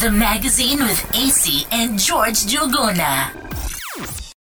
The 0.00 0.10
magazine 0.10 0.78
with 0.78 1.14
AC 1.14 1.66
and 1.70 1.98
George 1.98 2.46
Jogona. 2.46 3.34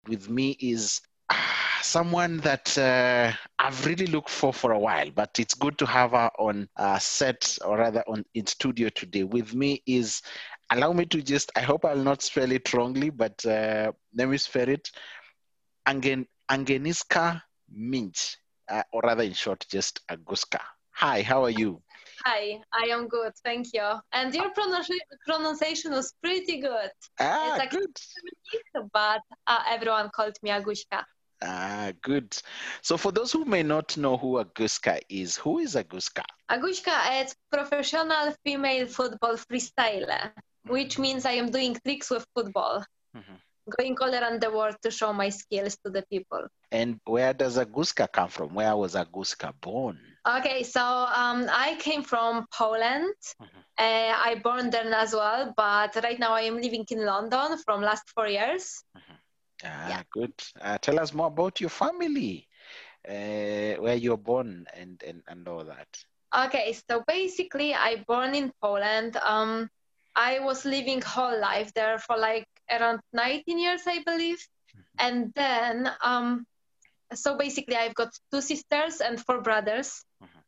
With 0.06 0.30
me 0.30 0.56
is 0.60 1.00
uh, 1.30 1.34
someone 1.80 2.36
that 2.38 2.78
uh, 2.78 3.32
I've 3.58 3.84
really 3.84 4.06
looked 4.06 4.30
for 4.30 4.52
for 4.52 4.70
a 4.70 4.78
while, 4.78 5.10
but 5.10 5.40
it's 5.40 5.54
good 5.54 5.78
to 5.78 5.86
have 5.86 6.12
her 6.12 6.30
on 6.38 6.68
uh, 6.76 7.00
set 7.00 7.58
or 7.64 7.76
rather 7.78 8.04
on 8.06 8.24
in 8.34 8.46
studio 8.46 8.88
today. 8.90 9.24
With 9.24 9.52
me 9.52 9.82
is, 9.84 10.22
allow 10.70 10.92
me 10.92 11.06
to 11.06 11.20
just, 11.20 11.50
I 11.56 11.62
hope 11.62 11.84
I'll 11.84 11.96
not 11.96 12.22
spell 12.22 12.52
it 12.52 12.72
wrongly, 12.72 13.10
but 13.10 13.44
uh, 13.44 13.90
let 14.14 14.28
me 14.28 14.36
spell 14.38 14.68
it, 14.68 14.92
Angen, 15.88 16.24
Angeniska 16.48 17.42
Minch, 17.68 18.36
uh, 18.68 18.84
or 18.92 19.00
rather 19.02 19.24
in 19.24 19.32
short, 19.32 19.66
just 19.68 20.06
Aguska. 20.06 20.60
Hi, 20.92 21.22
how 21.22 21.42
are 21.42 21.50
you? 21.50 21.82
Hi, 22.24 22.60
I 22.72 22.84
am 22.90 23.08
good, 23.08 23.32
thank 23.44 23.72
you. 23.72 23.82
And 24.12 24.34
your 24.34 24.50
pronunciation 24.50 25.92
was 25.92 26.14
pretty 26.22 26.60
good. 26.60 26.90
Ah, 27.18 27.56
it's 27.56 27.74
good. 27.74 27.96
But 28.92 29.22
uh, 29.46 29.62
everyone 29.68 30.10
called 30.14 30.36
me 30.42 30.50
Agushka. 30.50 31.04
Ah, 31.42 31.90
good. 32.02 32.36
So 32.82 32.96
for 32.96 33.10
those 33.10 33.32
who 33.32 33.44
may 33.44 33.64
not 33.64 33.96
know 33.96 34.16
who 34.16 34.44
Aguska 34.44 35.00
is, 35.08 35.36
who 35.36 35.58
is 35.58 35.74
Aguska? 35.74 36.22
Agushka 36.50 37.24
is 37.24 37.34
professional 37.50 38.34
female 38.44 38.86
football 38.86 39.36
freestyler, 39.36 40.30
which 40.68 40.98
means 40.98 41.26
I 41.26 41.32
am 41.32 41.50
doing 41.50 41.76
tricks 41.84 42.10
with 42.10 42.24
football. 42.34 42.84
Mm-hmm 43.16 43.34
going 43.78 43.96
all 44.00 44.14
around 44.14 44.40
the 44.40 44.50
world 44.50 44.76
to 44.82 44.90
show 44.90 45.12
my 45.12 45.28
skills 45.28 45.76
to 45.84 45.90
the 45.90 46.02
people. 46.10 46.46
And 46.70 47.00
where 47.04 47.32
does 47.32 47.58
Aguska 47.58 48.10
come 48.10 48.28
from? 48.28 48.54
Where 48.54 48.76
was 48.76 48.94
Aguska 48.94 49.52
born? 49.60 49.98
Okay, 50.26 50.62
so 50.62 50.80
um, 50.80 51.48
I 51.50 51.76
came 51.78 52.02
from 52.02 52.46
Poland. 52.52 53.14
Mm-hmm. 53.40 53.58
Uh, 53.78 54.14
I 54.16 54.40
born 54.42 54.70
there 54.70 54.92
as 54.94 55.12
well, 55.12 55.52
but 55.56 55.96
right 56.02 56.18
now 56.18 56.32
I 56.32 56.42
am 56.42 56.60
living 56.60 56.84
in 56.90 57.04
London 57.04 57.58
from 57.64 57.82
last 57.82 58.08
four 58.14 58.28
years. 58.28 58.84
Mm-hmm. 58.96 59.14
Ah, 59.64 59.88
yeah. 59.88 60.02
good. 60.10 60.34
Uh, 60.60 60.78
tell 60.78 60.98
us 61.00 61.12
more 61.12 61.28
about 61.28 61.60
your 61.60 61.70
family, 61.70 62.48
uh, 63.08 63.80
where 63.82 63.96
you're 63.96 64.16
born 64.16 64.66
and, 64.74 65.02
and, 65.06 65.22
and 65.26 65.48
all 65.48 65.64
that. 65.64 65.88
Okay, 66.34 66.76
so 66.88 67.02
basically 67.06 67.74
I 67.74 68.04
born 68.06 68.34
in 68.34 68.52
Poland. 68.62 69.16
Um, 69.16 69.68
I 70.14 70.40
was 70.40 70.64
living 70.64 71.00
whole 71.00 71.38
life 71.40 71.72
there 71.74 71.98
for 71.98 72.16
like 72.16 72.46
around 72.70 73.00
19 73.12 73.58
years, 73.58 73.82
I 73.86 74.02
believe. 74.04 74.38
Mm-hmm. 74.76 75.06
And 75.06 75.32
then, 75.34 75.90
um, 76.02 76.46
so 77.14 77.36
basically, 77.36 77.76
I've 77.76 77.94
got 77.94 78.10
two 78.30 78.40
sisters 78.40 79.00
and 79.00 79.20
four 79.20 79.40
brothers. 79.42 80.04
Mm-hmm. 80.22 80.38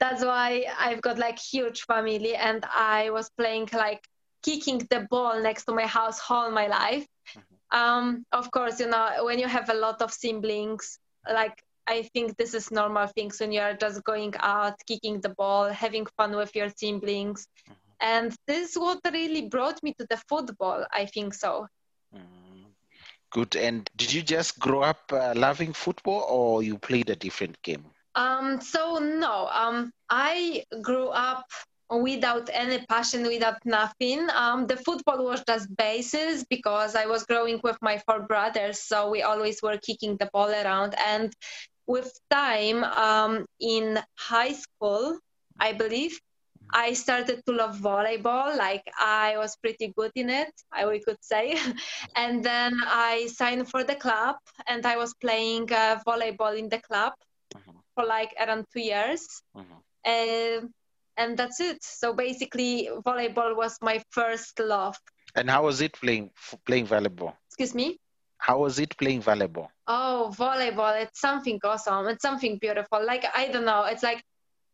That's 0.00 0.24
why 0.24 0.66
I've 0.78 1.00
got 1.00 1.18
like 1.18 1.38
huge 1.38 1.82
family, 1.82 2.34
and 2.34 2.64
I 2.64 3.10
was 3.10 3.30
playing 3.36 3.68
like 3.72 4.06
kicking 4.42 4.86
the 4.90 5.06
ball 5.10 5.42
next 5.42 5.64
to 5.64 5.72
my 5.72 5.86
house 5.86 6.20
all 6.28 6.50
my 6.50 6.66
life. 6.66 7.06
Mm-hmm. 7.36 7.78
Um, 7.78 8.26
of 8.32 8.50
course, 8.50 8.80
you 8.80 8.88
know 8.88 9.24
when 9.24 9.38
you 9.38 9.48
have 9.48 9.70
a 9.70 9.74
lot 9.74 10.00
of 10.02 10.12
siblings, 10.12 10.98
like 11.30 11.62
I 11.86 12.02
think 12.14 12.36
this 12.36 12.54
is 12.54 12.70
normal 12.70 13.06
things 13.08 13.40
when 13.40 13.52
you 13.52 13.60
are 13.60 13.74
just 13.74 14.04
going 14.04 14.34
out, 14.38 14.74
kicking 14.86 15.20
the 15.20 15.30
ball, 15.30 15.70
having 15.70 16.06
fun 16.16 16.36
with 16.36 16.54
your 16.54 16.68
siblings. 16.68 17.46
Mm-hmm 17.68 17.85
and 18.00 18.34
this 18.46 18.70
is 18.70 18.78
what 18.78 19.00
really 19.12 19.48
brought 19.48 19.82
me 19.82 19.94
to 19.98 20.06
the 20.10 20.16
football 20.28 20.84
i 20.92 21.06
think 21.06 21.34
so. 21.34 21.66
Mm, 22.14 22.64
good. 23.30 23.56
And 23.56 23.88
did 23.96 24.12
you 24.12 24.22
just 24.22 24.58
grow 24.58 24.82
up 24.82 25.12
uh, 25.12 25.34
loving 25.36 25.72
football 25.72 26.26
or 26.28 26.62
you 26.62 26.78
played 26.78 27.10
a 27.10 27.16
different 27.16 27.60
game? 27.62 27.84
Um 28.14 28.60
so 28.60 28.98
no. 28.98 29.48
Um 29.52 29.90
i 30.08 30.64
grew 30.82 31.08
up 31.08 31.46
without 31.90 32.50
any 32.52 32.84
passion 32.86 33.22
without 33.24 33.64
nothing. 33.64 34.28
Um 34.32 34.66
the 34.66 34.76
football 34.76 35.24
was 35.24 35.42
just 35.46 35.74
basis 35.76 36.44
because 36.48 36.94
i 36.96 37.06
was 37.06 37.24
growing 37.24 37.60
with 37.62 37.78
my 37.82 37.98
four 38.06 38.20
brothers 38.20 38.80
so 38.80 39.10
we 39.10 39.22
always 39.22 39.62
were 39.62 39.78
kicking 39.78 40.16
the 40.16 40.30
ball 40.32 40.50
around. 40.50 40.94
And 40.98 41.32
with 41.86 42.10
time 42.30 42.84
um 42.84 43.46
in 43.60 43.98
high 44.16 44.52
school 44.52 45.18
i 45.60 45.72
believe 45.72 46.18
I 46.72 46.92
started 46.92 47.42
to 47.46 47.52
love 47.52 47.76
volleyball. 47.78 48.56
Like 48.56 48.82
I 48.98 49.36
was 49.36 49.56
pretty 49.56 49.92
good 49.96 50.12
in 50.14 50.30
it, 50.30 50.52
I 50.72 50.86
we 50.86 51.00
could 51.00 51.22
say. 51.22 51.58
and 52.16 52.44
then 52.44 52.80
I 52.84 53.28
signed 53.32 53.68
for 53.68 53.84
the 53.84 53.94
club, 53.94 54.36
and 54.66 54.84
I 54.86 54.96
was 54.96 55.14
playing 55.14 55.72
uh, 55.72 55.98
volleyball 56.06 56.56
in 56.58 56.68
the 56.68 56.78
club 56.78 57.12
mm-hmm. 57.54 57.78
for 57.94 58.04
like 58.04 58.34
around 58.40 58.66
two 58.72 58.80
years. 58.80 59.26
Uh, 60.06 60.60
and 61.16 61.36
that's 61.36 61.60
it. 61.60 61.82
So 61.82 62.12
basically, 62.12 62.88
volleyball 63.04 63.56
was 63.56 63.78
my 63.80 64.02
first 64.10 64.58
love. 64.60 64.96
And 65.34 65.50
how 65.50 65.64
was 65.64 65.80
it 65.80 65.94
playing 65.94 66.30
playing 66.64 66.86
volleyball? 66.86 67.34
Excuse 67.48 67.74
me. 67.74 67.98
How 68.38 68.58
was 68.58 68.78
it 68.78 68.96
playing 68.98 69.22
volleyball? 69.22 69.68
Oh, 69.86 70.32
volleyball! 70.36 71.00
It's 71.02 71.20
something 71.20 71.58
awesome. 71.64 72.06
It's 72.08 72.22
something 72.22 72.58
beautiful. 72.58 73.04
Like 73.04 73.24
I 73.34 73.48
don't 73.48 73.64
know. 73.64 73.84
It's 73.84 74.02
like 74.02 74.22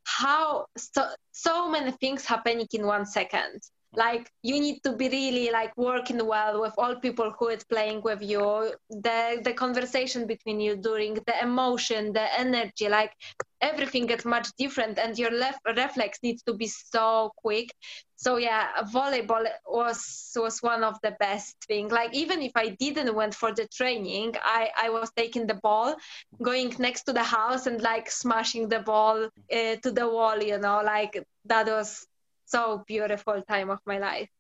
how 0.04 0.66
so, 0.76 1.08
so 1.32 1.68
many 1.68 1.90
things 1.92 2.24
happening 2.24 2.66
in 2.72 2.86
one 2.86 3.06
second 3.06 3.60
like 3.94 4.30
you 4.42 4.60
need 4.60 4.82
to 4.84 4.92
be 4.96 5.08
really 5.08 5.50
like 5.50 5.76
working 5.76 6.24
well 6.26 6.60
with 6.60 6.74
all 6.78 6.96
people 6.96 7.32
who 7.38 7.48
is 7.48 7.64
playing 7.64 8.00
with 8.02 8.22
you. 8.22 8.72
The 8.90 9.40
the 9.44 9.52
conversation 9.52 10.26
between 10.26 10.60
you 10.60 10.76
during 10.76 11.14
the 11.14 11.34
emotion 11.42 12.12
the 12.12 12.26
energy 12.38 12.88
like 12.88 13.12
everything 13.60 14.06
gets 14.06 14.24
much 14.24 14.48
different 14.58 14.98
and 14.98 15.18
your 15.18 15.30
left 15.30 15.60
reflex 15.76 16.18
needs 16.22 16.42
to 16.44 16.54
be 16.54 16.66
so 16.66 17.32
quick. 17.36 17.70
So 18.16 18.36
yeah 18.36 18.68
volleyball 18.94 19.44
was 19.66 20.32
was 20.36 20.60
one 20.62 20.82
of 20.84 20.96
the 21.02 21.14
best 21.20 21.56
thing. 21.68 21.88
Like 21.88 22.14
even 22.14 22.40
if 22.42 22.52
i 22.56 22.68
didn't 22.70 23.14
went 23.14 23.34
for 23.34 23.52
the 23.52 23.66
training 23.68 24.34
i 24.42 24.70
i 24.76 24.88
was 24.90 25.10
taking 25.16 25.46
the 25.46 25.54
ball 25.62 25.94
going 26.42 26.74
next 26.78 27.02
to 27.04 27.12
the 27.12 27.22
house 27.22 27.66
and 27.66 27.80
like 27.82 28.10
smashing 28.10 28.68
the 28.68 28.80
ball 28.80 29.24
uh, 29.24 29.76
to 29.82 29.90
the 29.90 30.08
wall 30.08 30.42
you 30.42 30.58
know 30.58 30.80
like 30.84 31.22
that 31.44 31.66
was 31.66 32.06
so 32.52 32.84
beautiful 32.86 33.42
time 33.48 33.70
of 33.70 33.80
my 33.86 33.98
life. 33.98 34.30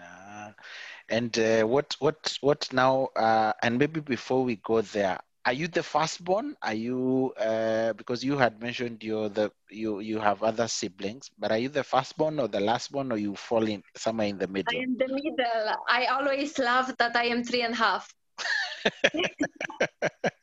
Uh, 0.00 0.52
and 1.08 1.38
uh, 1.38 1.62
what 1.64 1.94
what 2.00 2.36
what 2.40 2.72
now? 2.72 3.06
Uh, 3.16 3.52
and 3.62 3.78
maybe 3.78 4.00
before 4.00 4.44
we 4.44 4.56
go 4.56 4.80
there, 4.82 5.18
are 5.46 5.52
you 5.52 5.68
the 5.68 5.82
firstborn? 5.82 6.56
Are 6.62 6.74
you 6.74 7.32
uh, 7.38 7.92
because 7.94 8.24
you 8.24 8.36
had 8.38 8.60
mentioned 8.62 9.02
you're 9.04 9.28
the 9.28 9.50
you 9.70 10.00
you 10.00 10.18
have 10.20 10.42
other 10.42 10.68
siblings, 10.68 11.30
but 11.38 11.52
are 11.52 11.58
you 11.58 11.68
the 11.68 11.84
firstborn 11.84 12.38
or 12.40 12.48
the 12.48 12.60
lastborn, 12.60 13.12
or 13.12 13.18
you 13.18 13.34
fall 13.36 13.66
in 13.68 13.82
somewhere 13.96 14.28
in 14.28 14.38
the 14.38 14.48
middle? 14.48 14.80
I 14.80 14.82
am 14.82 14.96
the 14.98 15.08
middle. 15.08 15.76
I 15.88 16.06
always 16.06 16.58
love 16.58 16.96
that 16.98 17.16
I 17.16 17.24
am 17.26 17.44
three 17.44 17.62
and 17.62 17.74
a 17.74 17.76
half. 17.78 18.14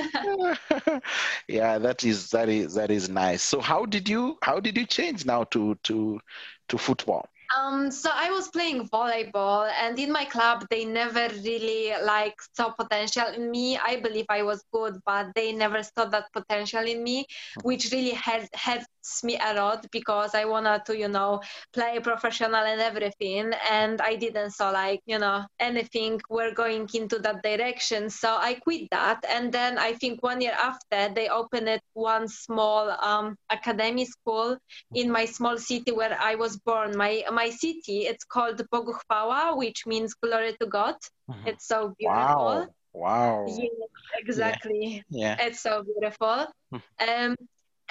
yeah 1.48 1.78
that 1.78 2.04
is 2.04 2.30
that 2.30 2.48
is 2.48 2.74
that 2.74 2.90
is 2.90 3.08
nice. 3.08 3.42
So 3.42 3.60
how 3.60 3.86
did 3.86 4.08
you 4.08 4.38
how 4.42 4.60
did 4.60 4.76
you 4.76 4.86
change 4.86 5.24
now 5.24 5.44
to 5.44 5.74
to 5.84 6.20
to 6.68 6.78
football? 6.78 7.28
Um, 7.58 7.90
so 7.90 8.10
I 8.12 8.30
was 8.30 8.48
playing 8.48 8.88
volleyball, 8.88 9.68
and 9.82 9.98
in 9.98 10.12
my 10.12 10.24
club, 10.24 10.66
they 10.70 10.84
never 10.84 11.28
really 11.42 11.92
like 12.04 12.36
saw 12.54 12.70
potential 12.70 13.26
in 13.34 13.50
me. 13.50 13.76
I 13.76 13.96
believe 14.00 14.26
I 14.28 14.42
was 14.44 14.64
good, 14.72 15.00
but 15.04 15.34
they 15.34 15.52
never 15.52 15.82
saw 15.82 16.04
that 16.06 16.32
potential 16.32 16.86
in 16.86 17.02
me, 17.02 17.26
which 17.62 17.90
really 17.90 18.10
had 18.12 18.48
hurts 18.54 18.86
me 19.22 19.38
a 19.42 19.54
lot 19.54 19.86
because 19.90 20.34
I 20.34 20.44
wanted 20.44 20.84
to, 20.86 20.96
you 20.96 21.08
know, 21.08 21.40
play 21.72 21.98
professional 22.00 22.54
and 22.54 22.80
everything, 22.80 23.52
and 23.70 24.00
I 24.00 24.16
didn't. 24.16 24.52
So 24.52 24.70
like, 24.72 25.00
you 25.06 25.18
know, 25.18 25.44
anything 25.58 26.20
we're 26.28 26.54
going 26.54 26.88
into 26.94 27.18
that 27.18 27.42
direction. 27.42 28.10
So 28.10 28.36
I 28.36 28.54
quit 28.54 28.88
that, 28.90 29.24
and 29.28 29.52
then 29.52 29.78
I 29.78 29.94
think 29.94 30.22
one 30.22 30.40
year 30.40 30.56
after 30.58 31.12
they 31.14 31.28
opened 31.28 31.68
it 31.68 31.82
one 31.94 32.28
small 32.28 32.90
um, 32.90 33.36
academy 33.50 34.06
school 34.06 34.56
in 34.94 35.10
my 35.10 35.24
small 35.24 35.58
city 35.58 35.92
where 35.92 36.16
I 36.20 36.36
was 36.36 36.56
born. 36.58 36.96
My, 36.96 37.24
my 37.30 37.40
my 37.40 37.50
city. 37.50 37.98
It's 38.10 38.24
called 38.24 38.58
Boguchwała, 38.72 39.56
which 39.56 39.86
means 39.86 40.14
glory 40.14 40.52
to 40.60 40.66
God. 40.66 40.96
Mm-hmm. 41.30 41.48
It's 41.50 41.66
so 41.66 41.94
beautiful. 41.98 42.66
Wow. 42.66 42.74
Wow. 42.92 43.46
Yeah, 43.48 43.86
exactly. 44.22 45.04
Yeah. 45.08 45.36
yeah. 45.38 45.46
It's 45.46 45.60
so 45.60 45.82
beautiful. 45.82 46.46
Hmm. 46.70 46.82
um, 47.08 47.36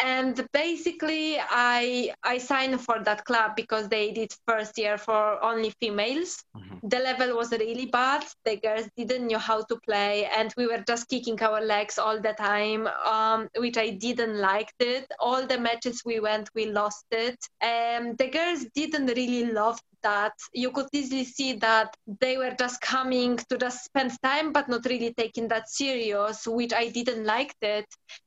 and 0.04 0.48
basically 0.54 1.38
I 1.40 2.14
I 2.24 2.38
signed 2.38 2.80
for 2.82 3.04
that 3.04 3.26
club 3.26 3.56
because 3.56 3.90
they 3.90 4.12
did 4.12 4.34
first 4.48 4.78
year 4.78 4.98
for 4.98 5.44
only 5.44 5.72
females. 5.80 6.44
Mm-hmm. 6.56 6.88
The 6.88 7.00
level 7.00 7.36
was 7.36 7.52
really 7.52 7.86
bad. 7.86 8.26
The 8.46 8.58
girls 8.58 8.88
didn't 8.96 9.28
know 9.28 9.38
how 9.40 9.64
to 9.64 9.80
play, 9.88 10.30
and 10.38 10.54
we 10.58 10.68
were 10.68 10.84
just 10.88 11.10
kicking 11.10 11.42
our 11.42 11.62
legs 11.62 11.98
all 11.98 12.20
the 12.20 12.34
time, 12.34 12.88
um, 13.06 13.50
which 13.58 13.78
I 13.78 13.90
didn't 13.92 14.40
like 14.40 14.72
it. 14.80 15.06
All 15.20 15.46
the 15.46 15.60
matches 15.60 16.02
we 16.06 16.20
went, 16.20 16.50
we 16.56 16.66
lost 16.68 17.06
it. 17.12 17.38
Um, 17.62 18.16
the 18.16 18.30
girls 18.30 18.66
didn't 18.74 19.08
really 19.08 19.52
love 19.52 19.80
that 20.04 20.34
you 20.54 20.72
could 20.72 20.88
easily 20.94 21.24
see 21.24 21.54
that 21.54 21.96
they 22.20 22.38
were 22.38 22.56
just 22.58 22.82
coming 22.82 23.38
to 23.38 23.58
just 23.58 23.84
spend 23.84 24.12
time 24.24 24.52
but 24.52 24.70
not 24.70 24.86
really 24.86 25.14
taking 25.14 25.48
that 25.48 25.70
serious 25.70 26.48
which 26.48 26.74
i 26.74 26.90
didn't 26.90 27.26
like 27.26 27.54
it 27.62 27.86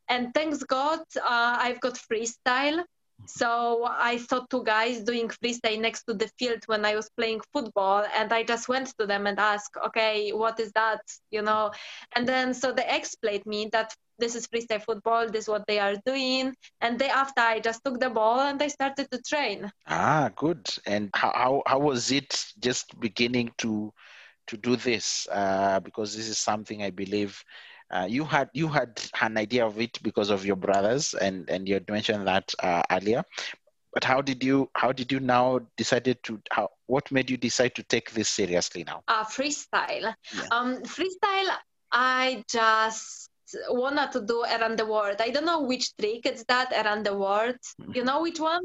and 0.08 0.32
thanks 0.34 0.62
god 0.62 1.00
uh, 1.16 1.56
i've 1.60 1.80
got 1.80 1.94
freestyle 1.94 2.82
So 3.26 3.84
I 3.84 4.16
saw 4.18 4.40
two 4.50 4.62
guys 4.64 5.02
doing 5.02 5.28
freestyle 5.28 5.80
next 5.80 6.04
to 6.04 6.14
the 6.14 6.28
field 6.38 6.62
when 6.66 6.84
I 6.84 6.94
was 6.94 7.10
playing 7.16 7.40
football, 7.52 8.04
and 8.14 8.32
I 8.32 8.42
just 8.44 8.68
went 8.68 8.88
to 8.98 9.06
them 9.06 9.26
and 9.26 9.38
asked, 9.38 9.76
"Okay, 9.86 10.30
what 10.32 10.58
is 10.60 10.72
that?" 10.72 11.00
You 11.30 11.42
know, 11.42 11.70
and 12.14 12.28
then 12.28 12.54
so 12.54 12.72
they 12.72 12.86
explained 12.88 13.46
me 13.46 13.68
that 13.72 13.94
this 14.18 14.34
is 14.34 14.46
freestyle 14.46 14.82
football, 14.82 15.28
this 15.28 15.44
is 15.44 15.48
what 15.48 15.66
they 15.66 15.78
are 15.78 15.96
doing, 16.06 16.54
and 16.80 16.98
day 16.98 17.08
after 17.08 17.40
I 17.40 17.60
just 17.60 17.82
took 17.84 17.98
the 18.00 18.10
ball 18.10 18.40
and 18.40 18.62
I 18.62 18.68
started 18.68 19.10
to 19.10 19.20
train. 19.22 19.70
Ah, 19.86 20.30
good. 20.36 20.66
And 20.86 21.10
how 21.14 21.62
how, 21.66 21.78
was 21.78 22.10
it 22.12 22.52
just 22.58 22.98
beginning 23.00 23.52
to 23.58 23.92
to 24.48 24.56
do 24.56 24.76
this? 24.76 25.26
Uh, 25.30 25.80
because 25.80 26.16
this 26.16 26.28
is 26.28 26.38
something 26.38 26.82
I 26.82 26.90
believe 26.90 27.42
uh, 27.92 28.06
you 28.08 28.24
had 28.24 28.48
you 28.54 28.68
had 28.68 29.00
an 29.20 29.36
idea 29.36 29.66
of 29.66 29.78
it 29.80 30.02
because 30.02 30.30
of 30.30 30.44
your 30.44 30.56
brothers, 30.56 31.14
and 31.14 31.48
and 31.50 31.68
you 31.68 31.74
had 31.74 31.88
mentioned 31.88 32.26
that 32.26 32.52
uh, 32.62 32.82
earlier. 32.90 33.22
But 33.92 34.04
how 34.04 34.22
did 34.22 34.42
you 34.42 34.70
how 34.74 34.92
did 34.92 35.12
you 35.12 35.20
now 35.20 35.60
decided 35.76 36.22
to 36.24 36.40
how 36.50 36.70
what 36.86 37.12
made 37.12 37.28
you 37.28 37.36
decide 37.36 37.74
to 37.74 37.82
take 37.82 38.10
this 38.12 38.28
seriously 38.28 38.84
now? 38.84 39.02
Uh, 39.06 39.24
freestyle. 39.24 40.14
Yeah. 40.34 40.46
Um, 40.50 40.82
freestyle. 40.82 41.54
I 41.92 42.42
just 42.48 43.28
wanted 43.68 44.12
to 44.12 44.22
do 44.22 44.42
around 44.44 44.78
the 44.78 44.86
world. 44.86 45.16
I 45.20 45.28
don't 45.28 45.44
know 45.44 45.60
which 45.60 45.94
trick 45.96 46.24
it's 46.24 46.44
that 46.44 46.72
around 46.72 47.04
the 47.04 47.16
world. 47.16 47.56
Mm-hmm. 47.80 47.92
You 47.94 48.04
know 48.04 48.22
which 48.22 48.40
one? 48.40 48.62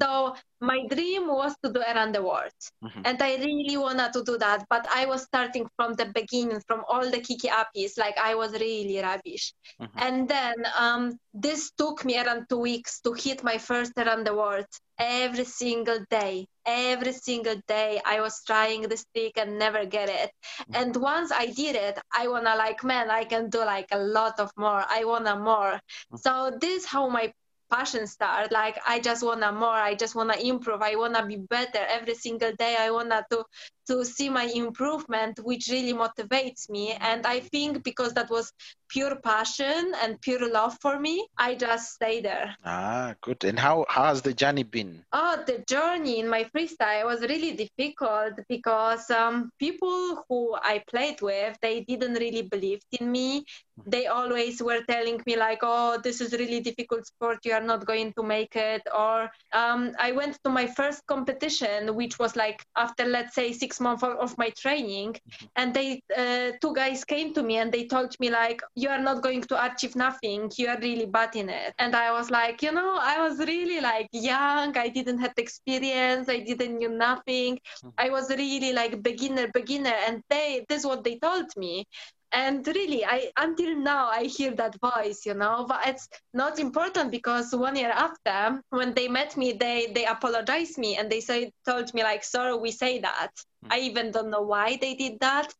So 0.00 0.34
my 0.60 0.86
dream 0.86 1.28
was 1.28 1.54
to 1.62 1.72
do 1.72 1.80
around 1.80 2.14
the 2.14 2.22
world, 2.22 2.52
Mhm. 2.82 3.02
and 3.04 3.22
I 3.22 3.36
really 3.36 3.76
wanted 3.76 4.12
to 4.14 4.22
do 4.24 4.38
that. 4.38 4.64
But 4.70 4.86
I 4.94 5.06
was 5.06 5.22
starting 5.22 5.68
from 5.76 5.94
the 5.94 6.06
beginning, 6.06 6.60
from 6.66 6.84
all 6.88 7.10
the 7.10 7.20
keepie 7.20 7.50
uppies. 7.60 7.98
Like 7.98 8.16
I 8.18 8.34
was 8.34 8.52
really 8.52 9.00
rubbish. 9.00 9.52
Mhm. 9.80 9.90
And 9.96 10.28
then 10.28 10.54
um, 10.78 11.18
this 11.34 11.70
took 11.76 12.04
me 12.04 12.18
around 12.18 12.46
two 12.48 12.58
weeks 12.58 13.00
to 13.02 13.12
hit 13.12 13.42
my 13.44 13.58
first 13.58 13.92
around 13.96 14.24
the 14.26 14.34
world. 14.34 14.66
Every 14.98 15.44
single 15.44 15.98
day, 16.08 16.46
every 16.64 17.12
single 17.12 17.56
day, 17.68 18.00
I 18.04 18.20
was 18.20 18.42
trying 18.46 18.82
this 18.88 19.04
trick 19.14 19.36
and 19.36 19.58
never 19.58 19.84
get 19.84 20.08
it. 20.08 20.30
And 20.72 20.96
once 20.96 21.30
I 21.32 21.46
did 21.46 21.76
it, 21.76 21.98
I 22.12 22.28
wanna 22.28 22.54
like, 22.56 22.82
man, 22.82 23.10
I 23.10 23.24
can 23.24 23.50
do 23.50 23.58
like 23.58 23.88
a 23.92 23.98
lot 23.98 24.40
of 24.40 24.50
more. 24.56 24.84
I 24.88 25.04
wanna 25.04 25.36
more. 25.38 25.80
So 26.16 26.50
this 26.60 26.84
is 26.84 26.86
how 26.86 27.08
my 27.08 27.32
passion 27.70 28.06
start 28.06 28.52
like 28.52 28.78
i 28.86 28.98
just 29.00 29.24
wanna 29.24 29.50
more 29.52 29.68
i 29.88 29.94
just 29.94 30.14
wanna 30.14 30.34
improve 30.34 30.82
i 30.82 30.94
wanna 30.94 31.24
be 31.26 31.36
better 31.36 31.80
every 31.88 32.14
single 32.14 32.52
day 32.58 32.76
i 32.78 32.90
wanna 32.90 33.24
to 33.30 33.44
to 33.86 34.04
see 34.04 34.28
my 34.28 34.44
improvement 34.44 35.38
which 35.42 35.68
really 35.70 35.92
motivates 35.94 36.68
me 36.68 36.92
and 37.00 37.26
i 37.26 37.40
think 37.40 37.82
because 37.82 38.12
that 38.14 38.30
was 38.30 38.52
pure 38.88 39.16
passion 39.16 39.92
and 40.02 40.20
pure 40.20 40.50
love 40.50 40.76
for 40.80 40.98
me 40.98 41.26
i 41.38 41.54
just 41.54 41.92
stay 41.94 42.20
there 42.20 42.56
Ah, 42.64 43.14
good. 43.20 43.44
And 43.44 43.58
how 43.58 43.84
how 43.88 44.04
has 44.04 44.22
the 44.22 44.34
journey 44.34 44.62
been? 44.64 45.04
Oh, 45.12 45.42
the 45.46 45.64
journey 45.68 46.18
in 46.18 46.28
my 46.28 46.44
freestyle 46.44 47.04
was 47.06 47.20
really 47.22 47.52
difficult 47.52 48.34
because 48.48 49.10
um, 49.10 49.50
people 49.58 50.24
who 50.28 50.54
I 50.62 50.82
played 50.90 51.20
with, 51.22 51.56
they 51.62 51.80
didn't 51.82 52.14
really 52.14 52.42
believe 52.42 52.80
in 52.98 53.10
me. 53.10 53.44
They 53.86 54.06
always 54.06 54.62
were 54.62 54.82
telling 54.88 55.20
me 55.26 55.36
like, 55.36 55.60
"Oh, 55.62 55.98
this 56.02 56.20
is 56.20 56.32
really 56.32 56.60
difficult 56.60 57.06
sport. 57.06 57.38
You 57.44 57.52
are 57.54 57.66
not 57.72 57.86
going 57.86 58.12
to 58.14 58.22
make 58.22 58.56
it." 58.56 58.82
Or 58.92 59.30
um, 59.52 59.92
I 59.98 60.12
went 60.12 60.38
to 60.44 60.50
my 60.50 60.66
first 60.66 61.06
competition, 61.06 61.94
which 61.94 62.18
was 62.18 62.36
like 62.36 62.64
after 62.76 63.04
let's 63.04 63.34
say 63.34 63.52
six 63.52 63.75
months 63.80 64.02
of, 64.02 64.12
of 64.18 64.36
my 64.38 64.50
training, 64.50 65.14
and 65.56 65.74
they 65.74 66.02
uh, 66.16 66.52
two 66.60 66.74
guys 66.74 67.04
came 67.04 67.32
to 67.34 67.42
me 67.42 67.56
and 67.58 67.72
they 67.72 67.86
told 67.86 68.14
me 68.20 68.30
like, 68.30 68.60
"You 68.74 68.88
are 68.88 69.00
not 69.00 69.22
going 69.22 69.42
to 69.42 69.64
achieve 69.64 69.96
nothing. 69.96 70.50
You 70.56 70.68
are 70.68 70.78
really 70.80 71.06
bad 71.06 71.36
in 71.36 71.48
it." 71.48 71.74
And 71.78 71.94
I 71.94 72.12
was 72.12 72.30
like, 72.30 72.62
you 72.62 72.72
know, 72.72 72.96
I 73.00 73.20
was 73.26 73.38
really 73.38 73.80
like 73.80 74.08
young. 74.12 74.76
I 74.76 74.88
didn't 74.88 75.18
have 75.18 75.34
experience. 75.36 76.28
I 76.28 76.40
didn't 76.40 76.76
knew 76.78 76.90
nothing. 76.90 77.58
I 77.98 78.10
was 78.10 78.30
really 78.30 78.72
like 78.72 79.02
beginner, 79.02 79.48
beginner, 79.52 79.94
and 80.06 80.22
they 80.28 80.64
this 80.68 80.80
is 80.80 80.86
what 80.86 81.04
they 81.04 81.18
told 81.18 81.46
me. 81.56 81.84
And 82.32 82.66
really, 82.66 83.04
I 83.04 83.30
until 83.36 83.76
now 83.76 84.08
I 84.08 84.24
hear 84.24 84.52
that 84.56 84.76
voice, 84.80 85.24
you 85.24 85.34
know. 85.34 85.64
But 85.68 85.86
it's 85.86 86.08
not 86.34 86.58
important 86.58 87.10
because 87.10 87.54
one 87.54 87.76
year 87.76 87.90
after, 87.90 88.60
when 88.70 88.94
they 88.94 89.08
met 89.08 89.36
me, 89.36 89.52
they 89.52 89.92
they 89.94 90.04
apologized 90.06 90.78
me 90.78 90.96
and 90.96 91.10
they 91.10 91.20
say 91.20 91.52
told 91.64 91.94
me 91.94 92.02
like, 92.02 92.24
"Sorry, 92.24 92.54
we 92.56 92.72
say 92.72 92.98
that." 93.00 93.30
I 93.70 93.80
even 93.80 94.12
don't 94.12 94.30
know 94.30 94.42
why 94.42 94.76
they 94.80 94.94
did 94.94 95.18
that, 95.20 95.52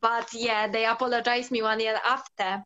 but 0.00 0.32
yeah, 0.32 0.66
they 0.68 0.86
apologized 0.86 1.50
me 1.50 1.62
one 1.62 1.80
year 1.80 1.98
after. 2.04 2.62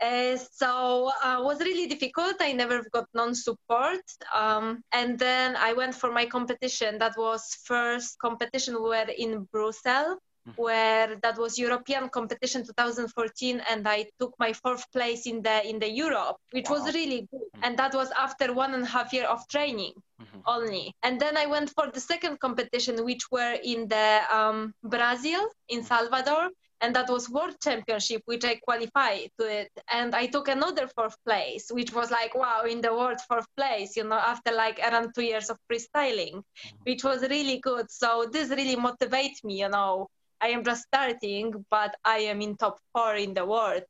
Uh, 0.00 0.36
so 0.36 1.10
uh, 1.22 1.40
was 1.42 1.60
really 1.60 1.86
difficult. 1.86 2.34
I 2.40 2.52
never 2.52 2.82
got 2.92 3.06
non-support, 3.14 4.02
um, 4.34 4.82
and 4.92 5.18
then 5.18 5.56
I 5.56 5.72
went 5.72 5.94
for 5.94 6.10
my 6.10 6.26
competition. 6.26 6.98
That 6.98 7.16
was 7.16 7.42
first 7.64 8.18
competition 8.18 8.74
we 8.74 8.88
were 8.90 9.06
in 9.16 9.48
Brussels, 9.52 10.18
Mm-hmm. 10.46 10.60
where 10.62 11.16
that 11.22 11.38
was 11.38 11.58
European 11.58 12.10
competition 12.10 12.66
2014, 12.66 13.62
and 13.70 13.88
I 13.88 14.04
took 14.20 14.34
my 14.38 14.52
fourth 14.52 14.84
place 14.92 15.26
in 15.26 15.40
the 15.40 15.66
in 15.66 15.78
the 15.78 15.88
Europe, 15.88 16.36
which 16.50 16.68
Wow. 16.68 16.76
was 16.76 16.94
really 16.94 17.20
good. 17.30 17.48
Mm-hmm. 17.48 17.64
And 17.64 17.78
that 17.78 17.94
was 17.94 18.10
after 18.10 18.52
one 18.52 18.74
and 18.74 18.84
a 18.84 18.86
half 18.86 19.14
year 19.14 19.24
of 19.24 19.48
training 19.48 19.94
mm-hmm. 20.20 20.40
only. 20.44 20.94
And 21.02 21.18
then 21.18 21.38
I 21.38 21.46
went 21.46 21.70
for 21.70 21.90
the 21.90 21.98
second 22.00 22.40
competition, 22.40 23.04
which 23.06 23.30
were 23.30 23.56
in 23.62 23.88
the 23.88 24.20
um, 24.30 24.74
Brazil, 24.82 25.48
in 25.68 25.82
Salvador, 25.82 26.50
and 26.82 26.94
that 26.94 27.08
was 27.08 27.30
World 27.30 27.56
Championship, 27.62 28.20
which 28.26 28.44
I 28.44 28.56
qualified 28.56 29.30
to 29.38 29.46
it. 29.60 29.72
And 29.90 30.14
I 30.14 30.26
took 30.26 30.48
another 30.48 30.88
fourth 30.88 31.16
place, 31.24 31.70
which 31.70 31.94
was 31.94 32.10
like, 32.10 32.34
wow, 32.34 32.64
in 32.68 32.82
the 32.82 32.92
world 32.92 33.18
fourth 33.26 33.46
place, 33.56 33.96
you 33.96 34.04
know, 34.04 34.16
after 34.32 34.52
like 34.52 34.78
around 34.78 35.14
two 35.14 35.22
years 35.22 35.48
of 35.48 35.58
freestyling, 35.70 36.42
which 36.82 37.02
was 37.02 37.22
really 37.22 37.60
good. 37.60 37.90
So 37.90 38.28
this 38.30 38.50
really 38.50 38.76
motivates 38.76 39.42
me, 39.42 39.60
you 39.60 39.70
know. 39.70 40.08
I 40.44 40.48
am 40.48 40.62
just 40.62 40.82
starting, 40.82 41.64
but 41.70 41.96
I 42.04 42.18
am 42.32 42.42
in 42.42 42.56
top 42.56 42.78
four 42.92 43.14
in 43.14 43.32
the 43.32 43.46
world. 43.46 43.88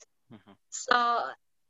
So 0.70 1.20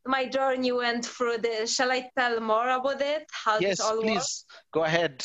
my 0.06 0.26
journey 0.26 0.72
went 0.72 1.06
through 1.06 1.38
the. 1.38 1.66
Shall 1.66 1.90
I 1.90 2.10
tell 2.18 2.38
more 2.40 2.68
about 2.68 3.00
it? 3.00 3.24
How 3.32 3.58
Yes, 3.58 3.78
this 3.78 3.80
all 3.80 3.96
works? 3.96 4.04
please 4.04 4.44
go 4.72 4.84
ahead. 4.84 5.24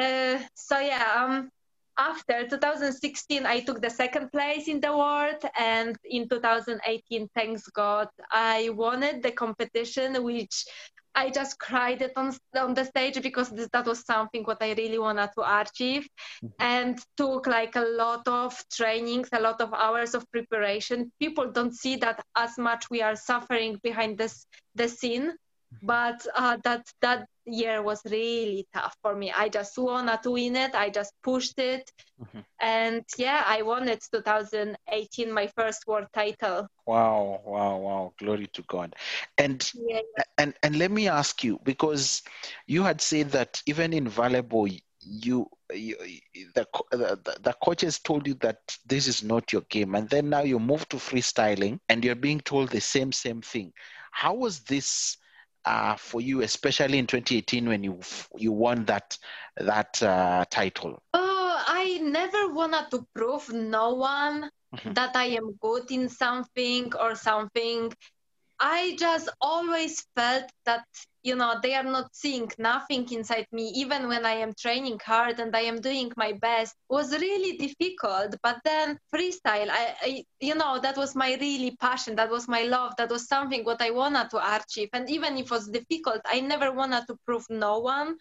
Uh, 0.00 0.38
so 0.54 0.78
yeah, 0.80 1.06
um, 1.16 1.50
after 1.96 2.46
2016, 2.48 3.46
I 3.46 3.60
took 3.60 3.80
the 3.80 3.90
second 3.90 4.30
place 4.32 4.68
in 4.68 4.80
the 4.80 4.94
world, 4.96 5.42
and 5.58 5.96
in 6.04 6.28
2018, 6.28 7.28
thanks 7.34 7.68
God, 7.68 8.08
I 8.30 8.70
won 8.70 9.02
it, 9.02 9.22
the 9.22 9.30
competition, 9.30 10.22
which 10.22 10.66
I 11.16 11.30
just 11.30 11.58
cried 11.58 12.02
it 12.02 12.12
on 12.16 12.36
on 12.54 12.74
the 12.74 12.84
stage 12.84 13.20
because 13.22 13.50
this, 13.50 13.68
that 13.72 13.86
was 13.86 14.04
something 14.04 14.44
what 14.44 14.62
I 14.62 14.74
really 14.74 14.98
wanted 14.98 15.30
to 15.36 15.60
achieve, 15.60 16.06
and 16.60 17.00
took 17.16 17.46
like 17.46 17.74
a 17.76 17.88
lot 17.96 18.28
of 18.28 18.62
trainings, 18.70 19.30
a 19.32 19.40
lot 19.40 19.60
of 19.60 19.72
hours 19.72 20.14
of 20.14 20.30
preparation. 20.30 21.10
People 21.18 21.50
don't 21.50 21.74
see 21.74 21.96
that 21.96 22.22
as 22.36 22.58
much 22.58 22.90
we 22.90 23.02
are 23.02 23.16
suffering 23.16 23.80
behind 23.82 24.18
this 24.18 24.46
the 24.74 24.88
scene 24.88 25.34
but 25.82 26.26
uh, 26.34 26.56
that 26.64 26.86
that 27.02 27.26
year 27.46 27.82
was 27.82 28.02
really 28.04 28.66
tough 28.74 28.96
for 29.02 29.14
me. 29.14 29.32
I 29.32 29.48
just 29.48 29.78
wanted 29.78 30.22
to 30.22 30.30
win 30.32 30.56
it. 30.56 30.74
I 30.74 30.90
just 30.90 31.14
pushed 31.22 31.58
it, 31.58 31.90
mm-hmm. 32.20 32.40
and 32.60 33.04
yeah, 33.18 33.42
I 33.46 33.62
won 33.62 33.88
it 33.88 34.04
2018, 34.12 35.32
my 35.32 35.46
first 35.48 35.86
world 35.86 36.08
title. 36.14 36.68
Wow, 36.86 37.42
wow, 37.44 37.78
wow. 37.78 38.12
Glory 38.18 38.46
to 38.48 38.62
God. 38.62 38.94
And 39.38 39.70
Yeah, 39.72 40.00
and 40.38 40.54
and 40.62 40.76
let 40.78 40.90
me 40.90 41.08
ask 41.08 41.42
you 41.44 41.60
because 41.64 42.22
you 42.66 42.82
had 42.82 43.00
said 43.00 43.30
that 43.30 43.62
even 43.66 43.92
in 43.92 44.06
volleyball 44.06 44.70
you, 45.00 45.48
you 45.72 45.96
the, 46.54 46.66
the 46.90 47.18
the- 47.24 47.38
the 47.42 47.52
coaches 47.62 47.98
told 47.98 48.26
you 48.26 48.34
that 48.34 48.78
this 48.86 49.06
is 49.06 49.22
not 49.22 49.52
your 49.52 49.62
game 49.62 49.94
and 49.94 50.08
then 50.10 50.28
now 50.30 50.42
you 50.42 50.58
move 50.58 50.88
to 50.88 50.96
freestyling 50.96 51.78
and 51.88 52.04
you're 52.04 52.14
being 52.14 52.40
told 52.40 52.70
the 52.70 52.80
same 52.80 53.12
same 53.12 53.40
thing 53.42 53.72
how 54.10 54.34
was 54.34 54.60
this 54.64 55.16
uh, 55.66 55.96
for 55.96 56.20
you 56.20 56.42
especially 56.42 56.98
in 56.98 57.06
2018 57.06 57.68
when 57.68 57.84
you 57.84 58.00
you 58.36 58.52
won 58.52 58.84
that 58.86 59.18
that 59.56 60.02
uh, 60.02 60.44
title 60.50 61.02
Oh, 61.14 61.64
I 61.66 61.98
never 62.02 62.52
wanted 62.52 62.90
to 62.90 63.06
prove 63.14 63.52
no 63.52 63.94
one 63.94 64.50
Mhm. 64.74 64.94
that 64.94 65.16
I 65.16 65.26
am 65.40 65.52
good 65.60 65.90
in 65.90 66.08
something 66.08 66.92
or 66.96 67.14
something. 67.14 67.92
I 68.58 68.96
just 68.98 69.28
always 69.40 70.06
felt 70.16 70.50
that, 70.64 70.86
you 71.26 71.34
know, 71.34 71.54
they 71.60 71.74
are 71.74 71.82
not 71.96 72.14
seeing 72.14 72.48
nothing 72.56 73.04
inside 73.10 73.46
me, 73.50 73.64
even 73.74 74.06
when 74.06 74.24
I 74.24 74.34
am 74.34 74.54
training 74.54 75.00
hard 75.04 75.40
and 75.40 75.56
I 75.56 75.62
am 75.62 75.80
doing 75.80 76.12
my 76.16 76.32
best, 76.40 76.76
was 76.88 77.10
really 77.10 77.56
difficult. 77.58 78.36
But 78.44 78.58
then 78.64 78.96
freestyle, 79.12 79.68
I, 79.68 79.94
I 80.00 80.24
you 80.40 80.54
know, 80.54 80.78
that 80.80 80.96
was 80.96 81.16
my 81.16 81.36
really 81.40 81.76
passion. 81.80 82.14
That 82.14 82.30
was 82.30 82.46
my 82.46 82.62
love. 82.62 82.92
That 82.98 83.10
was 83.10 83.26
something 83.26 83.64
what 83.64 83.82
I 83.82 83.90
wanted 83.90 84.30
to 84.30 84.56
achieve. 84.56 84.90
And 84.92 85.10
even 85.10 85.36
if 85.36 85.46
it 85.46 85.50
was 85.50 85.66
difficult, 85.68 86.20
I 86.26 86.40
never 86.40 86.70
wanted 86.72 87.04
to 87.08 87.16
prove 87.26 87.44
no 87.50 87.80
one 87.80 88.16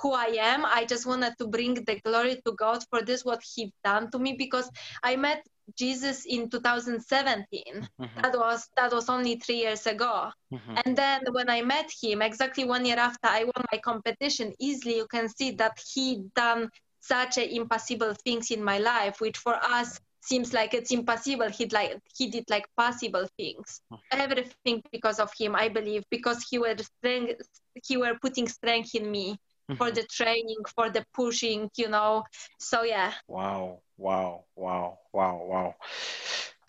who 0.00 0.12
I 0.12 0.36
am. 0.38 0.64
I 0.64 0.84
just 0.84 1.06
wanted 1.06 1.34
to 1.38 1.48
bring 1.48 1.74
the 1.74 2.00
glory 2.04 2.40
to 2.46 2.52
God 2.52 2.84
for 2.88 3.02
this, 3.02 3.24
what 3.24 3.42
He 3.54 3.72
done 3.82 4.12
to 4.12 4.18
me, 4.20 4.36
because 4.38 4.70
I 5.02 5.16
met 5.16 5.42
Jesus 5.76 6.24
in 6.26 6.48
2017. 6.50 7.88
Mhm, 7.98 8.22
That 8.22 8.36
was 8.38 8.68
that 8.76 8.92
was 8.92 9.08
only 9.08 9.36
three 9.36 9.56
years 9.58 9.86
ago. 9.86 10.30
mhm. 10.50 10.82
And 10.84 10.96
then 10.96 11.22
when 11.32 11.48
I 11.50 11.62
met 11.62 11.90
him, 12.02 12.22
exactly 12.22 12.64
one 12.64 12.84
year 12.84 12.96
after 12.98 13.28
I 13.28 13.44
won 13.44 13.64
my 13.72 13.78
competition, 13.78 14.54
easily 14.58 14.96
you 14.96 15.06
can 15.06 15.28
see 15.28 15.52
that 15.52 15.78
he 15.94 16.24
done 16.34 16.70
such 17.00 17.38
a 17.38 17.54
impossible 17.54 18.14
things 18.24 18.50
in 18.50 18.62
my 18.64 18.78
life, 18.78 19.20
which 19.20 19.38
for 19.38 19.54
us 19.54 20.00
seems 20.22 20.52
like 20.52 20.74
it's 20.74 20.90
impossible. 20.92 21.48
He 21.50 21.66
like 21.66 21.98
he 22.16 22.28
did 22.28 22.44
like 22.50 22.66
possible 22.76 23.26
things. 23.38 23.80
Everything 24.10 24.82
because 24.92 25.18
of 25.20 25.30
him, 25.38 25.54
I 25.56 25.68
believe, 25.68 26.04
because 26.10 26.44
he 26.50 26.58
were 26.58 26.76
strength, 26.78 27.42
he 27.86 27.96
were 27.96 28.16
putting 28.20 28.48
strength 28.48 28.94
in 28.94 29.10
me 29.10 29.36
for 29.76 29.90
Mhm. 29.90 29.94
the 29.94 30.04
training, 30.04 30.62
for 30.74 30.90
the 30.90 31.04
pushing, 31.14 31.70
you 31.76 31.88
know. 31.88 32.24
So 32.58 32.82
yeah. 32.82 33.12
Wow, 33.28 33.83
wow, 33.96 34.44
wow, 34.56 34.98
wow, 35.12 35.40
wow. 35.44 35.74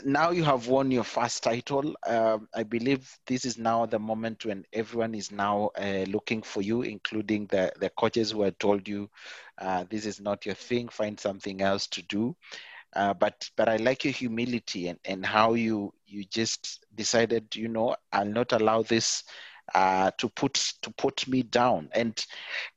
Now 0.03 0.31
you 0.31 0.43
have 0.43 0.67
won 0.67 0.91
your 0.91 1.03
first 1.03 1.43
title. 1.43 1.95
Um, 2.05 2.47
I 2.53 2.63
believe 2.63 3.09
this 3.27 3.45
is 3.45 3.57
now 3.57 3.85
the 3.85 3.99
moment 3.99 4.45
when 4.45 4.65
everyone 4.73 5.15
is 5.15 5.31
now 5.31 5.71
uh, 5.77 6.05
looking 6.07 6.41
for 6.41 6.61
you, 6.61 6.81
including 6.81 7.47
the, 7.47 7.71
the 7.79 7.89
coaches 7.89 8.31
who 8.31 8.41
had 8.43 8.59
told 8.59 8.87
you 8.87 9.09
uh, 9.57 9.85
this 9.89 10.05
is 10.05 10.19
not 10.19 10.45
your 10.45 10.55
thing, 10.55 10.89
find 10.89 11.19
something 11.19 11.61
else 11.61 11.87
to 11.87 12.01
do. 12.03 12.35
Uh, 12.95 13.13
but 13.13 13.49
but 13.57 13.69
I 13.69 13.77
like 13.77 14.03
your 14.05 14.13
humility 14.13 14.87
and, 14.87 14.99
and 15.05 15.25
how 15.25 15.53
you 15.53 15.93
you 16.05 16.23
just 16.25 16.85
decided, 16.95 17.55
you 17.55 17.67
know, 17.67 17.95
I'll 18.11 18.25
not 18.25 18.51
allow 18.53 18.83
this 18.83 19.23
uh, 19.73 20.11
to 20.17 20.29
put 20.29 20.53
to 20.81 20.91
put 20.91 21.27
me 21.27 21.43
down. 21.43 21.89
And 21.93 22.23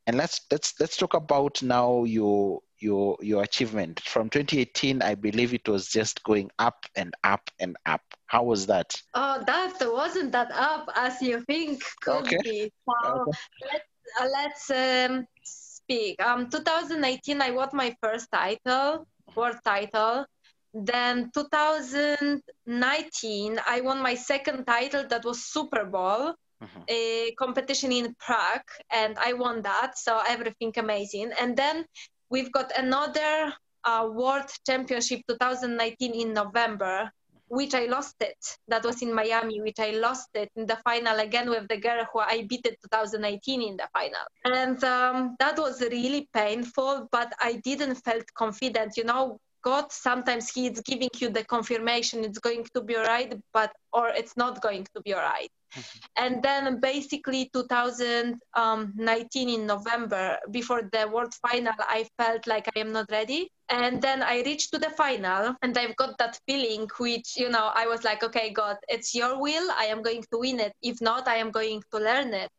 and 0.07 0.17
let's 0.17 0.41
let's 0.51 0.79
let's 0.79 0.97
talk 0.97 1.13
about 1.13 1.61
now 1.61 2.03
your 2.03 2.61
your 2.79 3.17
your 3.21 3.43
achievement 3.43 3.99
from 3.99 4.29
2018 4.29 5.01
i 5.01 5.13
believe 5.13 5.53
it 5.53 5.67
was 5.67 5.89
just 5.89 6.23
going 6.23 6.49
up 6.59 6.85
and 6.95 7.13
up 7.25 7.49
and 7.59 7.75
up 7.85 8.01
how 8.27 8.43
was 8.43 8.67
that 8.67 8.95
Oh, 9.13 9.41
that 9.45 9.73
wasn't 9.81 10.31
that 10.33 10.51
up 10.51 10.89
as 10.95 11.21
you 11.21 11.41
think 11.41 11.83
could 12.01 12.25
Okay. 12.25 12.37
be. 12.43 12.71
So 12.85 13.27
let's 13.71 13.89
uh, 14.21 14.27
let's 14.31 14.69
um, 14.71 15.25
speak. 15.43 16.21
Um, 16.23 16.49
2018, 16.49 17.41
I 17.41 17.51
won 17.51 17.69
my 17.73 17.95
first 18.01 18.31
title, 18.31 19.05
world 19.35 19.57
title. 19.65 20.25
Then 20.73 21.31
2019, 21.33 23.59
I 23.65 23.81
won 23.81 24.01
my 24.01 24.15
second 24.15 24.65
title. 24.65 25.05
That 25.07 25.25
was 25.25 25.43
Super 25.43 25.85
Ball, 25.85 26.35
Mhm. 26.61 26.83
a 26.87 27.31
competition 27.37 27.91
in 27.91 28.15
Prague, 28.19 28.69
and 28.91 29.17
I 29.19 29.33
won 29.33 29.61
that. 29.61 29.97
So 29.97 30.19
everything 30.27 30.73
amazing. 30.77 31.31
And 31.39 31.55
then 31.55 31.85
we've 32.29 32.51
got 32.51 32.71
another 32.77 33.53
uh, 33.83 34.09
World 34.11 34.49
Championship 34.65 35.21
2019 35.27 36.13
in 36.13 36.33
November, 36.33 37.11
which 37.47 37.73
I 37.73 37.85
lost 37.85 38.15
it. 38.21 38.37
That 38.67 38.83
was 38.83 39.01
in 39.01 39.13
Miami, 39.13 39.61
which 39.61 39.79
I 39.79 39.91
lost 39.91 40.29
it 40.35 40.51
in 40.55 40.65
the 40.65 40.77
final 40.83 41.19
again 41.19 41.49
with 41.49 41.67
the 41.67 41.77
girl 41.77 42.05
who 42.11 42.19
I 42.19 42.45
beat 42.47 42.65
it 42.65 42.77
2018 42.81 43.61
in 43.61 43.77
the 43.77 43.87
final. 43.93 44.25
And 44.45 44.83
um, 44.83 45.35
that 45.39 45.57
was 45.57 45.81
really 45.81 46.29
painful, 46.33 47.07
but 47.11 47.33
I 47.39 47.53
didn't 47.63 47.95
felt 47.95 48.25
confident. 48.33 48.97
You 48.97 49.05
know, 49.05 49.39
God 49.63 49.91
sometimes 49.91 50.49
He 50.49 50.67
is 50.67 50.81
giving 50.81 51.09
you 51.17 51.29
the 51.29 51.43
confirmation 51.43 52.23
it's 52.23 52.39
going 52.39 52.65
to 52.73 52.81
be 52.81 52.97
alright, 52.97 53.33
but 53.53 53.71
or 53.93 54.09
it's 54.09 54.37
not 54.37 54.61
going 54.61 54.85
to 54.95 55.01
be 55.01 55.13
alright. 55.13 55.51
Mm-hmm. 55.75 55.99
And 56.17 56.43
then 56.43 56.79
basically 56.79 57.49
2019 57.53 59.49
in 59.49 59.67
November, 59.67 60.37
before 60.51 60.89
the 60.91 61.07
world 61.07 61.33
final, 61.35 61.73
I 61.79 62.07
felt 62.17 62.47
like 62.47 62.67
I 62.75 62.79
am 62.79 62.91
not 62.91 63.09
ready. 63.11 63.51
And 63.69 64.01
then 64.01 64.23
I 64.23 64.41
reached 64.41 64.71
to 64.73 64.79
the 64.79 64.89
final 64.89 65.55
and 65.61 65.77
I've 65.77 65.95
got 65.95 66.17
that 66.17 66.39
feeling 66.47 66.89
which, 66.97 67.37
you 67.37 67.49
know, 67.49 67.71
I 67.73 67.85
was 67.85 68.03
like, 68.03 68.23
okay, 68.23 68.49
God, 68.51 68.77
it's 68.87 69.13
your 69.13 69.39
will. 69.39 69.69
I 69.77 69.85
am 69.85 70.01
going 70.01 70.23
to 70.31 70.39
win 70.39 70.59
it. 70.59 70.73
If 70.81 71.01
not, 71.01 71.27
I 71.27 71.35
am 71.35 71.51
going 71.51 71.83
to 71.91 71.99
learn 71.99 72.33
it. 72.33 72.49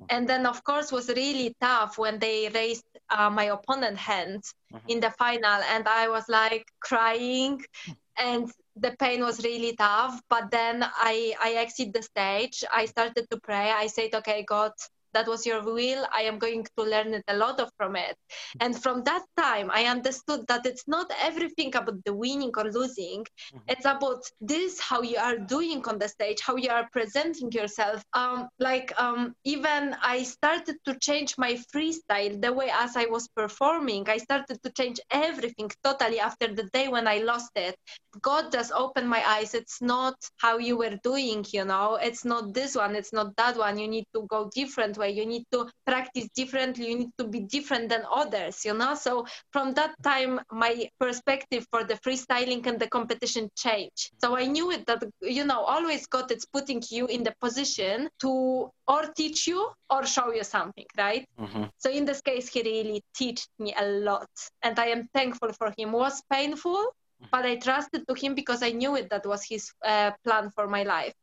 Mm-hmm. 0.00 0.04
And 0.10 0.28
then, 0.28 0.46
of 0.46 0.62
course, 0.62 0.92
was 0.92 1.08
really 1.08 1.56
tough 1.60 1.98
when 1.98 2.18
they 2.20 2.48
raised 2.54 2.84
uh, 3.10 3.30
my 3.30 3.44
opponent 3.44 3.98
hand 3.98 4.44
in 4.88 5.00
the 5.00 5.10
final, 5.10 5.60
and 5.72 5.86
I 5.88 6.08
was 6.08 6.28
like 6.28 6.66
crying, 6.80 7.62
and 8.18 8.50
the 8.76 8.94
pain 8.98 9.22
was 9.22 9.44
really 9.44 9.76
tough. 9.76 10.20
But 10.28 10.50
then 10.50 10.84
I 10.84 11.34
I 11.42 11.52
exit 11.54 11.92
the 11.92 12.02
stage. 12.02 12.64
I 12.72 12.86
started 12.86 13.26
to 13.30 13.40
pray. 13.40 13.70
I 13.70 13.86
said, 13.88 14.14
"Okay, 14.14 14.44
God." 14.44 14.72
That 15.12 15.26
was 15.26 15.46
your 15.46 15.62
will. 15.62 16.06
I 16.14 16.22
am 16.22 16.38
going 16.38 16.64
to 16.76 16.84
learn 16.84 17.14
it 17.14 17.24
a 17.28 17.36
lot 17.36 17.60
of 17.60 17.70
from 17.76 17.96
it. 17.96 18.16
And 18.60 18.80
from 18.80 19.02
that 19.04 19.24
time, 19.36 19.70
I 19.72 19.84
understood 19.84 20.46
that 20.48 20.66
it's 20.66 20.86
not 20.86 21.10
everything 21.22 21.74
about 21.76 22.04
the 22.04 22.14
winning 22.14 22.52
or 22.56 22.64
losing. 22.70 23.26
It's 23.68 23.84
about 23.84 24.22
this, 24.40 24.80
how 24.80 25.02
you 25.02 25.16
are 25.18 25.38
doing 25.38 25.86
on 25.88 25.98
the 25.98 26.08
stage, 26.08 26.40
how 26.40 26.56
you 26.56 26.70
are 26.70 26.88
presenting 26.92 27.50
yourself. 27.52 28.02
Um, 28.12 28.48
like 28.58 28.92
um, 29.00 29.34
even 29.44 29.96
I 30.02 30.22
started 30.24 30.76
to 30.86 30.98
change 30.98 31.36
my 31.38 31.58
freestyle, 31.74 32.40
the 32.40 32.52
way 32.52 32.70
as 32.72 32.96
I 32.96 33.06
was 33.06 33.28
performing. 33.28 34.08
I 34.08 34.18
started 34.18 34.58
to 34.62 34.70
change 34.72 35.00
everything 35.10 35.70
totally 35.84 36.20
after 36.20 36.48
the 36.54 36.64
day 36.72 36.88
when 36.88 37.06
I 37.06 37.18
lost 37.18 37.50
it. 37.56 37.76
God 38.20 38.50
just 38.52 38.72
opened 38.72 39.08
my 39.08 39.22
eyes. 39.26 39.54
It's 39.54 39.80
not 39.80 40.14
how 40.38 40.58
you 40.58 40.76
were 40.76 40.98
doing, 41.02 41.44
you 41.52 41.64
know. 41.64 41.96
It's 42.00 42.24
not 42.24 42.54
this 42.54 42.74
one. 42.74 42.96
It's 42.96 43.12
not 43.12 43.36
that 43.36 43.56
one. 43.56 43.78
You 43.78 43.88
need 43.88 44.06
to 44.14 44.26
go 44.28 44.50
different 44.54 44.98
way. 45.00 45.10
You 45.10 45.26
need 45.26 45.44
to 45.52 45.60
practice 45.86 46.28
differently. 46.36 46.88
You 46.90 46.98
need 47.02 47.14
to 47.18 47.26
be 47.26 47.40
different 47.40 47.88
than 47.90 48.02
others, 48.22 48.64
you 48.66 48.74
know. 48.74 48.94
So 48.94 49.26
from 49.52 49.74
that 49.74 49.94
time, 50.04 50.40
my 50.52 50.88
perspective 51.00 51.66
for 51.72 51.84
the 51.84 51.96
freestyling 52.06 52.66
and 52.66 52.78
the 52.80 52.88
competition 52.88 53.50
changed. 53.56 54.12
So 54.22 54.36
I 54.36 54.46
knew 54.46 54.70
it 54.70 54.86
that 54.86 55.02
you 55.22 55.44
know 55.44 55.60
always 55.74 56.06
God 56.06 56.30
is 56.32 56.46
putting 56.56 56.82
you 56.90 57.06
in 57.06 57.22
the 57.24 57.34
position 57.40 58.08
to 58.22 58.32
or 58.88 59.02
teach 59.20 59.46
you 59.48 59.60
or 59.90 60.06
show 60.06 60.28
you 60.38 60.44
something, 60.44 60.86
right? 60.98 61.26
Mhm. 61.40 61.70
So 61.78 61.90
in 61.90 62.04
this 62.06 62.20
case, 62.20 62.48
he 62.54 62.62
really 62.62 63.02
taught 63.18 63.42
me 63.58 63.74
a 63.76 63.86
lot, 63.86 64.30
and 64.62 64.78
I 64.78 64.86
am 64.96 65.08
thankful 65.14 65.52
for 65.52 65.68
him. 65.78 65.88
It 65.94 65.98
was 66.06 66.22
painful, 66.30 66.82
but 67.32 67.44
I 67.46 67.56
trusted 67.56 68.06
to 68.08 68.14
him 68.14 68.34
because 68.34 68.62
I 68.62 68.70
knew 68.72 68.96
it 68.96 69.10
that 69.10 69.26
was 69.26 69.42
his 69.44 69.72
uh, 69.84 70.12
plan 70.24 70.50
for 70.56 70.66
my 70.68 70.82
life, 70.84 71.14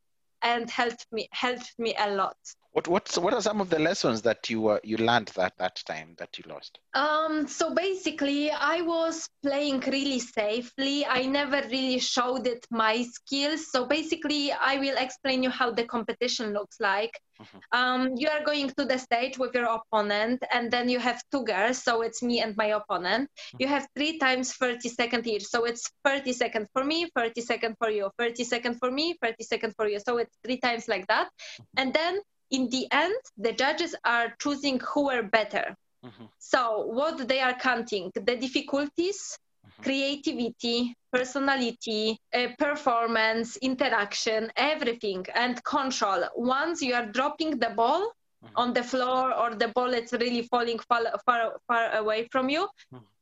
and 0.41 0.69
helped 0.69 1.05
me 1.11 1.27
helped 1.31 1.73
me 1.77 1.95
a 1.97 2.09
lot. 2.11 2.37
What 2.71 2.87
what's 2.87 3.17
what 3.17 3.33
are 3.33 3.41
some 3.41 3.61
of 3.61 3.69
the 3.69 3.79
lessons 3.79 4.21
that 4.21 4.49
you 4.49 4.67
uh, 4.67 4.79
you 4.83 4.97
learned 4.97 5.27
that 5.35 5.53
that 5.57 5.75
time 5.85 6.15
that 6.17 6.37
you 6.37 6.43
lost 6.47 6.79
Um, 6.93 7.47
so 7.47 7.73
basically, 7.75 8.49
I 8.49 8.81
was 8.81 9.29
playing 9.43 9.81
really 9.81 10.19
safely. 10.19 11.05
I 11.05 11.21
never 11.27 11.61
really 11.69 11.99
showed 11.99 12.47
it 12.47 12.65
my 12.71 13.03
skills. 13.03 13.71
So 13.71 13.85
basically, 13.85 14.51
I 14.51 14.77
will 14.77 14.97
explain 14.97 15.43
you 15.43 15.51
how 15.59 15.69
the 15.79 15.85
competition 15.95 16.53
looks 16.53 16.79
like. 16.79 17.19
Mhm. 17.39 17.59
Um, 17.79 18.01
you 18.21 18.29
are 18.35 18.43
going 18.43 18.69
to 18.77 18.85
the 18.91 18.97
stage 18.97 19.37
with 19.37 19.53
your 19.53 19.69
opponent, 19.79 20.43
and 20.51 20.71
then 20.71 20.89
you 20.93 20.99
have 20.99 21.21
two 21.31 21.43
girls. 21.43 21.83
So 21.87 22.01
it's 22.01 22.21
me 22.29 22.41
and 22.45 22.57
my 22.57 22.69
opponent. 22.79 23.29
You 23.59 23.67
have 23.67 23.85
three 23.95 24.17
times 24.17 24.53
30 24.53 24.89
second 24.89 25.27
each. 25.27 25.45
So 25.45 25.65
it's 25.65 25.83
30 26.03 26.33
second 26.33 26.67
for 26.73 26.83
me, 26.83 27.09
30 27.15 27.41
second 27.41 27.75
for 27.77 27.91
you, 27.91 28.09
30 28.17 28.43
second 28.43 28.79
for 28.79 28.89
me, 28.89 29.05
30 29.21 29.43
second 29.43 29.75
for 29.77 29.87
you. 29.87 29.99
So 29.99 30.17
it's 30.17 30.35
three 30.43 30.59
times 30.67 30.87
like 30.87 31.05
that. 31.13 31.29
And 31.77 31.93
then 31.93 32.21
in 32.51 32.69
the 32.69 32.87
end, 32.91 33.15
the 33.37 33.53
judges 33.53 33.95
are 34.03 34.33
choosing 34.41 34.79
who 34.79 35.09
are 35.09 35.23
better. 35.23 35.75
Mhm. 36.03 36.29
So 36.39 36.85
what 36.87 37.27
they 37.27 37.39
are 37.39 37.53
counting, 37.53 38.11
the 38.13 38.35
difficulties, 38.35 39.37
creativity, 39.81 40.95
personality, 41.11 42.17
uh, 42.33 42.47
performance, 42.57 43.57
interaction, 43.57 44.51
everything, 44.55 45.25
and 45.33 45.63
control. 45.63 46.23
Once 46.35 46.81
you 46.81 46.93
are 46.93 47.05
dropping 47.05 47.59
the 47.59 47.69
ball 47.69 48.11
on 48.55 48.73
the 48.73 48.83
floor 48.83 49.33
or 49.33 49.55
the 49.55 49.67
ball 49.69 49.93
is 49.93 50.11
really 50.13 50.43
falling 50.43 50.79
far, 50.79 51.03
far, 51.25 51.59
far 51.67 51.95
away 51.95 52.27
from 52.31 52.49
you, 52.49 52.67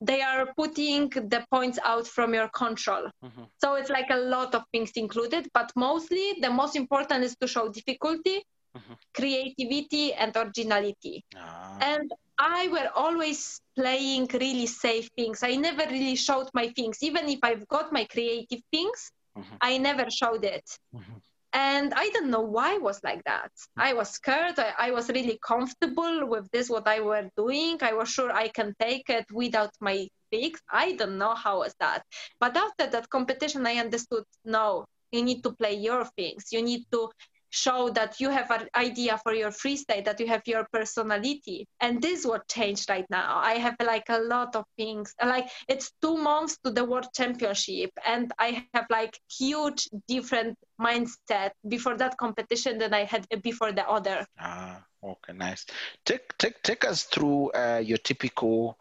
they 0.02 0.22
are 0.22 0.54
putting 0.56 1.10
the 1.10 1.46
points 1.52 1.80
out 1.84 2.08
from 2.08 2.34
your 2.34 2.50
control. 2.50 3.10
Mhm. 3.24 3.48
So 3.62 3.76
it's 3.76 3.90
like 3.90 4.10
a 4.12 4.18
lot 4.18 4.54
of 4.56 4.64
things 4.72 4.92
included, 4.96 5.50
but 5.54 5.72
mostly 5.76 6.36
the 6.42 6.50
most 6.50 6.76
important 6.76 7.24
is 7.24 7.36
to 7.42 7.48
show 7.48 7.70
difficulty, 7.70 8.44
Mhm. 8.76 8.98
creativity, 9.14 10.14
and 10.14 10.36
originality. 10.36 11.24
Ah. 11.36 11.78
And 11.82 12.12
I 12.38 12.68
were 12.68 12.90
always 12.96 13.62
playing 13.76 14.28
really 14.34 14.68
safe 14.68 15.10
things. 15.16 15.42
I 15.42 15.56
never 15.56 15.86
really 15.90 16.16
showed 16.16 16.50
my 16.54 16.68
things. 16.70 17.02
Even 17.02 17.30
if 17.30 17.40
I've 17.44 17.68
got 17.68 17.94
my 17.94 18.04
creative 18.06 18.62
things, 18.72 19.12
Mhm. 19.38 19.58
I 19.62 19.78
never 19.78 20.10
showed 20.12 20.44
it. 20.44 20.68
Mhm. 20.94 21.22
And 21.54 21.94
I 21.94 22.10
don't 22.10 22.30
know 22.30 22.42
why 22.42 22.76
I 22.76 22.78
was 22.80 23.00
like 23.04 23.24
that. 23.24 23.52
I 23.78 23.94
was 23.94 24.10
scared. 24.10 24.60
I, 24.60 24.74
I 24.78 24.92
was 24.92 25.08
really 25.10 25.40
comfortable 25.42 26.28
with 26.28 26.50
this, 26.52 26.70
what 26.70 26.86
I 26.88 27.00
were 27.00 27.30
doing. 27.38 27.78
I 27.82 27.94
was 27.94 28.10
sure 28.10 28.32
I 28.32 28.50
can 28.50 28.76
take 28.78 29.10
it 29.10 29.26
without 29.32 29.72
my 29.80 30.10
fix. 30.32 30.60
I 30.70 30.92
don't 30.94 31.18
know 31.18 31.34
how 31.34 31.60
was 31.60 31.74
that. 31.80 32.04
But 32.42 32.58
after 32.58 32.88
that 32.88 33.10
competition, 33.10 33.66
I 33.66 33.76
understood, 33.78 34.26
no, 34.44 34.86
you 35.14 35.24
need 35.24 35.44
to 35.44 35.54
play 35.54 35.76
your 35.76 36.04
things. 36.18 36.52
You 36.52 36.62
need 36.62 36.84
to 36.92 37.10
show 37.50 37.90
that 37.90 38.20
you 38.20 38.30
have 38.30 38.52
an 38.52 38.68
idea 38.76 39.20
for 39.24 39.34
your 39.34 39.52
freestyle, 39.52 40.04
that 40.06 40.20
you 40.20 40.28
have 40.28 40.42
your 40.46 40.68
personality. 40.72 41.68
And 41.80 42.02
this 42.02 42.20
is 42.20 42.28
what 42.28 42.48
changed 42.48 42.90
right 42.90 43.06
now. 43.10 43.38
I 43.38 43.54
have 43.54 43.76
like 43.84 44.10
a 44.10 44.20
lot 44.20 44.56
of 44.56 44.66
things. 44.78 45.14
Like 45.24 45.48
it's 45.68 45.92
two 46.02 46.18
months 46.18 46.58
to 46.64 46.72
the 46.72 46.84
world 46.84 47.08
championship, 47.16 47.92
and 48.06 48.32
I 48.40 48.66
have 48.74 48.86
like 48.90 49.20
huge 49.30 49.88
different 50.08 50.58
mindset 50.80 51.52
before 51.68 51.98
that 51.98 52.18
competition 52.18 52.78
than 52.78 52.94
I 52.94 53.06
had 53.06 53.28
before 53.42 53.72
the 53.72 53.88
other. 53.88 54.26
Ah, 54.40 54.84
okay, 55.04 55.34
nice. 55.34 55.66
Take 56.06 56.38
take 56.38 56.62
take 56.64 56.86
us 56.86 57.04
through 57.04 57.52
uh, 57.52 57.82
your 57.84 57.98
typical 57.98 58.78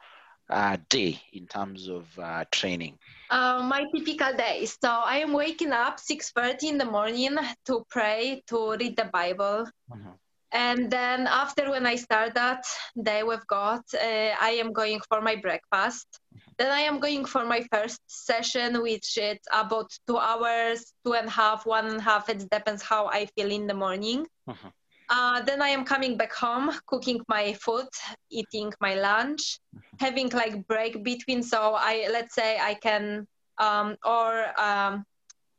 uh, 0.50 0.76
day 0.88 1.20
in 1.32 1.46
terms 1.46 1.88
of 1.88 2.06
uh, 2.18 2.44
training? 2.50 2.98
Uh, 3.30 3.62
my 3.62 3.84
typical 3.94 4.32
day. 4.36 4.66
So 4.66 4.88
I 4.88 5.18
am 5.18 5.32
waking 5.32 5.72
up 5.72 5.98
6:30 5.98 6.68
in 6.68 6.78
the 6.78 6.84
morning 6.84 7.36
to 7.66 7.84
pray, 7.88 8.42
to 8.48 8.76
read 8.76 8.96
the 8.96 9.06
Bible. 9.06 9.66
Mm-hmm. 9.90 10.10
And 10.52 10.88
then 10.88 11.26
after 11.26 11.68
when 11.70 11.84
I 11.84 11.96
start 11.96 12.34
that 12.34 12.64
day 13.02 13.24
with 13.24 13.44
God, 13.48 13.80
uh, 13.92 14.30
I 14.40 14.58
am 14.62 14.72
going 14.72 15.00
for 15.08 15.20
my 15.20 15.34
breakfast. 15.34 16.06
Mm-hmm. 16.12 16.50
Then 16.58 16.70
I 16.70 16.80
am 16.80 17.00
going 17.00 17.24
for 17.24 17.44
my 17.44 17.66
first 17.72 18.00
session, 18.06 18.80
which 18.80 19.18
is 19.18 19.38
about 19.52 19.90
two 20.06 20.18
hours, 20.18 20.92
two 21.04 21.14
and 21.14 21.26
a 21.26 21.30
half, 21.30 21.66
one 21.66 21.86
and 21.86 21.98
a 21.98 22.02
half. 22.02 22.28
It 22.28 22.48
depends 22.48 22.82
how 22.82 23.06
I 23.06 23.26
feel 23.34 23.50
in 23.50 23.66
the 23.66 23.74
morning. 23.74 24.26
Mm-hmm. 24.48 24.68
Uh, 25.16 25.40
then 25.42 25.62
I 25.62 25.68
am 25.68 25.84
coming 25.84 26.16
back 26.16 26.32
home, 26.34 26.72
cooking 26.86 27.20
my 27.28 27.52
food, 27.52 27.86
eating 28.30 28.72
my 28.80 28.94
lunch, 28.96 29.42
mm-hmm. 29.42 30.04
having 30.04 30.28
like 30.30 30.66
break 30.66 31.04
between. 31.04 31.40
So 31.44 31.60
I 31.76 32.08
let's 32.10 32.34
say 32.34 32.58
I 32.58 32.74
can 32.74 33.28
um, 33.58 33.96
or 34.04 34.30
um, 34.60 35.04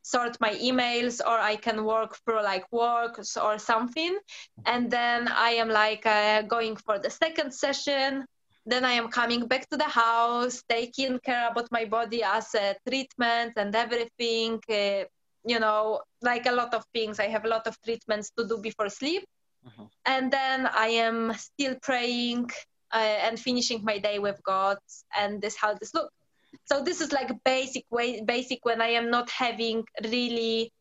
sort 0.01 0.35
my 0.41 0.53
emails 0.55 1.21
or 1.25 1.37
I 1.39 1.55
can 1.55 1.85
work 1.85 2.17
through 2.23 2.43
like 2.43 2.65
works 2.73 3.37
or 3.37 3.57
something. 3.57 4.17
And 4.65 4.91
then 4.91 5.29
I 5.29 5.51
am 5.51 5.69
like 5.69 6.05
uh, 6.05 6.41
going 6.41 6.75
for 6.75 6.99
the 6.99 7.09
second 7.09 7.53
session. 7.53 8.25
Then 8.65 8.83
I 8.83 8.93
am 8.93 9.07
coming 9.07 9.47
back 9.47 9.69
to 9.69 9.77
the 9.77 9.91
house, 10.05 10.63
taking 10.67 11.17
care 11.19 11.47
about 11.49 11.71
my 11.71 11.85
body 11.85 12.23
as 12.23 12.53
a 12.55 12.75
treatment 12.85 13.53
and 13.55 13.73
everything. 13.73 14.59
Uh, 14.69 15.05
you 15.47 15.59
know, 15.59 16.01
like 16.21 16.45
a 16.45 16.51
lot 16.51 16.73
of 16.73 16.83
things. 16.93 17.19
I 17.19 17.27
have 17.27 17.45
a 17.45 17.47
lot 17.47 17.67
of 17.67 17.79
treatments 17.83 18.31
to 18.37 18.45
do 18.45 18.57
before 18.57 18.89
sleep. 18.89 19.23
Mm-hmm. 19.67 19.83
And 20.05 20.31
then 20.31 20.67
I 20.67 20.87
am 20.87 21.33
still 21.33 21.75
praying 21.81 22.49
uh, 22.93 22.97
and 22.97 23.39
finishing 23.39 23.83
my 23.83 23.97
day 23.97 24.19
with 24.19 24.41
God, 24.43 24.77
and 25.17 25.41
this 25.41 25.55
how 25.55 25.73
this 25.73 25.93
look. 25.93 26.11
So 26.65 26.83
this 26.83 27.01
is 27.01 27.11
like 27.11 27.31
basic 27.43 27.85
way, 27.91 28.21
basic 28.21 28.63
when 28.63 28.81
I 28.81 28.89
am 28.89 29.09
not 29.09 29.29
having 29.29 29.83
really 30.03 30.71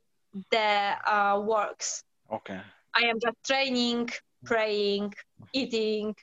the 0.50 0.97
uh, 1.07 1.41
works. 1.45 2.05
Okay. 2.33 2.61
I 2.95 3.07
am 3.07 3.19
just 3.21 3.37
training, 3.45 4.11
praying, 4.45 5.14
eating, 5.53 6.14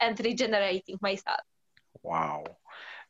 and 0.00 0.18
regenerating 0.18 0.98
myself. 1.00 1.40
Wow, 2.02 2.44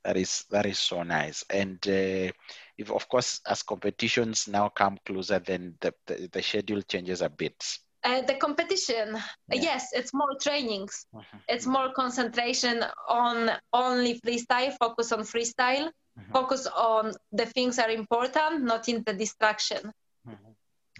that 0.05 0.17
is 0.17 0.45
that 0.51 0.67
is 0.67 0.79
so 0.79 1.03
nice. 1.03 1.45
And 1.51 1.79
uh, 1.89 2.33
if 2.77 2.91
of 2.91 3.09
course 3.09 3.41
as 3.47 3.63
competitions 3.63 4.49
now 4.49 4.69
come 4.69 4.99
closer, 5.05 5.39
then 5.39 5.75
the, 5.81 5.95
the, 6.07 6.29
the 6.33 6.43
schedule 6.43 6.83
changes 6.83 7.23
a 7.23 7.29
bit. 7.29 7.79
Uh, 8.07 8.23
the 8.23 8.35
competition, 8.35 9.15
yeah. 9.51 9.63
yes, 9.63 9.89
it's 9.93 10.15
more 10.15 10.37
trainings. 10.41 11.07
Mm-hmm. 11.13 11.39
It's 11.49 11.67
more 11.67 11.93
concentration 11.93 12.85
on 13.09 13.51
only 13.73 14.21
freestyle, 14.21 14.73
focus 14.79 15.11
on 15.11 15.21
freestyle, 15.21 15.91
mm-hmm. 15.91 16.33
focus 16.33 16.69
on 16.69 17.15
the 17.33 17.47
things 17.47 17.77
that 17.77 17.89
are 17.89 17.93
important, 17.93 18.63
not 18.63 18.89
in 18.89 19.03
the 19.05 19.13
distraction. 19.13 19.91
Mm-hmm. 20.29 20.53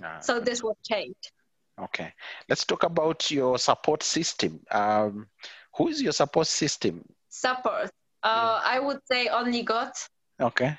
Ah, 0.03 0.19
so 0.19 0.41
this 0.41 0.65
will 0.65 0.77
change. 0.83 1.15
Okay, 1.79 2.13
let's 2.49 2.65
talk 2.65 2.83
about 2.83 3.31
your 3.31 3.57
support 3.57 4.03
system. 4.03 4.59
Um, 4.73 5.29
who 5.77 5.87
is 5.89 6.03
your 6.03 6.13
support 6.13 6.49
system? 6.49 7.05
Support. 7.29 7.91
Uh, 8.23 8.61
yeah. 8.65 8.71
I 8.75 8.81
would 8.81 8.99
say 9.07 9.29
only 9.29 9.63
God. 9.63 9.93
Okay. 10.41 10.77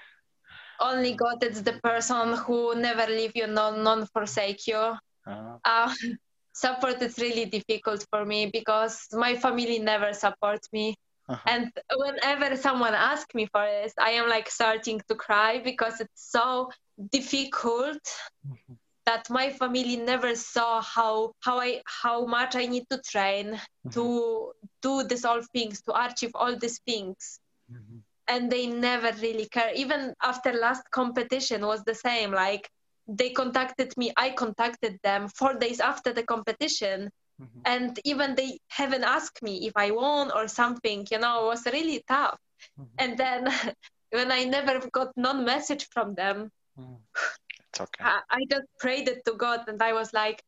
Only 0.81 1.13
God 1.13 1.41
is 1.43 1.63
the 1.63 1.79
person 1.81 2.34
who 2.34 2.75
never 2.75 3.07
leave 3.07 3.31
you, 3.34 3.48
non 3.48 4.05
forsake 4.07 4.67
you. 4.67 4.98
Uh-huh. 5.27 5.57
Uh, 5.65 5.93
support 6.53 7.01
is 7.01 7.17
really 7.19 7.46
difficult 7.46 8.05
for 8.10 8.25
me 8.25 8.48
because 8.48 9.07
my 9.12 9.36
family 9.36 9.79
never 9.79 10.13
supports 10.13 10.67
me. 10.74 10.96
Uh-huh. 11.29 11.43
And 11.46 11.72
whenever 11.93 12.55
someone 12.55 12.93
asks 12.93 13.36
me 13.36 13.48
for 13.51 13.65
this, 13.65 13.93
I 14.00 14.12
am 14.12 14.29
like 14.29 14.50
starting 14.50 15.01
to 15.10 15.15
cry 15.15 15.60
because 15.60 16.00
it's 16.00 16.31
so 16.31 16.71
difficult 17.12 18.01
mm-hmm. 18.47 18.73
that 19.06 19.30
my 19.30 19.49
family 19.49 19.97
never 19.97 20.36
saw 20.36 20.82
how 20.82 21.34
how 21.41 21.60
I 21.60 21.82
how 21.86 22.25
much 22.25 22.56
I 22.56 22.65
need 22.65 22.86
to 22.89 23.01
train 23.01 23.47
mm-hmm. 23.47 23.89
to 23.89 24.54
do 24.82 25.04
this 25.04 25.25
all 25.25 25.41
things 25.54 25.82
to 25.82 26.06
achieve 26.06 26.32
all 26.34 26.56
these 26.56 26.80
things. 26.88 27.39
Mm-hmm. 27.69 27.97
And 28.30 28.51
they 28.51 28.67
never 28.67 29.12
really 29.21 29.47
care. 29.47 29.71
Even 29.75 30.13
after 30.23 30.54
last 30.54 30.89
competition 30.91 31.65
was 31.65 31.84
the 31.84 31.95
same. 31.95 32.32
Like 32.32 32.69
they 33.08 33.30
contacted 33.30 33.96
me 33.98 34.12
i 34.17 34.30
contacted 34.30 35.00
them 35.04 35.28
four 35.30 35.54
days 35.54 35.80
after 35.80 36.13
the 36.13 36.24
competition 36.24 37.10
mm-hmm. 37.41 37.60
and 37.65 38.00
even 38.04 38.36
they 38.36 38.60
haven't 38.67 39.04
asked 39.04 39.41
me 39.41 39.67
if 39.67 39.74
i 39.76 39.91
won 39.91 40.32
or 40.32 40.48
something 40.48 41.08
you 41.12 41.20
know 41.20 41.46
it 41.46 41.48
was 41.48 41.65
really 41.67 42.04
tough 42.08 42.39
mm-hmm. 42.80 42.96
and 43.00 43.17
then 43.17 43.48
when 44.12 44.32
i 44.32 44.43
never 44.43 44.80
got 44.91 45.10
no 45.15 45.34
message 45.34 45.88
from 45.91 46.13
them 46.15 46.50
mm. 46.80 46.98
it's 47.70 47.82
okay 47.82 48.04
I, 48.04 48.22
I 48.30 48.46
just 48.50 48.67
prayed 48.80 49.08
it 49.08 49.24
to 49.26 49.34
god 49.34 49.67
and 49.67 49.82
i 49.82 49.93
was 49.93 50.13
like 50.13 50.41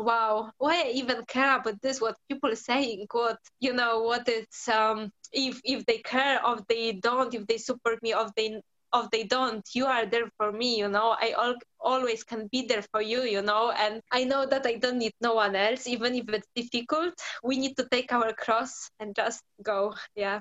wow 0.00 0.50
why 0.58 0.84
I 0.86 0.90
even 0.94 1.24
care 1.26 1.58
about 1.58 1.80
this 1.82 2.00
what 2.00 2.16
people 2.28 2.50
are 2.50 2.56
saying 2.56 3.06
what 3.12 3.38
you 3.60 3.72
know 3.72 4.00
what 4.00 4.28
it's 4.28 4.68
um 4.68 5.12
if 5.32 5.60
if 5.64 5.84
they 5.86 5.98
care 5.98 6.44
or 6.44 6.58
they 6.68 6.92
don't 6.92 7.34
if 7.34 7.46
they 7.46 7.58
support 7.58 8.02
me 8.02 8.14
or 8.14 8.28
they 8.36 8.62
of 8.92 9.10
they 9.10 9.24
don't. 9.24 9.66
You 9.74 9.86
are 9.86 10.06
there 10.06 10.30
for 10.36 10.52
me 10.52 10.78
you 10.78 10.88
know. 10.88 11.16
I 11.18 11.34
al- 11.36 11.58
always 11.80 12.24
can 12.24 12.48
be 12.52 12.66
there 12.66 12.82
for 12.92 13.00
you 13.02 13.22
you 13.22 13.42
know 13.42 13.70
and 13.70 14.02
i 14.12 14.24
know 14.24 14.44
that 14.46 14.66
i 14.66 14.74
don't 14.74 14.98
need 14.98 15.12
no 15.20 15.34
one 15.34 15.56
else. 15.56 15.86
Even 15.86 16.14
if 16.14 16.28
it's 16.28 16.48
difficult 16.54 17.14
we 17.42 17.56
need 17.56 17.76
to 17.76 17.86
take 17.90 18.12
our 18.12 18.32
cross 18.32 18.90
and 19.00 19.14
just 19.14 19.42
go. 19.62 19.94
Yeah. 20.14 20.40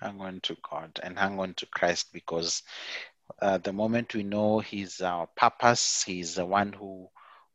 Hang 0.00 0.20
on 0.20 0.40
to 0.42 0.56
god 0.68 0.98
and 1.02 1.18
hang 1.18 1.38
on 1.38 1.54
to 1.54 1.66
christ 1.66 2.12
because 2.12 2.62
uh, 3.40 3.58
the 3.58 3.72
moment 3.72 4.14
we 4.14 4.22
know 4.22 4.58
he's 4.58 5.00
our 5.00 5.26
purpose 5.36 6.02
he's 6.02 6.34
the 6.34 6.46
one 6.46 6.72
who 6.72 7.08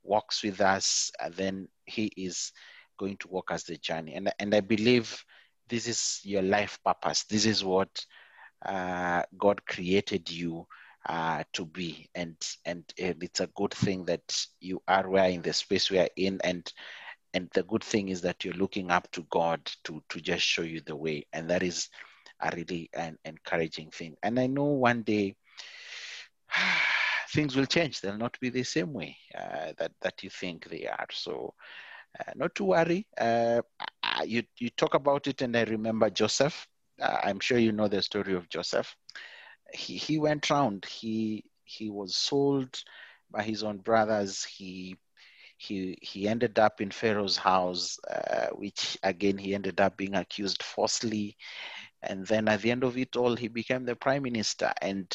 walks 0.03 0.43
with 0.43 0.61
us 0.61 1.11
then 1.31 1.67
he 1.85 2.05
is 2.15 2.51
going 2.97 3.17
to 3.17 3.27
walk 3.27 3.51
us 3.51 3.63
the 3.63 3.77
journey. 3.77 4.13
And, 4.13 4.31
and 4.39 4.53
i 4.55 4.61
believe 4.61 5.23
this 5.67 5.87
is 5.87 6.21
your 6.23 6.41
life 6.41 6.79
purpose. 6.85 7.23
This 7.23 7.45
is 7.45 7.63
what 7.63 7.89
uh, 8.65 9.23
God 9.37 9.65
created 9.65 10.29
you 10.29 10.67
uh, 11.07 11.43
to 11.53 11.65
be, 11.65 12.09
and, 12.15 12.35
and 12.65 12.83
it's 12.97 13.39
a 13.39 13.47
good 13.55 13.73
thing 13.73 14.05
that 14.05 14.45
you 14.59 14.81
are 14.87 15.07
where 15.09 15.29
in 15.29 15.41
the 15.41 15.53
space 15.53 15.89
we 15.91 15.99
are 15.99 16.09
in, 16.15 16.39
and 16.43 16.71
and 17.33 17.49
the 17.53 17.63
good 17.63 17.83
thing 17.83 18.09
is 18.09 18.21
that 18.21 18.43
you're 18.45 18.53
looking 18.53 18.89
up 18.91 19.11
to 19.11 19.25
God 19.29 19.59
to 19.83 20.01
to 20.09 20.21
just 20.21 20.43
show 20.43 20.61
you 20.63 20.81
the 20.81 20.95
way, 20.95 21.25
and 21.33 21.49
that 21.49 21.63
is 21.63 21.89
a 22.41 22.51
really 22.55 22.89
an 22.93 23.17
encouraging 23.25 23.91
thing. 23.91 24.15
And 24.23 24.39
I 24.39 24.47
know 24.47 24.65
one 24.65 25.03
day 25.03 25.35
things 27.29 27.55
will 27.55 27.65
change; 27.65 28.01
they'll 28.01 28.17
not 28.17 28.39
be 28.39 28.49
the 28.49 28.63
same 28.63 28.93
way 28.93 29.17
uh, 29.37 29.73
that 29.77 29.91
that 30.01 30.23
you 30.23 30.29
think 30.29 30.69
they 30.69 30.87
are. 30.87 31.07
So. 31.11 31.53
Uh, 32.17 32.31
not 32.35 32.55
to 32.55 32.63
worry. 32.63 33.05
Uh, 33.17 33.61
you 34.23 34.41
you 34.57 34.69
talk 34.69 34.93
about 34.93 35.27
it, 35.27 35.41
and 35.41 35.53
I 35.57 35.63
remember 35.63 36.09
Joseph 36.09 36.65
I'm 37.01 37.39
sure 37.39 37.57
you 37.57 37.71
know 37.71 37.87
the 37.87 38.01
story 38.01 38.33
of 38.35 38.49
Joseph. 38.49 38.95
He, 39.73 39.97
he 39.97 40.19
went 40.19 40.49
round. 40.49 40.85
He 40.85 41.45
he 41.63 41.89
was 41.89 42.15
sold 42.15 42.83
by 43.31 43.43
his 43.43 43.63
own 43.63 43.77
brothers. 43.79 44.43
He 44.43 44.97
he 45.57 45.97
he 46.01 46.27
ended 46.27 46.59
up 46.59 46.81
in 46.81 46.91
Pharaoh's 46.91 47.37
house, 47.37 47.97
uh, 48.09 48.47
which 48.53 48.97
again 49.03 49.37
he 49.37 49.55
ended 49.55 49.79
up 49.81 49.97
being 49.97 50.15
accused 50.15 50.63
falsely, 50.63 51.37
and 52.01 52.25
then 52.27 52.47
at 52.47 52.61
the 52.61 52.71
end 52.71 52.83
of 52.83 52.97
it 52.97 53.15
all, 53.15 53.35
he 53.35 53.47
became 53.47 53.85
the 53.85 53.95
prime 53.95 54.23
minister. 54.23 54.71
And 54.81 55.07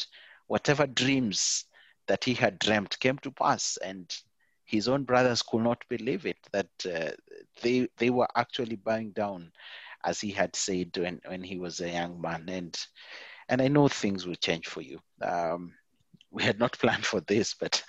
whatever 0.47 0.85
dreams 0.87 1.65
that 2.07 2.23
he 2.23 2.33
had 2.33 2.59
dreamt 2.59 2.99
came 2.99 3.17
to 3.19 3.31
pass, 3.31 3.77
and 3.77 4.13
his 4.65 4.87
own 4.87 5.03
brothers 5.03 5.41
could 5.41 5.61
not 5.61 5.83
believe 5.89 6.25
it 6.25 6.37
that 6.51 6.69
uh, 6.85 7.11
they 7.61 7.87
they 7.97 8.09
were 8.09 8.27
actually 8.35 8.75
bowing 8.75 9.11
down 9.11 9.51
as 10.03 10.19
he 10.19 10.31
had 10.31 10.55
said 10.55 10.91
when, 10.97 11.21
when 11.25 11.43
he 11.43 11.59
was 11.59 11.79
a 11.79 11.89
young 11.89 12.19
man. 12.21 12.45
And 12.49 12.77
and 13.49 13.61
I 13.61 13.67
know 13.67 13.87
things 13.87 14.25
will 14.25 14.35
change 14.35 14.67
for 14.67 14.81
you. 14.81 14.99
Um, 15.21 15.73
we 16.31 16.43
had 16.43 16.59
not 16.59 16.79
planned 16.79 17.05
for 17.05 17.19
this, 17.21 17.53
but 17.53 17.83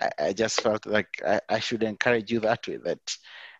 I, 0.00 0.10
I 0.26 0.32
just 0.32 0.60
felt 0.60 0.86
like 0.86 1.08
I, 1.26 1.40
I, 1.48 1.58
should 1.58 1.82
encourage 1.82 2.30
you 2.30 2.38
that 2.40 2.64
way. 2.68 2.76
That 2.76 3.16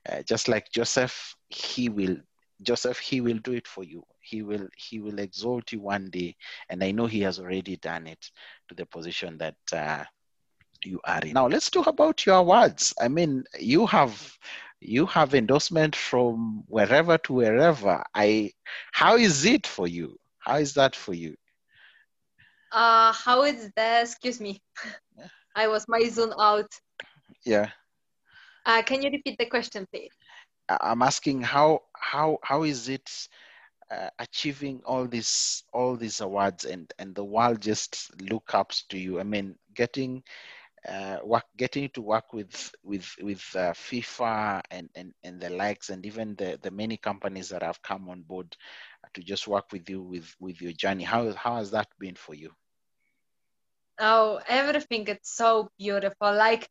uh, 0.09 0.23
just 0.23 0.47
like 0.47 0.71
Joseph, 0.71 1.35
he 1.49 1.89
will 1.89 2.17
Joseph, 2.63 2.99
he 2.99 3.21
will 3.21 3.39
do 3.39 3.53
it 3.53 3.67
for 3.67 3.83
you. 3.83 4.05
He 4.21 4.43
will 4.43 4.69
he 4.77 5.01
will 5.01 5.19
exalt 5.19 5.73
you 5.73 5.81
one 5.81 6.11
day, 6.11 6.37
and 6.69 6.85
I 6.85 6.93
know 6.93 7.07
he 7.07 7.21
has 7.23 7.41
already 7.41 7.77
done 7.77 8.07
it 8.07 8.31
to 8.69 8.75
the 8.75 8.87
position 8.87 9.39
that 9.39 9.57
uh, 9.73 10.05
you 10.85 11.01
are 11.05 11.21
in. 11.21 11.33
Now 11.33 11.49
let's 11.49 11.71
talk 11.71 11.87
about 11.87 12.25
your 12.27 12.45
words. 12.45 12.95
I 13.01 13.09
mean, 13.09 13.45
you 13.59 13.87
have 13.87 14.39
you 14.81 15.07
have 15.07 15.35
endorsement 15.35 15.97
from 15.97 16.65
wherever 16.69 17.19
to 17.19 17.33
wherever. 17.33 18.03
I 18.15 18.53
how 18.93 19.17
is 19.17 19.45
it 19.45 19.67
for 19.67 19.87
you? 19.87 20.19
How 20.39 20.57
is 20.57 20.75
that 20.75 20.95
for 20.97 21.15
you? 21.15 21.37
Uh 22.73 23.13
how 23.13 23.45
is 23.45 23.71
that? 23.77 24.03
Excuse 24.03 24.41
me. 24.41 24.61
I 25.55 25.69
was 25.69 25.87
my 25.89 26.01
zone 26.09 26.33
out. 26.39 26.71
Yeah. 27.45 27.71
Uh, 28.65 28.83
can 28.83 29.03
you 29.03 29.11
repeat 29.11 29.39
the 29.39 29.47
question, 29.47 29.87
please? 29.93 30.13
I'm 30.69 31.03
asking 31.03 31.43
how 31.43 31.83
how 31.95 32.39
how 32.43 32.65
is 32.65 32.89
it 32.89 33.11
uh, 33.91 34.11
achieving 34.19 34.83
all 34.85 35.07
these 35.07 35.65
all 35.73 35.97
these 35.97 36.21
awards 36.21 36.65
and 36.65 36.93
and 36.99 37.15
the 37.15 37.25
world 37.25 37.61
just 37.61 38.11
look 38.21 38.55
up 38.55 38.73
to 38.91 38.99
you. 38.99 39.19
I 39.19 39.23
mean, 39.25 39.57
getting 39.75 40.23
uh, 40.87 41.19
work, 41.25 41.45
getting 41.57 41.89
to 41.91 42.03
work 42.03 42.33
with 42.33 42.71
with 42.83 43.09
with 43.21 43.43
uh, 43.57 43.73
FIFA 43.73 44.63
and, 44.71 44.89
and 44.95 45.13
and 45.25 45.41
the 45.41 45.51
likes, 45.51 45.91
and 45.91 46.05
even 46.07 46.35
the 46.37 46.59
the 46.63 46.71
many 46.71 46.97
companies 46.97 47.49
that 47.51 47.63
have 47.63 47.83
come 47.83 48.09
on 48.09 48.23
board 48.23 48.55
to 49.15 49.23
just 49.23 49.49
work 49.49 49.73
with 49.73 49.89
you 49.89 50.03
with 50.03 50.35
with 50.41 50.61
your 50.61 50.73
journey. 50.73 51.05
How 51.05 51.33
how 51.33 51.57
has 51.57 51.71
that 51.73 51.89
been 51.99 52.15
for 52.17 52.35
you? 52.35 52.53
Oh, 53.99 54.41
everything 54.47 55.07
it's 55.09 55.35
so 55.35 55.71
beautiful. 55.79 56.35
Like 56.35 56.69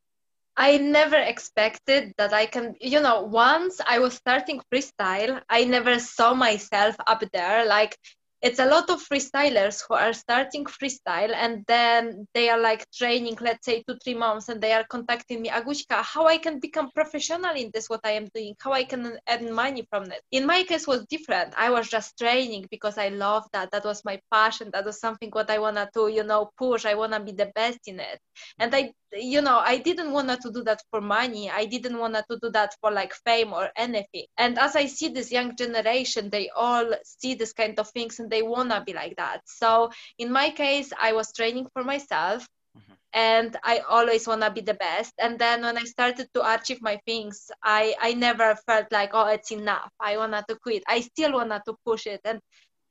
I 0.56 0.78
never 0.78 1.18
expected 1.18 2.14
that 2.18 2.34
I 2.34 2.46
can, 2.48 2.76
you 2.82 3.00
know, 3.02 3.24
once 3.24 3.80
I 3.86 4.00
was 4.00 4.16
starting 4.16 4.62
freestyle, 4.74 5.42
I 5.50 5.66
never 5.66 6.00
saw 6.00 6.34
myself 6.34 6.96
up 7.08 7.24
there. 7.34 7.66
Like 7.66 7.98
it's 8.42 8.60
a 8.60 8.66
lot 8.66 8.90
of 8.90 9.02
freestylers 9.02 9.84
who 9.88 9.96
are 9.96 10.14
starting 10.14 10.64
freestyle 10.66 11.34
and 11.34 11.64
then 11.68 12.28
they 12.34 12.50
are 12.50 12.60
like 12.60 12.86
training 12.92 13.38
let's 13.42 13.66
say 13.66 13.84
two 13.88 13.98
three 14.04 14.14
months 14.14 14.50
and 14.50 14.62
they 14.62 14.74
are 14.74 14.86
contacting 14.90 15.42
me 15.42 15.50
agushka 15.50 16.04
how 16.04 16.28
i 16.28 16.38
can 16.38 16.60
become 16.60 16.92
professional 16.92 17.56
in 17.56 17.72
this 17.74 17.90
what 17.90 18.02
i 18.04 18.12
am 18.12 18.28
doing? 18.36 18.54
How 18.60 18.74
i 18.74 18.84
can 18.84 19.18
earn 19.30 19.54
money 19.54 19.86
from 19.90 20.04
it 20.12 20.22
in 20.32 20.46
my 20.46 20.64
case 20.64 20.88
was 20.88 21.06
different. 21.10 21.54
I 21.58 21.70
was 21.70 21.90
just 21.90 22.18
training 22.18 22.66
because 22.70 22.98
i 22.98 23.10
love 23.10 23.46
that. 23.54 23.72
That 23.72 23.86
was 23.86 24.04
my 24.06 24.20
passion. 24.32 24.70
That 24.74 24.86
was 24.86 25.00
something 25.00 25.30
what 25.32 25.50
i 25.50 25.58
to 25.96 26.08
you 26.08 26.24
know 26.24 26.52
push. 26.58 26.86
I 26.86 26.96
want 26.96 27.14
to 27.14 27.20
be 27.20 27.32
the 27.32 27.52
best 27.56 27.80
in 27.88 28.00
it. 28.00 28.20
And 28.60 28.74
i 28.74 28.94
you 29.14 29.42
know 29.42 29.60
i 29.60 29.78
didn't 29.78 30.12
want 30.12 30.30
to 30.42 30.52
do 30.52 30.64
that 30.64 30.82
for 30.92 31.02
money. 31.02 31.50
I 31.50 31.66
didn't 31.66 31.98
want 31.98 32.16
to 32.16 32.40
do 32.42 32.50
that 32.52 32.76
for 32.82 32.92
like 32.92 33.14
fame 33.14 33.54
or 33.54 33.70
anything. 33.76 34.26
And 34.38 34.60
as 34.60 34.76
i 34.76 34.86
see 34.86 35.10
this 35.10 35.32
young 35.32 35.56
generation 35.56 36.30
they 36.30 36.50
all 36.50 36.94
see 37.04 37.34
this 37.36 37.54
kind 37.54 37.80
of 37.80 37.90
things 37.90 38.20
and 38.20 38.30
they 38.30 38.42
want 38.42 38.72
to 38.72 38.84
be 38.86 38.94
like 38.94 39.16
that. 39.18 39.42
So 39.46 39.92
in 40.18 40.32
my 40.32 40.50
case 40.50 40.92
i 41.00 41.14
was 41.14 41.32
training 41.34 41.68
for 41.74 41.84
myself 41.84 42.48
mm-hmm. 42.78 42.94
and 43.14 43.58
i 43.64 43.80
always 43.80 44.28
want 44.28 44.42
to 44.42 44.52
be 44.52 44.62
the 44.62 44.74
best. 44.74 45.14
And 45.20 45.40
then 45.40 45.62
when 45.62 45.78
i 45.78 45.84
started 45.84 46.28
to 46.34 46.54
achieve 46.54 46.82
my 46.82 47.00
things 47.06 47.50
i 47.64 47.96
i 48.02 48.14
never 48.14 48.56
felt 48.68 48.92
like 48.92 49.12
oh 49.14 49.28
it's 49.28 49.52
enough. 49.52 49.92
I 50.00 50.18
want 50.18 50.34
to 50.48 50.56
quit. 50.56 50.84
I 50.88 51.02
still 51.02 51.34
wanted 51.34 51.62
to 51.66 51.76
push 51.86 52.08
it. 52.08 52.22
And 52.26 52.42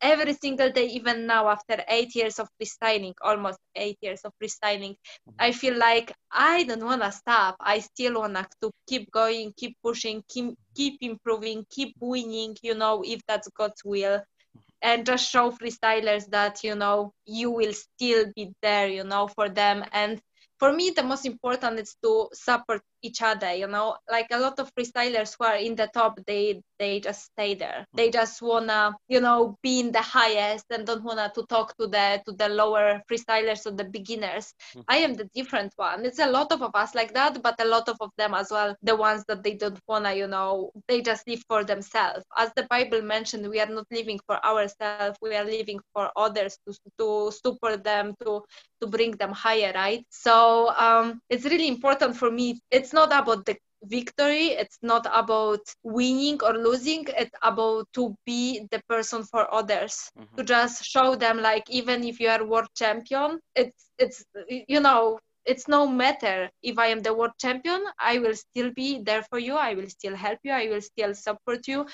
every 0.00 0.34
single 0.34 0.70
day, 0.70 0.86
even 0.86 1.26
now 1.26 1.48
after 1.48 1.82
eight 1.88 2.14
years 2.14 2.38
of 2.38 2.48
freestyling, 2.60 3.14
almost 3.22 3.58
eight 3.74 3.98
years 4.00 4.20
of 4.24 4.32
freestyling, 4.42 4.92
mm-hmm. 4.92 5.32
I 5.38 5.52
feel 5.52 5.76
like 5.76 6.12
I 6.30 6.64
don't 6.64 6.84
want 6.84 7.02
to 7.02 7.12
stop. 7.12 7.56
I 7.60 7.80
still 7.80 8.20
want 8.20 8.36
to 8.62 8.70
keep 8.88 9.10
going, 9.10 9.52
keep 9.56 9.76
pushing, 9.82 10.22
keep, 10.28 10.54
keep 10.74 10.98
improving, 11.00 11.64
keep 11.70 11.94
winning, 12.00 12.56
you 12.62 12.74
know, 12.74 13.02
if 13.04 13.20
that's 13.26 13.48
God's 13.56 13.82
will. 13.84 14.18
Mm-hmm. 14.18 14.58
And 14.82 15.06
just 15.06 15.30
show 15.30 15.50
freestylers 15.50 16.26
that, 16.30 16.62
you 16.62 16.74
know, 16.74 17.12
you 17.24 17.50
will 17.50 17.72
still 17.72 18.26
be 18.34 18.52
there, 18.62 18.88
you 18.88 19.04
know, 19.04 19.28
for 19.28 19.48
them. 19.48 19.84
And 19.92 20.20
for 20.58 20.72
me, 20.72 20.90
the 20.90 21.02
most 21.02 21.26
important 21.26 21.80
is 21.80 21.96
to 22.02 22.28
support 22.32 22.82
each 23.02 23.22
other 23.22 23.54
you 23.54 23.66
know? 23.66 23.96
Like 24.10 24.28
a 24.32 24.38
lot 24.38 24.58
of 24.58 24.70
freestylers 24.74 25.36
who 25.38 25.44
are 25.44 25.56
in 25.56 25.74
the 25.76 25.88
top 25.92 26.18
they 26.26 26.62
they 26.78 27.00
just 27.00 27.24
stay 27.32 27.54
there. 27.54 27.86
They 27.94 28.10
just 28.10 28.42
wanna 28.42 28.94
you 29.08 29.20
know 29.20 29.56
be 29.62 29.80
in 29.80 29.92
the 29.92 30.02
highest 30.02 30.66
and 30.70 30.86
don't 30.86 31.04
wanna 31.04 31.32
to 31.34 31.44
talk 31.48 31.76
to 31.78 31.86
the 31.86 32.22
to 32.26 32.32
the 32.32 32.48
lower 32.48 33.00
freestylers 33.10 33.66
or 33.66 33.72
the 33.72 33.84
beginners. 33.84 34.52
Mm-hmm. 34.70 34.80
i 34.88 34.96
am 34.98 35.14
the 35.14 35.28
different 35.34 35.72
one. 35.76 36.04
It's 36.04 36.18
a 36.18 36.30
lot 36.30 36.52
of 36.52 36.62
us 36.74 36.94
like 36.94 37.14
that 37.14 37.42
but 37.42 37.60
a 37.60 37.64
lot 37.64 37.88
of, 37.88 37.96
of 38.00 38.10
them 38.18 38.34
as 38.34 38.50
well 38.50 38.74
the 38.82 38.96
ones 38.96 39.24
that 39.28 39.42
they 39.42 39.54
don't 39.54 39.80
wanna 39.88 40.14
you 40.14 40.26
know 40.26 40.70
they 40.88 41.00
just 41.00 41.26
live 41.28 41.42
for 41.48 41.64
themselves. 41.64 42.24
As 42.36 42.50
the 42.56 42.66
bible 42.68 43.02
mentioned 43.02 43.48
we 43.48 43.60
are 43.60 43.66
not 43.66 43.86
living 43.90 44.20
for 44.26 44.44
ourselves 44.44 45.18
we 45.22 45.34
are 45.34 45.44
living 45.44 45.80
for 45.94 46.10
others 46.16 46.58
to 46.66 46.74
to 46.98 47.30
support 47.32 47.84
them 47.84 48.14
to 48.22 48.42
to 48.80 48.86
bring 48.86 49.12
them 49.12 49.32
higher 49.32 49.72
right? 49.74 50.04
So 50.10 50.70
um 50.76 51.20
it's 51.30 51.44
really 51.44 51.68
important 51.68 52.16
for 52.16 52.30
me 52.30 52.60
it's 52.70 52.85
not 52.92 53.12
about 53.12 53.44
the 53.46 53.56
victory 53.84 54.48
it's 54.48 54.78
not 54.82 55.06
about 55.12 55.60
winning 55.82 56.38
or 56.42 56.54
losing 56.56 57.04
it's 57.16 57.36
about 57.42 57.86
to 57.92 58.16
be 58.24 58.66
the 58.70 58.80
person 58.88 59.22
for 59.22 59.52
others 59.52 60.10
mm-hmm. 60.18 60.36
to 60.36 60.42
just 60.42 60.84
show 60.84 61.14
them 61.14 61.40
like 61.40 61.68
even 61.70 62.02
if 62.04 62.18
you 62.18 62.28
are 62.28 62.44
world 62.44 62.68
champion 62.74 63.38
it's 63.54 63.90
it's 63.98 64.24
you 64.48 64.80
know 64.80 65.18
it's 65.44 65.68
no 65.68 65.86
matter 65.86 66.50
if 66.62 66.78
i 66.78 66.86
am 66.86 67.00
the 67.02 67.14
world 67.14 67.32
champion 67.38 67.84
i 67.98 68.18
will 68.18 68.34
still 68.34 68.70
be 68.72 69.00
there 69.02 69.22
for 69.22 69.38
you 69.38 69.54
i 69.54 69.74
will 69.74 69.88
still 69.88 70.16
help 70.16 70.38
you 70.42 70.52
i 70.52 70.68
will 70.68 70.80
still 70.80 71.14
support 71.14 71.68
you 71.68 71.86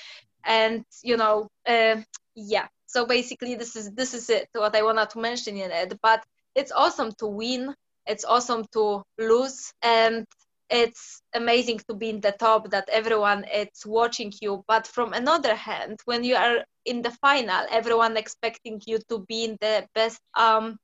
and 0.45 0.85
you 1.03 1.17
know 1.17 1.49
uh, 1.67 1.97
yeah 2.35 2.67
so 2.87 3.07
basically 3.07 3.55
this 3.55 3.77
is 3.77 3.91
this 3.93 4.15
is 4.15 4.31
it 4.31 4.49
what 4.55 4.75
i 4.75 4.83
wanted 4.83 5.11
to 5.11 5.19
mention 5.19 5.57
in 5.57 5.71
it 5.71 5.99
but 6.03 6.25
it's 6.55 6.73
awesome 6.73 7.13
to 7.13 7.27
win 7.27 7.75
it's 8.07 8.25
awesome 8.25 8.65
to 8.73 9.03
lose 9.19 9.73
and 9.83 10.27
it's 10.73 11.21
amazing 11.35 11.79
to 11.87 11.95
be 11.95 12.09
in 12.09 12.21
the 12.23 12.33
top 12.33 12.71
that 12.71 12.89
everyone 12.91 13.45
is 13.45 13.69
watching 13.85 14.33
you 14.41 14.65
but 14.67 14.87
from 14.87 15.13
another 15.13 15.55
hand 15.55 16.01
when 16.07 16.25
you 16.25 16.35
are 16.35 16.65
in 16.87 17.03
the 17.03 17.11
final 17.11 17.65
everyone 17.71 18.17
expecting 18.17 18.81
you 18.87 18.99
to 19.09 19.25
be 19.29 19.45
in 19.45 19.57
the 19.61 19.87
best 19.95 20.19
um 20.35 20.79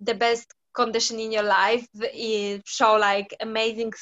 the 0.00 0.14
best 0.14 0.46
condition 0.74 1.18
in 1.18 1.32
your 1.32 1.42
life 1.42 1.86
show 2.66 2.94
like 2.96 3.34
amazing 3.40 3.92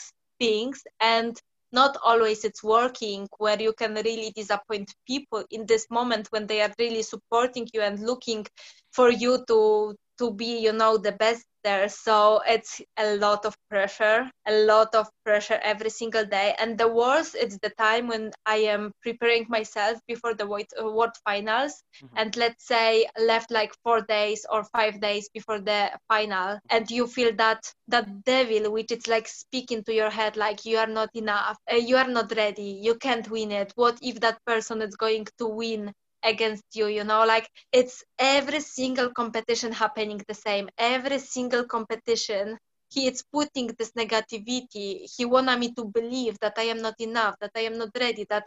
things 0.40 0.82
and 1.00 1.40
not 1.72 1.96
always 2.04 2.44
it's 2.44 2.64
working 2.64 3.28
where 3.38 3.60
you 3.60 3.72
can 3.72 3.94
really 3.94 4.32
disappoint 4.34 4.92
people 5.06 5.44
in 5.50 5.66
this 5.66 5.86
moment 5.90 6.26
when 6.30 6.46
they 6.46 6.60
are 6.62 6.72
really 6.78 7.02
supporting 7.02 7.68
you 7.72 7.80
and 7.80 8.00
looking 8.00 8.44
for 8.90 9.10
you 9.10 9.44
to 9.46 9.94
to 10.18 10.32
be 10.32 10.58
you 10.58 10.72
know 10.72 10.96
the 10.96 11.12
best 11.12 11.44
there. 11.64 11.88
So 11.88 12.40
it's 12.46 12.80
a 12.96 13.16
lot 13.16 13.44
of 13.44 13.56
pressure 13.70 14.30
a 14.48 14.64
lot 14.64 14.94
of 14.94 15.06
pressure 15.24 15.60
every 15.62 15.90
single 15.90 16.24
day. 16.24 16.54
And 16.58 16.78
the 16.78 16.88
worst 16.88 17.36
it's 17.38 17.58
the 17.58 17.70
time 17.70 18.08
when 18.08 18.30
i 18.46 18.56
am 18.74 18.92
preparing 19.02 19.46
myself 19.48 19.98
before 20.08 20.34
the 20.34 20.46
uh, 20.46 20.90
world 20.90 21.16
finals 21.24 21.82
mm-hmm. 22.02 22.16
and 22.16 22.36
let's 22.36 22.66
say 22.66 23.06
left 23.20 23.50
like 23.50 23.72
four 23.84 24.00
days 24.00 24.46
or 24.50 24.64
five 24.64 25.00
days 25.00 25.28
before 25.34 25.60
the 25.60 25.90
final. 26.08 26.58
And 26.70 26.90
you 26.90 27.06
feel 27.06 27.32
that 27.36 27.62
that 27.88 28.24
devil 28.24 28.72
which 28.72 28.90
is 28.90 29.06
like 29.06 29.28
speaking 29.28 29.84
to 29.84 29.92
your 29.92 30.10
head 30.10 30.36
like 30.36 30.64
you 30.64 30.78
are 30.78 30.92
not 31.00 31.10
enough. 31.14 31.58
Uh, 31.70 31.76
you 31.76 31.96
are 31.96 32.08
not 32.08 32.32
ready. 32.36 32.80
You 32.82 32.94
can't 32.94 33.30
win 33.30 33.52
it. 33.52 33.72
What 33.74 33.98
if 34.00 34.20
that 34.20 34.38
person 34.46 34.80
is 34.82 34.96
going 34.96 35.26
to 35.38 35.46
win 35.46 35.92
against 36.24 36.64
you 36.74 36.86
you 36.86 37.04
know 37.04 37.24
like 37.24 37.48
it's 37.72 38.04
every 38.18 38.60
single 38.60 39.10
competition 39.10 39.72
happening 39.72 40.20
the 40.28 40.34
same. 40.34 40.68
Every 40.78 41.18
single 41.18 41.64
competition 41.64 42.58
he 42.90 43.06
is 43.06 43.22
putting 43.32 43.68
this 43.78 43.92
negativity. 43.92 45.06
He 45.16 45.24
wanted 45.24 45.58
me 45.58 45.72
to 45.74 45.84
believe 45.84 46.38
that 46.40 46.54
i 46.58 46.62
am 46.64 46.80
not 46.82 46.94
enough 47.00 47.34
that 47.40 47.52
i 47.56 47.60
am 47.60 47.78
not 47.78 47.90
ready 47.98 48.26
that 48.30 48.44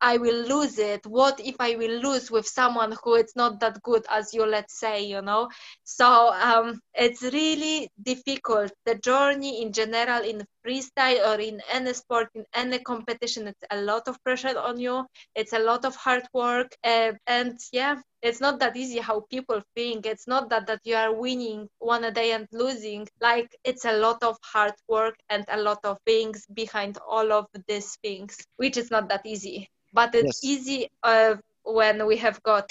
I 0.00 0.18
will 0.18 0.46
lose 0.46 0.78
it? 0.78 1.06
What 1.06 1.40
if 1.40 1.56
I 1.60 1.76
will 1.76 2.00
lose 2.00 2.30
with 2.30 2.46
someone 2.46 2.94
who 3.02 3.14
is 3.14 3.32
not 3.36 3.60
that 3.60 3.82
good 3.82 4.04
as 4.10 4.34
you, 4.34 4.44
let's 4.44 4.78
say, 4.78 5.04
you 5.04 5.22
know? 5.22 5.48
So 5.84 6.32
um, 6.32 6.80
it's 6.94 7.22
really 7.22 7.88
difficult. 8.02 8.72
The 8.84 8.96
journey 8.96 9.62
in 9.62 9.72
general 9.72 10.22
in 10.22 10.46
freestyle 10.66 11.26
or 11.26 11.40
in 11.40 11.60
any 11.70 11.94
sport, 11.94 12.28
in 12.34 12.44
any 12.54 12.78
competition, 12.80 13.48
it's 13.48 13.64
a 13.70 13.80
lot 13.80 14.08
of 14.08 14.22
pressure 14.24 14.58
on 14.58 14.78
you. 14.78 15.06
It's 15.34 15.52
a 15.52 15.58
lot 15.58 15.84
of 15.84 15.96
hard 15.96 16.24
work. 16.34 16.76
Uh, 16.84 17.12
and 17.26 17.58
yeah, 17.72 17.96
it's 18.22 18.40
not 18.40 18.58
that 18.60 18.76
easy 18.76 18.98
how 18.98 19.20
people 19.30 19.62
think. 19.74 20.06
It's 20.06 20.26
not 20.26 20.50
that, 20.50 20.66
that 20.66 20.80
you 20.84 20.96
are 20.96 21.14
winning 21.14 21.68
one 21.78 22.04
a 22.04 22.10
day 22.10 22.32
and 22.32 22.46
losing. 22.52 23.08
Like 23.20 23.54
it's 23.64 23.84
a 23.84 23.96
lot 23.98 24.22
of 24.22 24.36
hard 24.42 24.74
work 24.88 25.14
and 25.30 25.44
a 25.48 25.60
lot 25.60 25.78
of 25.84 25.98
things 26.04 26.44
behind 26.52 26.98
all 27.08 27.32
of 27.32 27.46
these 27.68 27.96
things, 28.02 28.36
which 28.56 28.76
is 28.76 28.90
not 28.90 29.08
that 29.08 29.24
easy 29.24 29.70
but 29.94 30.14
it's 30.14 30.42
yes. 30.42 30.52
easy 30.52 30.90
uh, 31.02 31.36
when 31.64 32.06
we 32.06 32.16
have 32.18 32.42
got 32.42 32.70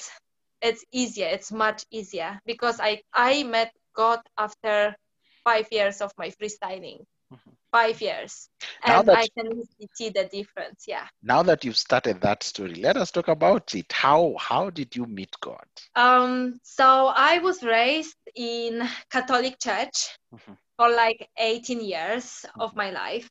it's 0.62 0.86
easier 0.92 1.28
it's 1.28 1.52
much 1.52 1.86
easier 1.92 2.40
because 2.46 2.80
i 2.80 3.02
i 3.14 3.44
met 3.44 3.72
god 3.96 4.20
after 4.38 4.96
five 5.44 5.68
years 5.72 6.02
of 6.02 6.12
my 6.18 6.30
freestyling 6.30 7.00
mm-hmm. 7.34 7.52
five 7.72 8.00
years 8.02 8.50
and 8.84 9.08
that, 9.08 9.18
i 9.18 9.28
can 9.38 9.64
see 9.94 10.10
the 10.10 10.26
difference 10.26 10.86
yeah 10.88 11.08
now 11.22 11.42
that 11.44 11.66
you've 11.66 11.78
started 11.78 12.22
that 12.22 12.44
story 12.44 12.76
let 12.76 12.96
us 12.96 13.12
talk 13.12 13.28
about 13.28 13.74
it 13.76 13.92
how 13.92 14.36
how 14.40 14.70
did 14.70 14.96
you 14.96 15.06
meet 15.06 15.36
god 15.42 15.66
um 15.96 16.60
so 16.64 17.12
i 17.16 17.40
was 17.40 17.64
raised 17.64 18.16
in 18.36 18.88
catholic 19.10 19.60
church 19.60 20.18
mm-hmm. 20.34 20.54
for 20.78 20.90
like 20.90 21.30
18 21.38 21.82
years 21.82 22.46
of 22.60 22.76
my 22.76 22.92
life. 22.92 23.30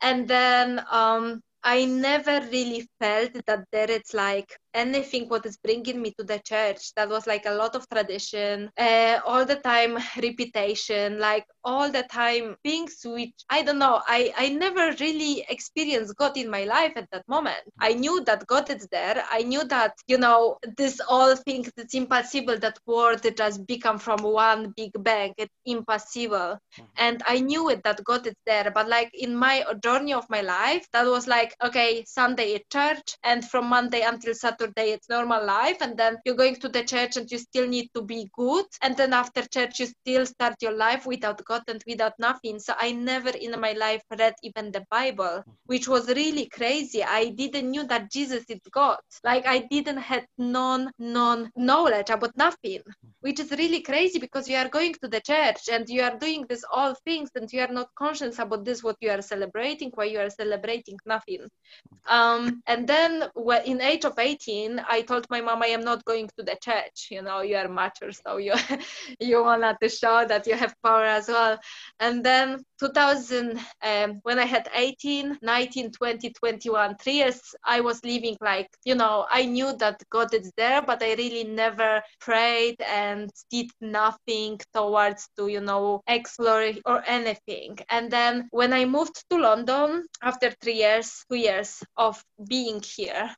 And 0.00 0.28
then 0.28 0.80
um, 0.90 1.42
I 1.62 1.84
never 1.84 2.40
really 2.50 2.88
felt 3.00 3.32
that 3.46 3.66
there 3.72 3.90
is 3.90 4.14
like 4.14 4.58
anything 4.74 5.28
what 5.28 5.46
is 5.46 5.56
bringing 5.58 6.00
me 6.02 6.12
to 6.18 6.24
the 6.24 6.38
church. 6.40 6.92
That 6.94 7.08
was 7.08 7.26
like 7.26 7.46
a 7.46 7.52
lot 7.54 7.74
of 7.74 7.88
tradition, 7.88 8.70
uh, 8.78 9.20
all 9.26 9.44
the 9.44 9.56
time 9.56 9.98
repetition, 10.22 11.18
like 11.18 11.46
all 11.64 11.90
the 11.90 12.04
time 12.04 12.56
things 12.64 12.98
which 13.04 13.34
I 13.50 13.62
don't 13.62 13.78
know. 13.78 14.00
I 14.06 14.32
I 14.36 14.48
never 14.50 14.94
really 15.00 15.44
experienced 15.48 16.16
God 16.16 16.36
in 16.36 16.50
my 16.50 16.64
life 16.64 16.92
at 16.96 17.08
that 17.12 17.28
moment. 17.28 17.62
I 17.80 17.94
knew 17.94 18.22
that 18.24 18.46
God 18.46 18.70
is 18.70 18.86
there. 18.90 19.24
I 19.30 19.42
knew 19.42 19.64
that 19.64 19.94
you 20.06 20.18
know 20.18 20.58
this 20.76 21.00
all 21.08 21.36
thing 21.36 21.66
that's 21.76 21.94
impossible. 21.94 22.58
That 22.58 22.78
word 22.86 23.22
just 23.36 23.66
become 23.66 23.98
from 23.98 24.22
one 24.22 24.72
big 24.76 24.92
bang. 25.02 25.34
It's 25.38 25.54
impossible, 25.66 26.58
and 26.96 27.22
I 27.26 27.40
knew 27.40 27.68
it 27.70 27.82
that 27.84 28.02
God 28.04 28.26
is 28.26 28.34
there. 28.46 28.70
But 28.70 28.88
like 28.88 29.10
in 29.14 29.34
my 29.36 29.64
journey 29.82 30.12
of 30.14 30.28
my 30.30 30.40
life, 30.42 30.86
that 30.92 31.06
was 31.06 31.26
like 31.26 31.54
okay, 31.64 32.04
Sunday 32.06 32.54
at 32.56 32.70
church, 32.70 33.16
and 33.24 33.44
from 33.44 33.66
Monday 33.68 34.02
until 34.02 34.34
Saturday 34.34 34.67
it's 34.76 35.08
normal 35.08 35.44
life, 35.44 35.78
and 35.80 35.96
then 35.96 36.16
you're 36.24 36.34
going 36.34 36.56
to 36.56 36.68
the 36.68 36.84
church 36.84 37.16
and 37.16 37.30
you 37.30 37.38
still 37.38 37.66
need 37.66 37.90
to 37.94 38.02
be 38.02 38.28
good, 38.36 38.66
and 38.82 38.96
then 38.96 39.12
after 39.12 39.42
church 39.46 39.80
you 39.80 39.86
still 39.86 40.26
start 40.26 40.54
your 40.60 40.72
life 40.72 41.06
without 41.06 41.44
God 41.44 41.62
and 41.68 41.82
without 41.86 42.18
nothing. 42.18 42.58
So 42.58 42.74
I 42.78 42.92
never 42.92 43.30
in 43.30 43.58
my 43.60 43.72
life 43.72 44.02
read 44.18 44.34
even 44.42 44.72
the 44.72 44.84
Bible, 44.90 45.24
mm-hmm. 45.24 45.50
which 45.66 45.88
was 45.88 46.08
really 46.08 46.46
crazy. 46.46 47.02
I 47.02 47.30
didn't 47.30 47.70
knew 47.70 47.84
that 47.84 48.10
Jesus 48.10 48.44
is 48.48 48.60
God. 48.70 48.98
Like 49.24 49.46
I 49.46 49.58
didn't 49.70 49.98
had 49.98 50.26
non 50.36 50.90
non 50.98 51.50
knowledge 51.56 52.10
about 52.10 52.36
nothing, 52.36 52.80
mm-hmm. 52.80 53.08
which 53.20 53.40
is 53.40 53.50
really 53.52 53.80
crazy 53.80 54.18
because 54.18 54.48
you 54.48 54.56
are 54.56 54.68
going 54.68 54.94
to 55.02 55.08
the 55.08 55.20
church 55.20 55.68
and 55.70 55.88
you 55.88 56.02
are 56.02 56.16
doing 56.18 56.46
this 56.48 56.64
all 56.72 56.94
things 57.04 57.30
and 57.34 57.52
you 57.52 57.60
are 57.60 57.72
not 57.72 57.88
conscious 57.94 58.38
about 58.38 58.64
this 58.64 58.82
what 58.82 58.96
you 59.00 59.10
are 59.10 59.22
celebrating, 59.22 59.90
why 59.94 60.04
you 60.04 60.18
are 60.18 60.30
celebrating 60.30 60.98
nothing. 61.06 61.42
Mm-hmm. 61.42 62.14
Um, 62.14 62.62
and 62.66 62.86
then 62.86 63.30
in 63.64 63.80
age 63.80 64.04
of 64.04 64.18
18, 64.18 64.38
I 64.48 65.04
told 65.06 65.26
my 65.28 65.40
mom 65.40 65.62
I 65.62 65.68
am 65.68 65.82
not 65.82 66.04
going 66.04 66.28
to 66.38 66.42
the 66.42 66.56
church. 66.62 67.08
You 67.10 67.22
know, 67.22 67.42
you 67.42 67.56
are 67.56 67.68
mature, 67.68 68.12
so 68.12 68.38
you 68.38 68.54
you 69.20 69.42
wanted 69.42 69.76
to 69.82 69.88
show 69.88 70.24
that 70.26 70.46
you 70.46 70.54
have 70.54 70.74
power 70.82 71.04
as 71.04 71.28
well. 71.28 71.58
And 72.00 72.24
then 72.24 72.64
2000, 72.80 73.58
um, 73.82 74.20
when 74.22 74.38
I 74.38 74.46
had 74.46 74.68
18, 74.72 75.38
19, 75.42 75.90
20, 75.90 76.30
21, 76.30 76.96
three 76.96 77.12
years, 77.14 77.40
I 77.64 77.80
was 77.80 78.02
living 78.04 78.36
like, 78.40 78.68
you 78.84 78.94
know, 78.94 79.26
I 79.30 79.44
knew 79.44 79.76
that 79.78 80.02
God 80.10 80.32
is 80.32 80.50
there, 80.56 80.80
but 80.80 81.02
I 81.02 81.14
really 81.14 81.44
never 81.44 82.02
prayed 82.20 82.80
and 82.80 83.30
did 83.50 83.70
nothing 83.80 84.60
towards 84.72 85.28
to, 85.36 85.48
you 85.48 85.60
know, 85.60 86.00
explore 86.06 86.72
or 86.86 87.02
anything. 87.06 87.78
And 87.90 88.10
then 88.10 88.48
when 88.50 88.72
I 88.72 88.84
moved 88.86 89.22
to 89.30 89.36
London 89.36 90.04
after 90.22 90.50
three 90.62 90.78
years, 90.78 91.24
two 91.30 91.36
years 91.36 91.82
of 91.96 92.22
being 92.48 92.80
here, 92.82 93.34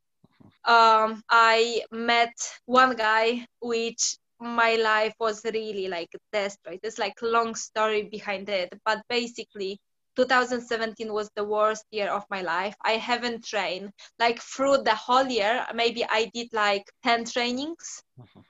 um, 0.64 1.22
I 1.28 1.82
met 1.90 2.34
one 2.66 2.96
guy 2.96 3.46
which 3.60 4.16
my 4.40 4.76
life 4.76 5.14
was 5.20 5.42
really 5.44 5.88
like 5.88 6.08
desperate. 6.32 6.80
It's 6.82 6.98
like 6.98 7.14
long 7.22 7.54
story 7.54 8.08
behind 8.10 8.48
it, 8.48 8.72
but 8.84 9.02
basically 9.08 9.78
2017 10.16 11.12
was 11.12 11.30
the 11.36 11.44
worst 11.44 11.84
year 11.90 12.08
of 12.08 12.24
my 12.30 12.42
life. 12.42 12.74
I 12.84 12.92
haven't 12.92 13.44
trained 13.44 13.90
like 14.18 14.40
through 14.40 14.78
the 14.78 14.94
whole 14.94 15.26
year. 15.26 15.66
Maybe 15.74 16.04
I 16.04 16.30
did 16.34 16.48
like 16.52 16.84
10 17.04 17.24
trainings. 17.26 18.02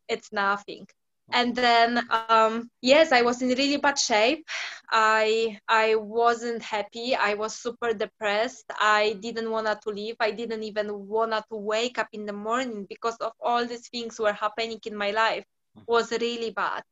It's 0.09 0.33
nothing. 0.33 0.87
And 1.33 1.55
then 1.55 2.01
um, 2.11 2.71
yes, 2.81 3.13
I 3.13 3.23
was 3.23 3.43
in 3.43 3.49
really 3.49 3.77
bad 3.77 3.99
shape. 3.99 4.45
I 4.91 5.59
I 5.69 5.95
wasn't 5.97 6.63
happy. 6.63 7.15
I 7.15 7.35
was 7.35 7.55
super 7.55 7.93
depressed. 7.93 8.65
I 8.79 9.17
didn't 9.21 9.51
want 9.51 9.69
to 9.81 9.91
leave. 9.91 10.17
I 10.21 10.31
didn't 10.33 10.63
even 10.63 11.07
want 11.09 11.33
to 11.33 11.57
wake 11.57 11.99
up 11.99 12.09
in 12.13 12.27
the 12.27 12.33
morning 12.33 12.87
because 12.89 13.17
of 13.19 13.33
all 13.41 13.65
these 13.67 13.89
things 13.89 14.19
were 14.19 14.33
happening 14.33 14.81
in 14.87 14.97
my 14.97 15.11
life 15.11 15.45
was 15.87 16.11
really 16.13 16.51
bad. 16.51 16.83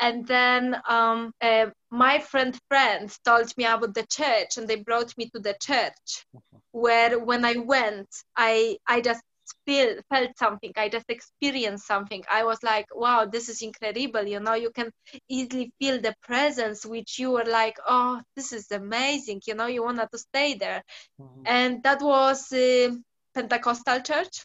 And 0.00 0.26
then 0.26 0.76
um, 0.88 1.32
uh, 1.40 1.66
my 1.90 2.18
friend 2.18 2.58
friends 2.68 3.18
told 3.24 3.56
me 3.56 3.64
about 3.64 3.94
the 3.94 4.06
church, 4.06 4.56
and 4.56 4.66
they 4.68 4.76
brought 4.76 5.16
me 5.16 5.30
to 5.30 5.40
the 5.40 5.54
church, 5.60 6.26
where 6.72 7.18
when 7.18 7.44
I 7.44 7.56
went, 7.56 8.08
I 8.36 8.78
I 8.86 9.00
just 9.00 9.22
feel 9.66 9.96
felt 10.08 10.36
something. 10.38 10.72
I 10.76 10.88
just 10.88 11.08
experienced 11.08 11.86
something. 11.86 12.24
I 12.30 12.44
was 12.44 12.62
like, 12.62 12.86
wow, 12.94 13.24
this 13.24 13.48
is 13.48 13.62
incredible. 13.62 14.26
You 14.26 14.40
know, 14.40 14.54
you 14.54 14.70
can 14.70 14.90
easily 15.28 15.72
feel 15.78 16.00
the 16.00 16.14
presence, 16.22 16.84
which 16.84 17.18
you 17.18 17.30
were 17.32 17.44
like, 17.44 17.76
oh, 17.86 18.20
this 18.36 18.52
is 18.52 18.70
amazing. 18.70 19.42
You 19.46 19.54
know, 19.54 19.66
you 19.66 19.82
wanted 19.82 20.08
to 20.12 20.18
stay 20.18 20.54
there, 20.54 20.82
mm-hmm. 21.20 21.42
and 21.46 21.82
that 21.82 22.02
was 22.02 22.52
uh, 22.52 22.90
Pentecostal 23.34 24.00
church 24.00 24.44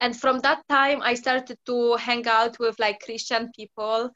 and 0.00 0.16
from 0.18 0.38
that 0.40 0.62
time 0.68 1.00
i 1.02 1.14
started 1.14 1.58
to 1.66 1.96
hang 1.96 2.26
out 2.28 2.58
with 2.58 2.78
like 2.78 3.00
christian 3.00 3.50
people. 3.56 4.10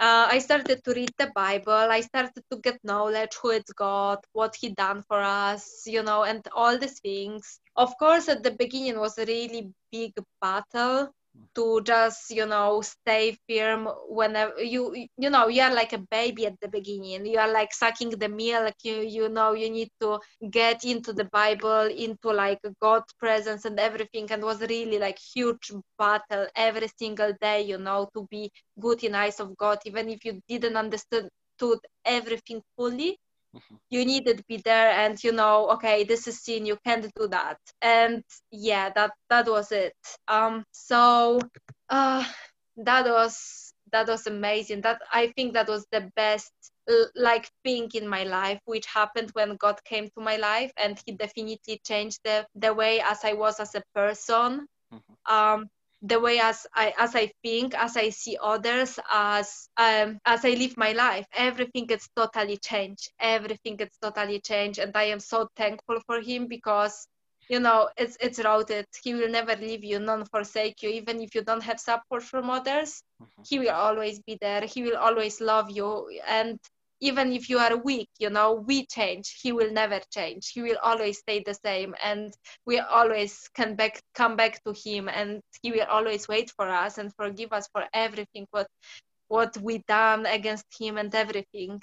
Uh, 0.00 0.26
i 0.30 0.38
started 0.38 0.82
to 0.84 0.92
read 0.92 1.12
the 1.18 1.30
bible. 1.34 1.86
I 1.98 2.00
started 2.00 2.42
to 2.50 2.58
get 2.58 2.78
knowledge 2.84 3.34
who 3.40 3.50
is 3.50 3.64
god 3.76 4.18
what 4.32 4.54
he 4.60 4.70
done 4.70 5.02
for 5.08 5.20
us 5.20 5.84
you 5.86 6.02
know 6.02 6.24
and 6.24 6.46
all 6.54 6.78
these 6.78 7.00
things. 7.00 7.60
Of 7.76 7.96
course 7.98 8.28
at 8.28 8.42
the 8.42 8.52
beginning 8.52 8.98
was 8.98 9.18
a 9.18 9.24
really 9.26 9.70
big 9.92 10.12
battle 10.40 11.10
to 11.54 11.80
just 11.82 12.30
you 12.30 12.46
know 12.46 12.80
stay 12.82 13.36
firm 13.48 13.88
whenever 14.08 14.62
you 14.62 14.94
you 15.16 15.30
know 15.30 15.48
you 15.48 15.62
are 15.62 15.74
like 15.74 15.92
a 15.92 15.98
baby 16.10 16.46
at 16.46 16.58
the 16.60 16.68
beginning. 16.68 17.26
You 17.26 17.38
are 17.38 17.50
like 17.52 17.72
sucking 17.72 18.10
the 18.10 18.28
milk. 18.28 18.74
You 18.82 18.96
you 19.02 19.28
know 19.28 19.52
you 19.52 19.70
need 19.70 19.90
to 20.00 20.18
get 20.50 20.84
into 20.84 21.12
the 21.12 21.24
bible 21.24 21.88
into 22.06 22.30
like 22.32 22.60
god's 22.80 23.12
presence 23.18 23.64
and 23.64 23.78
everything. 23.78 24.30
And 24.30 24.42
was 24.42 24.60
really 24.60 24.98
like 24.98 25.18
huge 25.34 25.72
battle 25.98 26.46
every 26.56 26.88
single 26.98 27.32
day 27.40 27.62
you 27.62 27.78
know 27.78 28.08
to 28.14 28.26
be 28.30 28.50
good 28.80 29.02
in 29.04 29.14
eyes 29.14 29.40
of 29.40 29.56
god 29.56 29.78
even 29.86 30.08
if 30.08 30.24
you 30.24 30.40
didn't 30.48 30.76
understand 30.76 31.30
everything 32.04 32.62
fully 32.76 33.18
you 33.90 34.04
needed 34.04 34.38
to 34.38 34.44
be 34.48 34.56
there 34.64 34.90
and 34.90 35.22
you 35.22 35.32
know 35.32 35.70
okay 35.70 36.04
this 36.04 36.26
is 36.26 36.42
sin 36.42 36.66
you 36.66 36.76
can't 36.84 37.10
do 37.16 37.28
that. 37.28 37.58
And 37.82 38.22
yeah 38.50 38.90
that 38.94 39.12
that 39.30 39.46
was 39.46 39.72
it. 39.72 39.94
Um 40.28 40.64
so 40.72 41.40
uh 41.88 42.24
that 42.76 43.06
was 43.06 43.72
that 43.92 44.08
was 44.08 44.26
amazing. 44.26 44.80
That 44.80 45.00
i 45.12 45.28
think 45.36 45.54
that 45.54 45.68
was 45.68 45.86
the 45.92 46.10
best 46.16 46.52
like 47.14 47.48
thing 47.64 47.88
in 47.94 48.06
my 48.06 48.24
life 48.24 48.60
which 48.66 48.86
happened 48.86 49.30
when 49.32 49.56
god 49.56 49.82
came 49.84 50.04
to 50.08 50.20
my 50.20 50.36
life 50.36 50.70
and 50.76 51.00
he 51.06 51.12
definitely 51.12 51.80
changed 51.86 52.18
the 52.24 52.46
the 52.54 52.74
way 52.74 53.00
as 53.00 53.24
i 53.24 53.32
was 53.32 53.58
as 53.60 53.74
a 53.74 53.82
person. 53.94 54.66
Mm-hmm. 54.92 55.34
um 55.34 55.66
the 56.04 56.20
way 56.20 56.38
as 56.38 56.66
I 56.74 56.92
as 56.98 57.16
I 57.16 57.32
think, 57.42 57.74
as 57.74 57.96
I 57.96 58.10
see 58.10 58.36
others, 58.40 58.98
as 59.10 59.68
um, 59.78 60.18
as 60.26 60.44
I 60.44 60.50
live 60.50 60.76
my 60.76 60.92
life. 60.92 61.26
Everything 61.32 61.86
gets 61.86 62.08
totally 62.14 62.58
changed. 62.58 63.10
Everything 63.18 63.76
gets 63.76 63.96
totally 63.98 64.40
changed, 64.40 64.78
and 64.78 64.94
I 64.94 65.04
am 65.04 65.20
so 65.20 65.48
thankful 65.56 66.00
for 66.06 66.20
him 66.20 66.46
because 66.46 67.06
you 67.48 67.58
know 67.58 67.88
it's 67.96 68.18
it's 68.20 68.38
routed. 68.44 68.86
He 69.02 69.14
will 69.14 69.30
never 69.30 69.56
leave 69.56 69.82
you, 69.82 69.98
none 69.98 70.26
forsake 70.26 70.82
you, 70.82 70.90
even 70.90 71.22
if 71.22 71.34
you 71.34 71.42
don't 71.42 71.62
have 71.62 71.80
support 71.80 72.22
from 72.22 72.50
others. 72.50 73.02
Mm-hmm. 73.22 73.42
He 73.48 73.58
will 73.60 73.74
always 73.74 74.20
be 74.20 74.36
there. 74.40 74.62
He 74.62 74.82
will 74.82 74.98
always 74.98 75.40
love 75.40 75.70
you, 75.70 76.10
and 76.28 76.58
even 77.00 77.32
if 77.32 77.48
you 77.48 77.58
are 77.58 77.76
weak 77.76 78.08
you 78.18 78.30
know 78.30 78.54
we 78.54 78.86
change. 78.86 79.38
He 79.42 79.52
will 79.52 79.72
never 79.72 80.00
change. 80.10 80.50
He 80.54 80.62
will 80.62 80.78
always 80.82 81.18
stay 81.18 81.42
the 81.44 81.54
same 81.54 81.94
and 82.02 82.32
we 82.66 82.78
always 82.78 83.48
can 83.54 83.74
back 83.76 84.00
come 84.14 84.36
back 84.36 84.62
to 84.64 84.72
him 84.72 85.08
and 85.08 85.40
he 85.62 85.72
will 85.72 85.86
always 85.90 86.28
wait 86.28 86.50
for 86.56 86.68
us 86.68 86.98
and 86.98 87.12
forgive 87.16 87.52
us 87.52 87.68
for 87.72 87.84
everything 87.92 88.46
what 88.50 88.68
what 89.28 89.56
we 89.58 89.78
done 89.88 90.26
against 90.26 90.66
him 90.78 90.96
and 90.98 91.14
everything. 91.14 91.80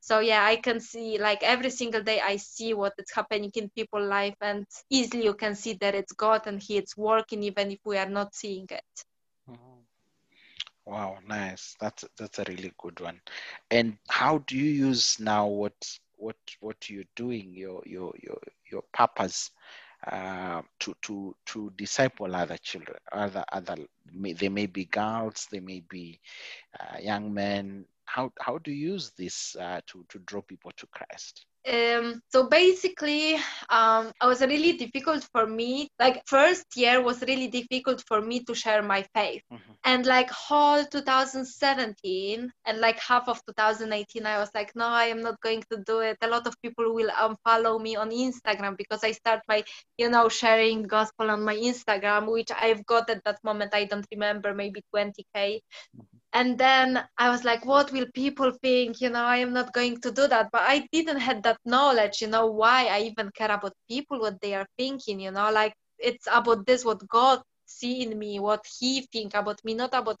So 0.00 0.20
yeah 0.20 0.44
i 0.44 0.56
can 0.56 0.80
see 0.80 1.18
like 1.18 1.42
every 1.42 1.70
single 1.70 2.02
day 2.02 2.20
i 2.20 2.36
see 2.36 2.74
what 2.74 2.92
is 2.98 3.10
happening 3.14 3.50
in 3.54 3.70
people's 3.70 4.08
life 4.08 4.36
and 4.40 4.66
easily 4.90 5.24
you 5.24 5.34
can 5.34 5.54
see 5.54 5.74
that 5.80 5.94
it's 5.94 6.12
god 6.12 6.46
and 6.46 6.62
he 6.62 6.78
is 6.78 6.94
working 6.96 7.42
even 7.42 7.70
if 7.70 7.80
we 7.84 7.96
are 7.98 8.08
not 8.08 8.34
seeing 8.34 8.66
it 8.70 9.04
Wow, 10.86 11.18
nice. 11.26 11.76
That's 11.80 12.04
that's 12.18 12.38
a 12.38 12.44
really 12.48 12.72
good 12.78 13.00
one. 13.00 13.20
And 13.70 13.96
how 14.08 14.38
do 14.38 14.56
you 14.56 14.70
use 14.88 15.18
now 15.20 15.46
what 15.46 15.74
what 16.16 16.36
what 16.60 16.88
you're 16.90 17.10
doing, 17.16 17.54
your 17.54 17.82
your 17.86 18.12
your 18.22 18.38
your 18.70 18.82
purpose 18.92 19.50
uh, 20.06 20.62
to 20.80 20.94
to 21.02 21.34
to 21.46 21.72
disciple 21.76 22.34
other 22.34 22.58
children, 22.58 22.98
other 23.12 23.44
other 23.52 23.76
they 24.14 24.48
may 24.50 24.66
be 24.66 24.84
girls, 24.86 25.46
they 25.50 25.60
may 25.60 25.80
be 25.80 26.20
uh, 26.80 26.98
young 27.00 27.32
men. 27.32 27.86
How 28.06 28.32
how 28.40 28.58
do 28.58 28.70
you 28.72 28.92
use 28.92 29.10
this 29.18 29.56
uh, 29.56 29.80
to 29.88 30.04
to 30.10 30.18
draw 30.20 30.42
people 30.42 30.72
to 30.76 30.86
Christ? 30.88 31.46
Um, 31.66 32.20
so 32.30 32.48
basically 32.48 33.34
um, 33.70 34.12
i 34.20 34.26
was 34.26 34.40
really 34.42 34.72
difficult 34.72 35.26
for 35.32 35.46
me 35.46 35.88
like 35.98 36.22
first 36.26 36.64
year 36.76 37.02
was 37.02 37.22
really 37.22 37.48
difficult 37.48 38.02
for 38.06 38.20
me 38.20 38.40
to 38.40 38.54
share 38.54 38.82
my 38.82 39.04
faith. 39.14 39.42
Mm-hmm. 39.52 39.72
and 39.84 40.06
like 40.06 40.30
whole 40.30 40.84
2017 40.84 42.50
and 42.66 42.80
like 42.80 42.98
half 42.98 43.28
of 43.28 43.40
2018 43.46 44.26
i 44.26 44.38
was 44.38 44.50
like 44.54 44.72
no 44.74 44.86
i 44.86 45.04
am 45.04 45.22
not 45.22 45.40
going 45.40 45.62
to 45.70 45.82
do 45.86 46.00
it. 46.00 46.16
A 46.22 46.28
lot 46.28 46.46
of 46.46 46.54
people 46.62 46.94
will 46.94 47.10
unfollow 47.10 47.80
me 47.80 47.96
on 47.96 48.10
instagram 48.10 48.76
because 48.76 49.02
i 49.02 49.12
start 49.12 49.40
my 49.48 49.64
you 49.98 50.10
know 50.10 50.28
sharing 50.28 50.82
gospel 50.82 51.30
on 51.30 51.42
my 51.44 51.56
instagram 51.56 52.30
which 52.30 52.50
i've 52.60 52.84
got 52.86 53.08
at 53.08 53.22
that 53.24 53.38
moment 53.42 53.74
i 53.74 53.84
don't 53.84 54.06
remember 54.12 54.54
maybe 54.54 54.82
20k 54.94 55.60
and 56.34 56.58
then 56.58 57.02
i 57.18 57.30
was 57.30 57.44
like 57.44 57.64
what 57.64 57.92
will 57.92 58.06
people 58.14 58.52
think? 58.62 59.00
You 59.00 59.10
know 59.10 59.24
i 59.24 59.38
am 59.38 59.52
not 59.54 59.72
going 59.72 60.00
to 60.02 60.12
do 60.12 60.28
that. 60.28 60.50
But 60.52 60.62
i 60.62 60.86
didn't 60.92 61.20
have 61.20 61.42
that 61.44 61.58
knowledge 61.64 62.22
you 62.22 62.28
know 62.28 62.46
why 62.46 62.86
i 62.86 63.00
even 63.02 63.30
care 63.32 63.52
about 63.52 63.74
people 63.88 64.20
what 64.20 64.40
they 64.40 64.54
are 64.54 64.66
thinking 64.78 65.20
you 65.20 65.30
know 65.32 65.50
like 65.52 65.74
it's 65.98 66.28
about 66.32 66.66
this 66.66 66.84
what 66.84 67.06
god 67.08 67.40
see 67.66 68.02
in 68.02 68.18
me 68.18 68.40
what 68.40 68.64
he 68.78 69.02
think 69.12 69.34
about 69.34 69.60
me 69.64 69.74
not 69.74 69.94
about 69.94 70.18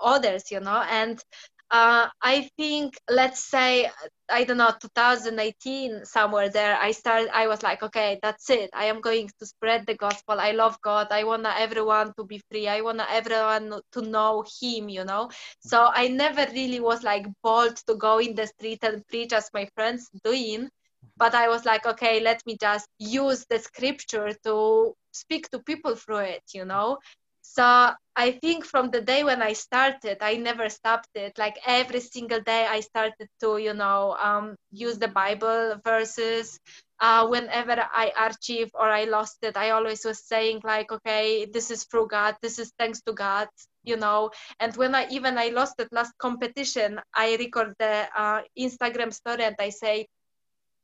others 0.00 0.50
you 0.50 0.60
know. 0.60 0.82
And 0.90 1.22
uh, 1.70 2.08
I 2.22 2.48
think 2.56 2.94
let's 3.08 3.44
say 3.44 3.90
I 4.28 4.44
don't 4.44 4.58
know 4.58 4.72
2018 4.80 6.04
somewhere 6.04 6.48
there 6.48 6.76
I 6.76 6.90
started 6.92 7.30
I 7.32 7.46
was 7.46 7.62
like 7.62 7.82
okay 7.82 8.18
that's 8.22 8.50
it. 8.50 8.70
I 8.74 8.86
am 8.86 9.00
going 9.00 9.28
to 9.38 9.46
spread 9.46 9.86
the 9.86 9.94
gospel. 9.94 10.40
I 10.40 10.52
love 10.52 10.80
God. 10.82 11.08
I 11.10 11.24
want 11.24 11.46
everyone 11.46 12.12
to 12.18 12.24
be 12.24 12.40
free. 12.50 12.68
I 12.68 12.80
want 12.80 13.00
everyone 13.10 13.80
to 13.92 14.02
know 14.02 14.44
him 14.60 14.88
you 14.88 15.04
know? 15.04 15.30
So 15.60 15.88
I 15.92 16.08
never 16.08 16.46
really 16.52 16.80
was 16.80 17.02
like 17.02 17.26
bold 17.42 17.76
to 17.86 17.94
go 17.96 18.18
in 18.18 18.34
the 18.34 18.46
street 18.46 18.80
and 18.82 19.06
preach 19.06 19.32
as 19.32 19.50
my 19.54 19.68
friends 19.74 20.10
doing 20.24 20.68
but 21.16 21.34
I 21.34 21.48
was 21.48 21.64
like 21.64 21.86
okay 21.86 22.20
let 22.20 22.44
me 22.46 22.56
just 22.60 22.88
use 22.98 23.44
the 23.48 23.58
scripture 23.58 24.32
to 24.44 24.94
speak 25.12 25.48
to 25.50 25.58
people 25.60 25.94
through 25.94 26.24
it 26.36 26.42
you 26.54 26.64
know 26.64 26.98
so 27.42 27.92
I 28.16 28.32
think 28.32 28.64
from 28.66 28.90
the 28.90 29.00
day 29.00 29.24
when 29.24 29.40
I 29.42 29.54
started, 29.54 30.18
I 30.20 30.36
never 30.36 30.68
stopped 30.68 31.08
it. 31.14 31.38
Like 31.38 31.58
every 31.66 32.00
single 32.00 32.40
day, 32.40 32.66
I 32.66 32.80
started 32.80 33.28
to, 33.40 33.56
you 33.58 33.74
know, 33.74 34.16
um, 34.20 34.56
use 34.70 34.98
the 34.98 35.08
Bible 35.08 35.80
verses. 35.84 36.58
Uh, 37.00 37.26
whenever 37.28 37.80
I 37.92 38.12
achieved 38.28 38.72
or 38.74 38.90
I 38.90 39.04
lost 39.04 39.38
it, 39.42 39.56
I 39.56 39.70
always 39.70 40.04
was 40.04 40.22
saying 40.26 40.60
like, 40.64 40.92
okay, 40.92 41.46
this 41.46 41.70
is 41.70 41.84
through 41.84 42.08
God. 42.08 42.36
This 42.42 42.58
is 42.58 42.72
thanks 42.78 43.00
to 43.02 43.12
God, 43.14 43.48
you 43.84 43.96
know. 43.96 44.30
And 44.58 44.76
when 44.76 44.94
I 44.94 45.08
even 45.10 45.38
I 45.38 45.48
lost 45.48 45.78
that 45.78 45.92
last 45.92 46.12
competition, 46.18 47.00
I 47.14 47.36
record 47.36 47.72
the 47.78 48.06
uh, 48.14 48.42
Instagram 48.58 49.14
story 49.14 49.44
and 49.44 49.56
I 49.58 49.70
say, 49.70 50.08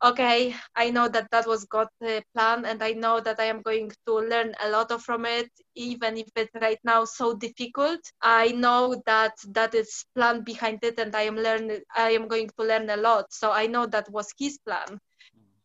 okay 0.05 0.55
i 0.75 0.91
know 0.91 1.09
that 1.09 1.27
that 1.31 1.47
was 1.47 1.65
god's 1.65 1.91
uh, 2.07 2.21
plan 2.35 2.67
and 2.67 2.83
i 2.83 2.93
know 2.93 3.19
that 3.21 3.41
i 3.41 3.45
am 3.45 3.63
going 3.63 3.91
to 4.07 4.15
learn 4.15 4.53
a 4.63 4.69
lot 4.69 4.91
from 5.01 5.25
it 5.25 5.51
even 5.75 6.17
if 6.19 6.29
it's 6.37 6.55
right 6.61 6.79
now 6.85 7.05
so 7.05 7.35
difficult. 7.35 8.01
I 8.21 8.49
know 8.49 9.03
that 9.07 9.33
that 9.53 9.75
is 9.75 10.05
plan 10.15 10.43
behind 10.43 10.81
it 10.83 10.99
and 10.99 11.15
i 11.15 11.23
am 11.23 11.37
learning 11.37 11.81
i 11.97 12.11
am 12.11 12.29
going 12.29 12.51
to 12.59 12.65
learn 12.65 12.91
a 12.91 12.97
lot 12.97 13.33
so 13.33 13.53
i 13.53 13.67
know 13.67 13.87
that 13.87 14.11
was 14.11 14.33
his 14.39 14.59
plan. 14.67 14.99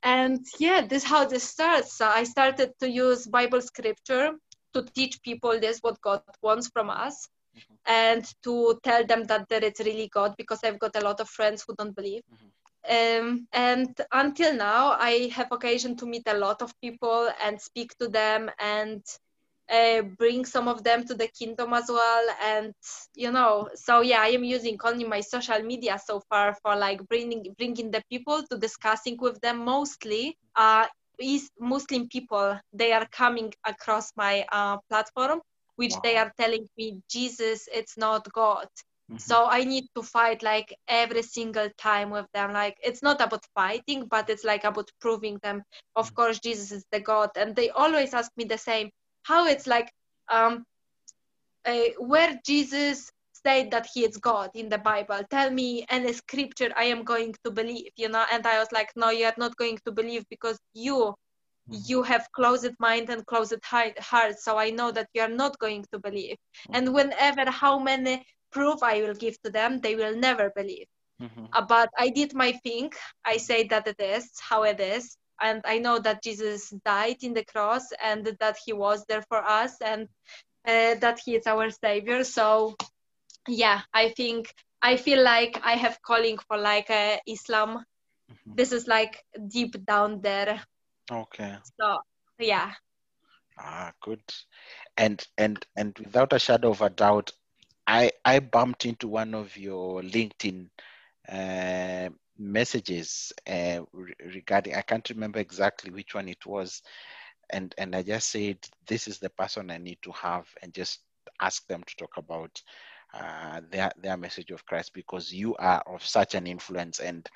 And 0.04 0.40
yeah 0.60 0.82
this 0.88 1.04
is 1.04 1.10
how 1.10 1.26
this 1.26 1.44
starts. 1.44 1.98
So 1.98 2.08
i 2.08 2.24
started 2.24 2.72
to 2.80 2.90
use 2.90 3.28
bible 3.28 3.62
scripture 3.62 4.32
to 4.74 4.84
teach 4.84 5.22
people 5.24 5.60
this 5.60 5.80
what 5.82 6.00
god 6.02 6.24
wants 6.42 6.70
from 6.74 6.90
us 6.90 7.28
and 7.86 8.26
to 8.44 8.80
tell 8.84 9.06
them 9.06 9.24
that 9.26 9.48
there 9.50 9.64
is 9.64 9.74
really 9.80 10.10
god 10.14 10.34
because 10.38 10.60
i've 10.64 10.80
got 10.80 10.96
a 10.96 11.02
lot 11.02 11.20
of 11.20 11.30
friends 11.30 11.64
who 11.68 11.76
don't 11.78 11.96
believe 11.96 12.22
um, 12.90 13.48
and 13.54 14.00
until 14.12 14.56
now, 14.56 14.92
I 14.92 15.30
have 15.34 15.52
occasion 15.52 15.96
to 15.98 16.06
meet 16.06 16.24
a 16.28 16.38
lot 16.38 16.62
of 16.62 16.74
people 16.82 17.30
and 17.44 17.62
speak 17.62 17.96
to 18.00 18.08
them 18.08 18.50
and 18.60 19.04
uh, 19.72 20.02
bring 20.02 20.46
some 20.46 20.68
of 20.68 20.84
them 20.84 21.06
to 21.06 21.14
the 21.14 21.28
kingdom 21.28 21.74
as 21.74 21.86
well. 21.90 22.28
And 22.42 22.74
you 23.16 23.32
know, 23.32 23.70
so 23.76 24.02
yeah, 24.02 24.22
I 24.22 24.30
am 24.30 24.44
using 24.44 24.78
only 24.84 25.06
my 25.06 25.22
social 25.22 25.62
media 25.62 26.00
so 26.04 26.22
far 26.30 26.58
for 26.64 26.76
like 26.76 27.08
bringing 27.08 27.54
bringing 27.58 27.92
the 27.92 28.04
people 28.10 28.44
to 28.50 28.58
discussing 28.58 29.18
with 29.20 29.40
them. 29.42 29.60
Mostly, 29.60 30.38
uh, 30.56 30.88
is 31.20 31.50
Muslim 31.60 32.10
people. 32.10 32.60
They 32.74 32.94
are 32.94 33.08
coming 33.12 33.54
across 33.64 34.12
my 34.16 34.46
uh, 34.52 34.78
platform, 34.90 35.42
which 35.76 35.94
they 36.02 36.18
are 36.18 36.32
telling 36.40 36.68
me 36.78 37.00
Jesus, 37.08 37.68
it's 37.72 37.96
not 37.96 38.32
God 38.34 38.68
Mhm. 39.12 39.20
so 39.20 39.46
i 39.50 39.64
need 39.64 39.86
to 39.96 40.02
fight 40.02 40.42
like 40.44 40.74
every 40.88 41.22
single 41.24 41.70
time 41.78 42.10
with 42.12 42.28
them. 42.34 42.54
Like 42.54 42.78
it's 42.84 43.04
not 43.04 43.22
about 43.22 43.46
fighting 43.56 44.08
but 44.08 44.30
it's 44.30 44.44
like 44.44 44.64
about 44.64 44.90
proving 45.02 45.40
them. 45.44 45.64
Of 45.96 46.14
course 46.16 46.40
jesus 46.40 46.72
is 46.72 46.86
the 46.92 47.00
god 47.00 47.32
and 47.36 47.56
they 47.56 47.70
always 47.70 48.14
ask 48.14 48.32
me 48.38 48.46
the 48.46 48.58
same. 48.58 48.90
How 49.24 49.48
it's 49.48 49.68
like 49.68 49.92
um 50.30 50.66
uh, 51.66 51.90
where 52.00 52.40
jesus 52.46 53.12
said 53.46 53.72
that 53.72 53.88
he 53.94 54.06
is 54.06 54.18
god 54.18 54.52
in 54.56 54.70
the 54.70 54.78
bible. 54.78 55.22
Tell 55.30 55.50
me 55.52 55.86
any 55.90 56.14
scripture 56.14 56.72
i 56.78 56.86
am 56.86 57.04
going 57.04 57.36
to 57.44 57.52
believe 57.52 57.92
you 57.98 58.10
know? 58.10 58.26
And 58.32 58.46
i 58.48 58.60
was 58.60 58.72
like 58.72 58.92
no 58.96 59.10
you 59.10 59.26
are 59.26 59.38
not 59.38 59.56
going 59.58 59.78
to 59.86 59.92
believe 59.92 60.26
because 60.30 60.58
you 60.74 61.14
you 61.70 62.04
have 62.04 62.28
closed 62.34 62.74
mind 62.80 63.10
and 63.10 63.26
closed 63.26 63.56
heart, 63.64 63.98
heart 64.00 64.40
so 64.40 64.58
i 64.58 64.70
know 64.72 64.92
that 64.92 65.08
you 65.14 65.22
are 65.22 65.36
not 65.44 65.58
going 65.60 65.86
to 65.92 66.00
believe. 66.00 66.38
And 66.74 66.94
whenever 66.94 67.50
how 67.50 67.80
many 67.80 68.26
proof 68.52 68.84
i 68.84 69.02
will 69.02 69.14
give 69.16 69.40
to 69.42 69.50
them 69.52 69.80
they 69.80 69.96
will 69.96 70.16
never 70.16 70.52
believe 70.56 70.88
Mhm. 71.20 71.48
Uh, 71.54 71.62
but 71.74 71.90
i 71.98 72.10
did 72.10 72.34
my 72.34 72.52
thing 72.66 72.92
i 73.26 73.38
say 73.38 73.64
that 73.72 73.88
it 73.88 74.00
is 74.00 74.26
how 74.50 74.64
it 74.64 74.80
is 74.80 75.18
and 75.42 75.62
i 75.66 75.78
know 75.80 75.98
that 76.00 76.24
jesus 76.24 76.70
died 76.86 77.18
in 77.24 77.34
the 77.34 77.46
cross 77.46 77.86
and 78.12 78.26
that 78.40 78.58
he 78.66 78.74
was 78.74 79.06
there 79.08 79.24
for 79.30 79.42
us 79.44 79.82
and 79.82 80.08
uh, 80.68 80.94
that 81.04 81.20
he 81.26 81.36
is 81.36 81.48
our 81.48 81.70
savior 81.70 82.24
so 82.24 82.76
yeah 83.48 83.82
i 83.94 84.10
think 84.10 84.54
i 84.82 84.96
feel 84.98 85.22
like 85.24 85.60
i 85.64 85.74
have 85.76 86.02
calling 86.02 86.38
for 86.48 86.58
like 86.58 86.90
uh, 86.90 87.18
islam 87.28 87.84
Mhm. 88.30 88.56
this 88.56 88.72
is 88.72 88.88
like 88.88 89.24
deep 89.48 89.76
down 89.86 90.22
there 90.22 90.62
Okay. 91.12 91.58
so 91.80 91.98
yeah 92.40 92.72
Ah, 93.58 93.94
good. 94.02 94.22
And 94.98 95.26
and 95.38 95.66
and 95.76 95.98
without 96.00 96.34
a 96.34 96.40
shadow 96.40 96.70
of 96.72 96.82
a 96.82 96.90
doubt, 96.90 97.32
I 97.88 98.12
I 98.26 98.40
bumped 98.40 98.86
into 98.86 99.08
one 99.08 99.34
of 99.34 99.58
your 99.58 100.02
LinkedIn 100.02 100.70
uh, 101.30 102.10
messages 102.38 103.34
uh, 103.48 103.82
regarding 104.26 104.76
I 104.76 104.82
can't 104.82 105.10
remember 105.10 105.40
exactly 105.40 105.92
which 105.92 106.16
one 106.16 106.28
it 106.30 106.46
was, 106.46 106.82
and 107.50 107.74
and 107.78 107.96
I 107.96 108.04
just 108.04 108.30
said 108.30 108.58
this 108.88 109.08
is 109.08 109.20
the 109.20 109.30
person 109.30 109.72
I 109.72 109.78
need 109.78 110.00
to 110.04 110.12
have 110.14 110.48
and 110.62 110.74
just 110.74 111.00
ask 111.42 111.68
them 111.68 111.84
to 111.84 111.96
talk 111.98 112.18
about 112.18 112.62
uh, 113.14 113.62
their 113.70 113.92
their 113.98 114.18
message 114.18 114.52
of 114.52 114.66
Christ 114.66 114.94
because 114.94 115.32
you 115.34 115.56
are 115.58 115.84
of 115.88 116.06
such 116.06 116.36
an 116.36 116.48
influence 116.48 117.00
and 117.00 117.28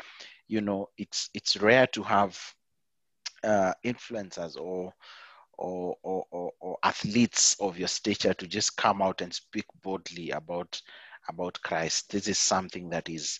you 0.48 0.62
know 0.62 0.90
it's 0.98 1.30
it's 1.34 1.58
rare 1.58 1.88
to 1.88 2.04
have 2.04 2.40
uh, 3.44 3.74
influencers 3.86 4.58
or 4.60 4.94
or, 5.58 5.98
or, 6.04 6.26
or, 6.32 6.52
or 6.60 6.78
athletes 6.84 7.56
of 7.60 7.78
your 7.78 7.88
stature 7.88 8.34
to 8.34 8.48
just 8.48 8.78
come 8.78 9.02
out 9.02 9.22
and 9.22 9.34
speak 9.34 9.65
boldly 9.84 10.32
about 10.32 10.82
about 11.28 11.60
Christ. 11.62 12.12
This 12.12 12.28
is 12.28 12.38
something 12.38 12.89
that 12.89 13.10
is 13.10 13.39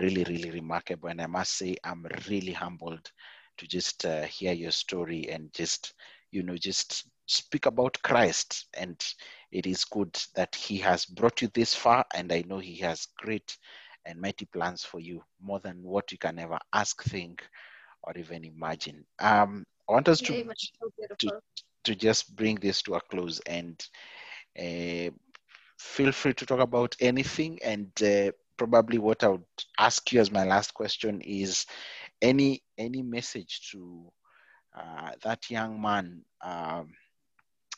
really, 0.00 0.24
really 0.24 0.50
remarkable. 0.50 1.08
And 1.08 1.20
I 1.20 1.26
must 1.26 1.56
say, 1.56 1.76
I'm 1.84 2.06
really 2.28 2.52
humbled 2.52 3.10
to 3.58 3.66
just 3.66 4.04
uh, 4.04 4.22
hear 4.22 4.52
your 4.52 4.70
story 4.70 5.28
and 5.30 5.52
just, 5.52 5.94
you 6.30 6.42
know, 6.42 6.56
just 6.56 7.08
speak 7.26 7.66
about 7.66 8.00
Christ. 8.02 8.66
And 8.74 9.04
it 9.52 9.66
is 9.66 9.84
good 9.84 10.16
that 10.34 10.54
He 10.54 10.78
has 10.78 11.04
brought 11.06 11.42
you 11.42 11.48
this 11.54 11.74
far. 11.74 12.04
And 12.14 12.32
I 12.32 12.44
know 12.46 12.58
He 12.58 12.76
has 12.76 13.08
great 13.18 13.56
and 14.06 14.20
mighty 14.20 14.44
plans 14.46 14.84
for 14.84 15.00
you, 15.00 15.22
more 15.42 15.60
than 15.60 15.82
what 15.82 16.12
you 16.12 16.18
can 16.18 16.38
ever 16.38 16.58
ask, 16.72 17.02
think, 17.04 17.42
or 18.02 18.12
even 18.16 18.44
imagine. 18.44 19.04
Um, 19.18 19.64
I 19.88 19.92
want 19.92 20.08
us 20.08 20.20
to 20.22 20.34
So 20.72 20.90
beautiful. 20.96 21.40
to 21.84 21.94
just 21.94 22.34
bring 22.36 22.56
this 22.56 22.82
to 22.82 22.94
a 22.94 23.00
close 23.00 23.40
and 23.46 23.76
uh, 24.58 25.10
feel 25.78 26.12
free 26.12 26.34
to 26.34 26.46
talk 26.46 26.60
about 26.60 26.96
anything. 27.00 27.58
And 27.64 27.90
uh, 28.02 28.32
probably 28.56 28.98
what 28.98 29.22
i 29.24 29.28
would 29.28 29.44
ask 29.78 30.12
you 30.12 30.20
as 30.20 30.30
my 30.30 30.44
last 30.44 30.74
question 30.74 31.20
is 31.22 31.66
any 32.20 32.62
any 32.78 33.02
message 33.02 33.70
to 33.72 34.10
uh, 34.76 35.10
that 35.22 35.50
young 35.50 35.80
man 35.80 36.22
um, 36.42 36.88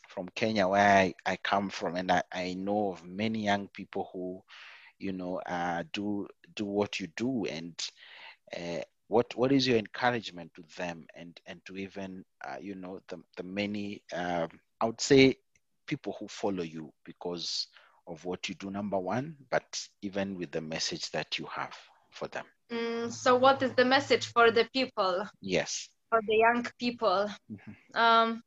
from 0.07 0.27
kenya 0.35 0.67
where 0.67 0.97
I, 0.97 1.13
I 1.25 1.37
come 1.37 1.69
from. 1.69 1.95
And 1.95 2.11
I, 2.11 2.23
I 2.31 2.53
know 2.53 2.91
of 2.91 3.03
many 3.05 3.45
young 3.45 3.67
people 3.67 4.09
who 4.13 4.41
you 4.99 5.11
know 5.13 5.39
uh, 5.45 5.83
do 5.93 6.27
do 6.55 6.65
what 6.65 6.99
you 6.99 7.07
do. 7.15 7.45
And 7.45 7.75
uh, 8.55 8.81
what 9.07 9.35
what 9.35 9.51
is 9.51 9.67
your 9.67 9.77
encouragement 9.77 10.51
to 10.55 10.63
them 10.77 11.05
and 11.15 11.39
and 11.45 11.61
to 11.65 11.77
even 11.77 12.23
uh, 12.47 12.57
you 12.61 12.75
know 12.75 12.99
the 13.09 13.17
the 13.37 13.43
many 13.43 14.01
um, 14.13 14.49
I 14.79 14.85
would 14.85 15.01
say 15.01 15.37
people 15.87 16.15
who 16.19 16.27
follow 16.27 16.63
you 16.63 16.91
because 17.05 17.67
of 18.07 18.23
what 18.25 18.49
you 18.49 18.55
do 18.55 18.69
number 18.69 18.99
one 18.99 19.35
but 19.49 19.87
even 20.01 20.35
with 20.37 20.51
the 20.51 20.61
message 20.61 21.11
that 21.11 21.37
you 21.39 21.45
have 21.47 21.75
for 22.11 22.27
them? 22.27 22.45
Mm, 22.71 23.11
so, 23.11 23.35
what 23.35 23.61
is 23.63 23.73
the 23.75 23.85
message 23.85 24.25
for 24.31 24.51
the 24.51 24.65
people, 24.73 25.27
Yes. 25.41 25.89
for 26.09 26.21
the 26.27 26.35
young 26.37 26.65
people? 26.79 27.27
Mhm. 27.49 27.75
Um, 27.93 28.41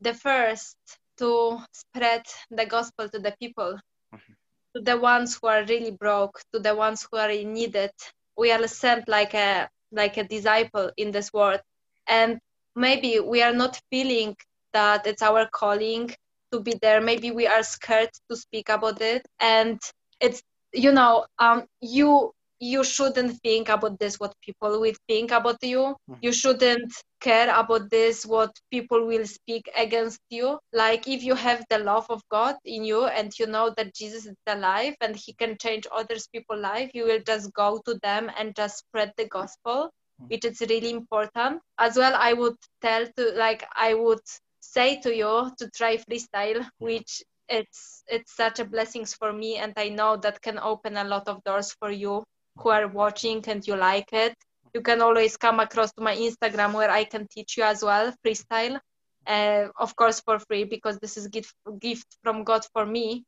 the 0.00 0.14
first 0.14 0.76
to 1.18 1.58
spread 1.72 2.24
the 2.50 2.66
gospel 2.66 3.08
to 3.08 3.18
the 3.18 3.34
people, 3.40 3.78
Mhm. 4.12 4.36
to 4.74 4.82
the 4.82 4.96
ones 4.98 5.36
who 5.36 5.46
are 5.48 5.64
really 5.64 5.90
broke, 5.92 6.40
to 6.52 6.58
the 6.60 6.74
ones 6.74 7.06
who 7.10 7.16
are 7.18 7.30
in 7.30 7.52
needed. 7.52 7.90
We 8.36 8.50
are 8.52 8.66
sent 8.68 9.08
like 9.08 9.34
a 9.34 9.68
like 9.94 10.16
a 10.18 10.24
disciple 10.24 10.90
in 10.96 11.12
this 11.12 11.32
world, 11.32 11.60
and 12.08 12.38
maybe 12.76 13.20
we 13.20 13.42
are 13.42 13.52
not 13.52 13.80
feeling 13.90 14.36
that 14.72 15.06
it's 15.06 15.22
our 15.22 15.46
calling 15.52 16.10
to 16.52 16.60
be 16.60 16.74
there. 16.82 17.00
Maybe 17.00 17.30
we 17.30 17.46
are 17.46 17.62
scared 17.62 18.10
to 18.30 18.36
speak 18.36 18.68
about 18.68 19.00
it, 19.00 19.26
and 19.40 19.80
it's 20.20 20.42
you 20.72 20.92
know 20.92 21.26
um 21.38 21.64
you 21.80 22.32
you 22.60 22.84
shouldn't 22.84 23.40
think 23.42 23.68
about 23.68 23.98
this 23.98 24.18
what 24.18 24.34
people 24.42 24.80
will 24.80 24.94
think 25.08 25.30
about 25.30 25.58
you. 25.62 25.96
You 26.20 26.32
shouldn't 26.32 26.92
care 27.26 27.48
about 27.58 27.90
this 27.90 28.24
what 28.26 28.52
people 28.70 29.06
will 29.06 29.26
speak 29.26 29.70
against 29.76 30.20
you. 30.30 30.58
Like 30.72 31.08
if 31.08 31.22
you 31.22 31.34
have 31.34 31.64
the 31.70 31.78
love 31.78 32.06
of 32.10 32.22
god 32.30 32.56
in 32.64 32.84
you 32.84 33.04
and 33.06 33.32
you 33.38 33.46
know 33.46 33.72
that 33.76 33.94
jesus 33.94 34.26
is 34.26 34.36
alive 34.46 34.94
and 35.00 35.16
he 35.16 35.32
can 35.42 35.56
change 35.64 35.86
others 36.00 36.28
people 36.34 36.58
life 36.58 36.90
you 36.94 37.04
will 37.04 37.20
just 37.26 37.52
go 37.52 37.80
to 37.86 37.98
them 38.02 38.30
and 38.38 38.56
just 38.56 38.78
spread 38.78 39.12
the 39.16 39.26
gospel 39.26 39.78
mm-hmm. 39.84 40.26
which 40.28 40.44
is 40.44 40.60
really 40.72 40.90
important. 40.90 41.60
As 41.78 41.96
well 41.96 42.14
i 42.14 42.32
would 42.32 42.56
tell 42.80 43.06
to 43.16 43.30
like 43.44 43.64
i 43.74 43.94
would 43.94 44.26
say 44.60 45.00
to 45.00 45.14
you 45.14 45.50
to 45.58 45.70
try 45.70 45.96
freestyle 45.96 46.66
which 46.78 47.22
it's 47.48 48.02
it's 48.08 48.34
such 48.34 48.58
a 48.58 48.64
blessings 48.64 49.14
for 49.14 49.30
me 49.32 49.56
and 49.56 49.74
i 49.76 49.88
know 49.88 50.16
that 50.16 50.40
can 50.40 50.58
open 50.58 50.96
a 50.96 51.04
lot 51.04 51.28
of 51.28 51.42
doors 51.44 51.74
for 51.78 51.90
you 51.90 52.24
who 52.58 52.70
are 52.70 52.88
watching 52.88 53.44
and 53.46 53.66
you 53.66 53.76
like 53.76 54.10
it 54.12 54.34
you 54.74 54.82
can 54.82 55.00
always 55.00 55.36
come 55.36 55.60
across 55.60 55.92
to 55.92 56.02
my 56.02 56.14
instagram 56.16 56.72
where 56.74 56.90
i 56.90 57.04
can 57.04 57.26
teach 57.28 57.56
you 57.56 57.64
as 57.64 57.82
well 57.82 58.12
freestyle. 58.24 58.78
Uh, 59.26 59.68
of 59.78 59.96
course 59.96 60.20
for 60.20 60.38
free 60.38 60.64
because 60.64 60.98
this 60.98 61.16
is 61.16 61.28
gift 61.28 61.54
gift 61.80 62.06
from 62.22 62.44
god 62.44 62.62
for 62.74 62.84
me. 62.84 63.24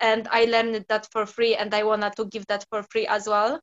And 0.00 0.28
i 0.30 0.44
learned 0.44 0.84
that 0.88 1.08
for 1.10 1.26
free 1.26 1.56
and 1.56 1.74
i 1.74 1.82
wanted 1.82 2.14
to 2.16 2.26
give 2.26 2.46
that 2.46 2.64
for 2.70 2.84
free 2.90 3.06
as 3.06 3.26
well. 3.26 3.60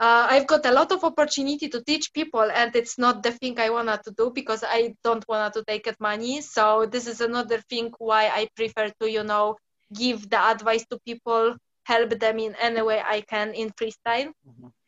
Uh, 0.00 0.26
I've 0.30 0.46
got 0.46 0.64
a 0.64 0.72
lot 0.72 0.92
of 0.92 1.04
opportunity 1.04 1.68
to 1.68 1.84
teach 1.84 2.14
people, 2.14 2.50
and 2.50 2.74
it's 2.74 2.96
not 2.96 3.22
the 3.22 3.32
thing 3.32 3.60
I 3.60 3.68
wanted 3.68 4.00
to 4.04 4.12
do 4.16 4.32
because 4.34 4.64
I 4.66 4.94
don't 5.04 5.22
want 5.28 5.52
to 5.52 5.64
take 5.68 5.86
it 5.86 5.96
money. 6.00 6.40
So 6.40 6.86
this 6.86 7.06
is 7.06 7.20
another 7.20 7.58
thing 7.68 7.92
why 7.98 8.28
I 8.28 8.48
prefer 8.56 8.90
to, 8.98 9.10
you 9.10 9.24
know, 9.24 9.56
give 9.92 10.30
the 10.30 10.40
advice 10.40 10.86
to 10.90 10.98
people, 11.06 11.54
help 11.84 12.18
them 12.18 12.38
in 12.38 12.54
any 12.58 12.80
way 12.80 13.02
I 13.04 13.20
can 13.20 13.52
in 13.52 13.68
freestyle. 13.76 14.32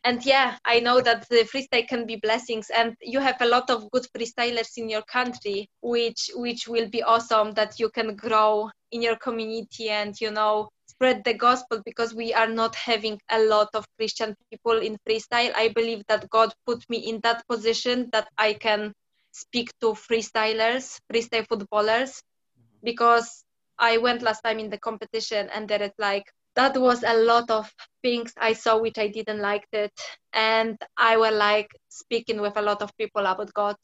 And 0.05 0.25
yeah, 0.27 0.57
I 0.65 0.81
know 0.81 1.01
that 1.01 1.29
the 1.29 1.49
freestyle 1.53 1.87
can 1.87 2.07
be 2.07 2.17
blessings, 2.17 2.71
and 2.71 2.97
you 3.01 3.21
have 3.21 3.41
a 3.41 3.47
lot 3.47 3.71
of 3.71 3.89
good 3.93 4.07
freestylers 4.17 4.77
in 4.77 4.89
your 4.89 5.03
country, 5.03 5.69
which 5.81 6.31
which 6.35 6.67
will 6.67 6.89
be 6.89 7.05
awesome 7.05 7.53
that 7.53 7.79
you 7.79 7.89
can 7.89 8.17
grow 8.17 8.71
in 8.91 9.01
your 9.01 9.17
community 9.17 9.91
and 9.91 10.21
you 10.21 10.33
know 10.33 10.69
spread 10.87 11.23
the 11.25 11.35
gospel 11.35 11.81
because 11.85 12.15
we 12.15 12.35
are 12.35 12.49
not 12.49 12.75
having 12.75 13.21
a 13.31 13.39
lot 13.39 13.69
of 13.75 13.87
Christian 13.97 14.35
people 14.51 14.79
in 14.79 14.97
freestyle. 15.09 15.53
I 15.55 15.69
believe 15.69 16.03
that 16.09 16.29
God 16.31 16.53
put 16.67 16.85
me 16.89 16.99
in 16.99 17.21
that 17.23 17.47
position 17.49 18.09
that 18.13 18.29
I 18.37 18.55
can 18.55 18.93
speak 19.33 19.71
to 19.81 19.95
freestylers, 19.95 20.99
freestyle 21.11 21.47
footballers, 21.49 22.11
mm-hmm. 22.11 22.85
because 22.85 23.45
I 23.79 23.99
went 23.99 24.23
last 24.23 24.43
time 24.43 24.59
in 24.59 24.71
the 24.71 24.79
competition 24.79 25.49
and 25.55 25.69
there 25.69 25.83
is 25.83 25.93
like 25.99 26.25
that 26.55 26.77
was 26.77 27.03
a 27.03 27.15
lot 27.17 27.51
of 27.51 27.73
things 28.03 28.33
I 28.39 28.53
saw 28.53 28.79
which 28.79 28.99
I 28.99 29.09
didn't 29.09 29.41
like 29.41 29.67
it, 29.73 29.93
and 30.33 30.77
I 30.97 31.17
was 31.17 31.35
like 31.35 31.71
speaking 31.89 32.41
with 32.41 32.57
a 32.57 32.63
lot 32.63 32.83
of 32.83 32.97
people 32.97 33.27
about 33.27 33.53
God, 33.55 33.77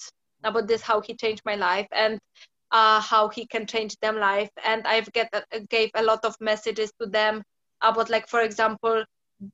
about 0.44 0.68
this 0.68 0.82
how 0.82 1.00
He 1.00 1.14
changed 1.16 1.42
my 1.44 1.54
life 1.54 1.88
and 1.92 2.18
uh, 2.70 3.00
how 3.00 3.28
He 3.28 3.46
can 3.46 3.66
change 3.66 3.96
them 4.00 4.16
life, 4.18 4.50
and 4.64 4.86
I've 4.86 5.10
get 5.12 5.32
gave 5.70 5.90
a 5.94 6.02
lot 6.02 6.24
of 6.24 6.34
messages 6.40 6.92
to 7.00 7.06
them 7.06 7.42
about 7.82 8.10
like 8.10 8.28
for 8.28 8.40
example 8.42 9.04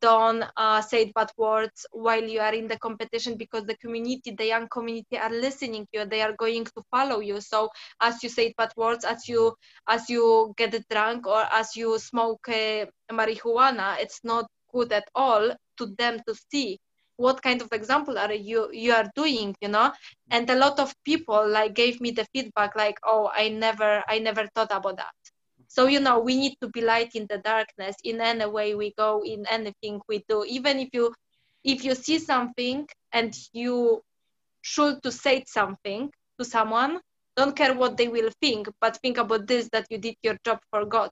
don't 0.01 0.45
uh, 0.57 0.81
say 0.81 1.13
bad 1.15 1.31
words 1.37 1.87
while 1.93 2.23
you 2.23 2.41
are 2.41 2.55
in 2.55 2.69
the 2.69 2.79
competition 2.79 3.37
because 3.37 3.65
the 3.65 3.77
community 3.77 4.31
the 4.37 4.47
young 4.47 4.69
community 4.69 5.19
are 5.19 5.31
listening 5.31 5.87
to 5.93 6.01
you. 6.01 6.07
They 6.07 6.23
are 6.23 6.35
going 6.39 6.65
to 6.65 6.83
follow 6.91 7.21
you. 7.21 7.41
So 7.41 7.69
as 8.01 8.23
you 8.23 8.29
say 8.29 8.55
bad 8.57 8.73
words 8.77 9.05
as 9.05 9.29
you 9.29 9.55
as 9.89 10.09
you 10.09 10.55
get 10.57 10.75
drunk 10.91 11.27
or 11.27 11.45
as 11.53 11.77
you 11.77 11.99
smoke 11.99 12.49
uh, 12.49 12.87
marijuana 13.13 13.99
it's 14.01 14.21
not 14.25 14.47
good 14.73 14.93
at 14.93 15.09
all 15.15 15.51
to 15.79 15.87
them 15.99 16.21
to 16.27 16.35
see 16.51 16.79
what 17.17 17.43
kind 17.43 17.63
of 17.63 17.69
example 17.73 18.19
are 18.19 18.33
you 18.33 18.69
you 18.73 18.93
are 18.93 19.09
doing 19.15 19.55
you 19.61 19.69
know? 19.69 19.93
And 20.31 20.49
a 20.51 20.57
lot 20.57 20.79
of 20.81 20.95
people 21.05 21.49
like 21.49 21.75
gave 21.75 22.01
me 22.01 22.11
the 22.11 22.27
feedback 22.33 22.75
like 22.77 22.99
oh 23.05 23.31
i 23.35 23.49
never 23.49 24.03
i 24.09 24.19
never 24.19 24.47
thought 24.55 24.73
about 24.73 24.97
that 24.97 25.34
so 25.69 25.87
you 25.87 26.01
know 26.01 26.19
we 26.21 26.37
need 26.37 26.55
to 26.61 26.69
be 26.69 26.81
light 26.81 27.11
in 27.15 27.27
the 27.31 27.39
darkness 27.39 27.97
in 28.05 28.21
any 28.21 28.47
way 28.47 28.75
we 28.75 28.93
go 28.99 29.23
in 29.25 29.45
anything 29.51 30.01
we 30.09 30.23
do 30.29 30.45
even 30.47 30.79
if 30.79 30.89
you 30.93 31.13
if 31.65 31.85
you 31.85 31.95
see 31.95 32.19
something 32.19 32.87
and 33.13 33.35
you 33.53 34.01
should 34.63 35.03
to 35.03 35.11
say 35.11 35.45
something 35.47 36.11
to 36.39 36.45
someone 36.45 37.01
don't 37.37 37.57
care 37.57 37.75
what 37.75 37.97
they 37.97 38.09
will 38.09 38.31
think 38.41 38.69
but 38.81 38.97
think 39.03 39.19
about 39.19 39.47
this 39.47 39.69
that 39.73 39.87
you 39.91 39.99
did 39.99 40.15
your 40.23 40.37
job 40.45 40.59
for 40.71 40.85
god 40.85 41.11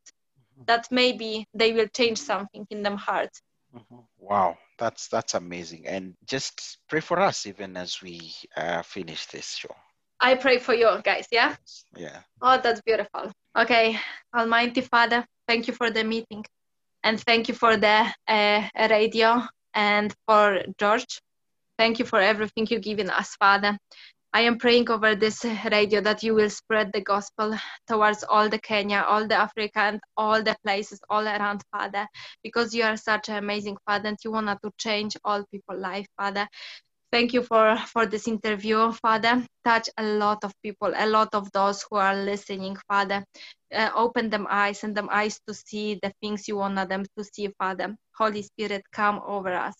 that 0.67 0.87
maybe 0.91 1.47
they 1.55 1.73
will 1.73 1.89
change 1.89 2.19
something 2.19 2.67
in 2.71 2.83
them 2.83 2.97
heart 2.97 3.31
Mhm. 3.75 4.07
Wow, 4.19 4.59
that's 4.79 5.09
that's 5.09 5.35
amazing. 5.35 5.87
And 5.87 6.15
just 6.25 6.79
pray 6.89 7.01
for 7.01 7.19
us 7.21 7.47
even 7.47 7.77
as 7.77 8.01
we 8.03 8.35
uh, 8.57 8.83
finish 8.83 9.27
this 9.27 9.57
show. 9.57 9.75
I 10.23 10.35
pray 10.35 10.59
for 10.59 10.75
you 10.75 10.89
guys 11.05 11.27
yeah 11.31 11.57
Yeah. 11.97 12.21
Oh, 12.45 12.59
that's 12.61 12.81
beautiful. 12.83 13.31
Okay, 13.57 13.99
Almighty 14.37 14.81
Father, 14.81 15.25
thank 15.47 15.69
you 15.69 15.75
for 15.75 15.91
the 15.91 16.03
meeting 16.03 16.45
and 17.05 17.21
thank 17.21 17.49
you 17.49 17.55
for 17.55 17.77
the 17.77 18.13
uh, 18.27 18.69
radio 18.91 19.43
and 19.75 20.13
for 20.27 20.63
George. 20.79 21.21
Thank 21.79 21.99
you 22.01 22.05
for 22.05 22.21
everything 22.21 22.67
you've 22.69 22.83
given 22.83 23.11
us, 23.11 23.37
Father. 23.37 23.79
I 24.33 24.41
am 24.43 24.59
praying 24.59 24.91
over 24.91 25.15
this 25.15 25.45
radio 25.71 26.01
that 26.01 26.23
you 26.23 26.35
will 26.35 26.51
spread 26.51 26.91
the 26.93 27.03
gospel 27.03 27.55
towards 27.87 28.25
all 28.25 28.49
the 28.49 28.59
Kenya, 28.59 29.05
all 29.07 29.29
the 29.29 29.37
Africa, 29.37 29.79
and 29.81 30.01
all 30.17 30.43
the 30.43 30.57
places 30.65 31.01
all 31.11 31.27
around, 31.27 31.63
Father, 31.71 32.09
because 32.43 32.75
you 32.75 32.83
are 32.83 32.97
such 32.97 33.29
an 33.29 33.37
amazing 33.37 33.77
Father 33.87 34.09
and 34.09 34.19
you 34.25 34.33
want 34.33 34.49
to 34.63 34.71
change 34.79 35.17
all 35.25 35.45
people's 35.53 35.81
life, 35.81 36.07
Father 36.19 36.49
thank 37.13 37.33
you 37.33 37.43
for 37.43 37.77
for 37.87 38.07
this 38.07 38.27
interview 38.27 38.91
father 38.93 39.47
touch 39.65 39.89
a 39.99 40.03
lot 40.03 40.43
of 40.45 40.53
people 40.63 40.93
a 40.97 41.07
lot 41.07 41.29
of 41.35 41.51
those 41.53 41.85
who 41.89 41.97
are 41.97 42.17
listening 42.17 42.77
father 42.89 43.25
uh, 43.75 43.91
open 43.95 44.31
them 44.31 44.47
eyes 44.51 44.85
and 44.85 44.97
them 44.97 45.09
eyes 45.13 45.39
to 45.47 45.55
see 45.55 45.99
the 46.03 46.13
things 46.21 46.49
you 46.49 46.57
want 46.57 46.77
them 46.89 47.05
to 47.17 47.25
see 47.25 47.49
father 47.59 47.95
holy 48.17 48.43
spirit 48.43 48.83
come 48.93 49.21
over 49.27 49.53
us. 49.53 49.75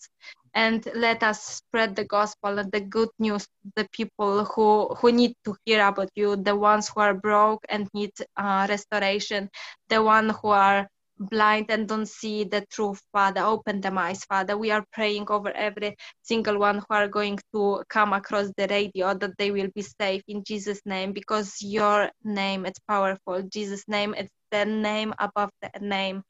And 0.55 0.87
let 0.93 1.23
us 1.23 1.41
spread 1.43 1.95
the 1.95 2.05
gospel 2.05 2.59
and 2.59 2.71
the 2.71 2.81
good 2.81 3.09
news 3.17 3.43
to 3.43 3.71
the 3.75 3.87
people 3.91 4.45
who 4.45 4.93
who 4.99 5.11
need 5.11 5.33
to 5.45 5.55
hear 5.65 5.87
about 5.87 6.09
you 6.15 6.35
the 6.35 6.55
ones 6.55 6.89
who 6.89 7.01
are 7.01 7.15
broke 7.15 7.63
and 7.69 7.87
need 7.93 8.11
uh, 8.37 8.67
restoration 8.69 9.49
the 9.89 10.01
one 10.03 10.29
who 10.29 10.49
are 10.49 10.87
blind 11.29 11.67
and 11.69 11.87
don't 11.87 12.07
see 12.07 12.43
the 12.43 12.65
truth, 12.71 13.01
Father. 13.11 13.41
Open 13.41 13.81
them 13.81 13.97
eyes, 13.97 14.23
Father. 14.25 14.57
We 14.57 14.71
are 14.71 14.85
praying 14.93 15.27
over 15.29 15.51
every 15.51 15.95
single 16.21 16.59
one 16.59 16.77
who 16.79 16.85
are 16.89 17.07
going 17.07 17.39
to 17.53 17.83
come 17.89 18.13
across 18.13 18.51
the 18.57 18.67
radio 18.69 19.13
that 19.13 19.37
they 19.37 19.51
will 19.51 19.69
be 19.75 19.83
safe 19.83 20.23
in 20.27 20.43
Jesus' 20.43 20.81
name 20.85 21.13
because 21.13 21.61
your 21.61 22.09
name 22.23 22.65
is 22.65 22.75
powerful. 22.87 23.43
Jesus' 23.43 23.87
name 23.87 24.13
is 24.13 24.29
the 24.51 24.65
name 24.65 25.13
above 25.19 25.49
the 25.61 25.71
name. 25.79 26.23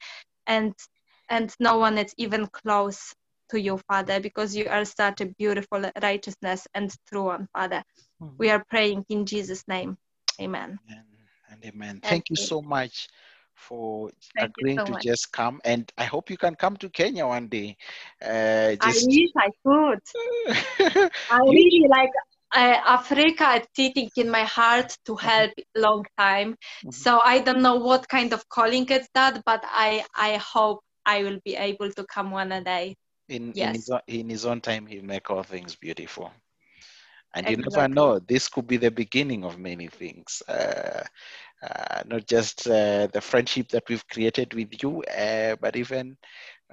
And 0.46 0.74
and 1.28 1.54
no 1.60 1.78
one 1.78 1.98
is 1.98 2.14
even 2.18 2.46
close 2.48 3.14
to 3.50 3.60
you, 3.60 3.78
Father, 3.88 4.20
because 4.20 4.54
you 4.56 4.66
are 4.68 4.84
such 4.84 5.20
a 5.20 5.26
beautiful 5.26 5.90
righteousness 6.02 6.66
and 6.74 6.94
true 7.08 7.24
one, 7.24 7.48
Father. 7.52 7.82
Hmm. 8.20 8.28
We 8.38 8.50
are 8.50 8.64
praying 8.68 9.06
in 9.08 9.26
Jesus' 9.26 9.64
name. 9.68 9.96
Amen. 10.40 10.78
And, 10.88 11.04
and 11.50 11.64
amen. 11.64 12.00
Thank 12.04 12.30
you 12.30 12.36
Amen. 12.36 12.48
so 12.48 12.62
much 12.62 13.08
for 13.54 14.10
Thank 14.36 14.52
agreeing 14.56 14.78
so 14.78 14.86
to 14.86 14.92
much. 14.92 15.04
just 15.04 15.32
come. 15.32 15.60
And 15.64 15.90
I 15.96 16.04
hope 16.04 16.30
you 16.30 16.36
can 16.36 16.54
come 16.54 16.76
to 16.78 16.88
Kenya 16.90 17.26
one 17.26 17.48
day. 17.48 17.76
Uh, 18.22 18.76
I 18.80 18.92
wish 18.94 19.30
I 19.36 19.50
could. 19.64 20.00
I 21.30 21.38
really 21.38 21.88
like 21.88 22.10
uh, 22.54 22.76
Africa 22.86 23.60
is 23.60 23.66
sitting 23.74 24.10
in 24.16 24.30
my 24.30 24.44
heart 24.44 24.96
to 25.06 25.16
help 25.16 25.52
long 25.76 26.04
time. 26.18 26.56
Mhm. 26.84 26.92
So 26.92 27.20
I 27.20 27.40
don't 27.40 27.62
know 27.62 27.76
what 27.76 28.08
kind 28.08 28.32
of 28.32 28.48
calling 28.48 28.86
it's 28.90 29.08
that, 29.14 29.42
but 29.44 29.62
I 29.64 30.04
I 30.14 30.36
hope 30.36 30.80
I 31.06 31.22
will 31.22 31.38
be 31.44 31.56
able 31.56 31.90
to 31.92 32.04
come 32.06 32.30
one 32.30 32.52
a 32.52 32.62
day. 32.62 32.96
in, 33.28 33.52
in, 33.54 33.74
his 33.74 33.90
own, 33.90 34.00
in 34.06 34.28
his 34.28 34.44
own 34.44 34.60
time, 34.60 34.86
he'll 34.86 35.04
make 35.04 35.30
all 35.30 35.42
things 35.42 35.74
beautiful. 35.76 36.30
And 37.34 37.48
you 37.48 37.56
never 37.56 37.88
know, 37.88 38.18
this 38.20 38.48
could 38.48 38.66
be 38.66 38.76
the 38.76 38.90
beginning 38.90 39.44
of 39.44 39.58
many 39.58 39.88
things. 39.88 40.42
Uh, 40.48 41.02
not 42.06 42.26
just 42.26 42.66
uh, 42.66 43.06
the 43.12 43.20
friendship 43.20 43.68
that 43.70 43.84
we've 43.88 44.06
created 44.08 44.54
with 44.54 44.82
you, 44.82 45.02
uh, 45.04 45.56
but 45.60 45.76
even 45.76 46.16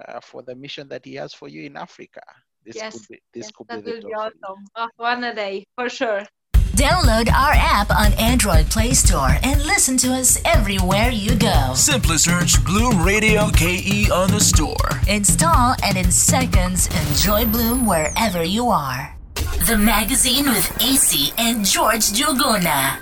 uh, 0.06 0.20
for 0.20 0.42
the 0.42 0.54
mission 0.54 0.88
that 0.88 1.04
he 1.04 1.14
has 1.14 1.32
for 1.34 1.48
you 1.48 1.62
in 1.62 1.76
Africa. 1.76 2.22
This 2.64 2.76
Yes, 2.76 2.92
could 2.92 3.08
be 3.08 3.22
this 3.34 3.46
Yes, 3.46 3.50
could 3.56 3.66
that 3.68 3.84
be 3.84 3.90
will 3.92 3.96
be 3.96 4.02
top 4.02 4.10
for 4.10 4.10
you. 4.10 4.16
awesome. 4.46 4.64
Oh, 4.76 4.88
one 4.96 5.24
a 5.24 5.34
day 5.34 5.64
for 5.76 5.88
sure. 5.88 6.22
Download 6.76 7.30
our 7.30 7.52
app 7.52 7.90
on 7.90 8.12
Android 8.14 8.70
Play 8.70 8.94
Store 8.94 9.36
and 9.42 9.62
listen 9.64 9.96
to 9.98 10.08
us 10.14 10.40
everywhere 10.44 11.10
you 11.10 11.34
go. 11.36 11.74
Simply 11.74 12.16
search 12.16 12.64
Bloom 12.64 13.04
Radio 13.04 13.50
KE 13.50 14.10
on 14.10 14.30
the 14.30 14.40
store. 14.40 14.74
Install 15.06 15.74
and 15.84 15.98
in 15.98 16.10
seconds, 16.10 16.88
enjoy 17.08 17.44
Bloom 17.44 17.84
wherever 17.86 18.42
you 18.42 18.68
are. 18.68 19.14
The 19.68 19.76
magazine 19.78 20.46
with 20.46 20.82
AC 20.82 21.32
and 21.38 21.64
George 21.64 22.10
Njuguna. 22.10 22.98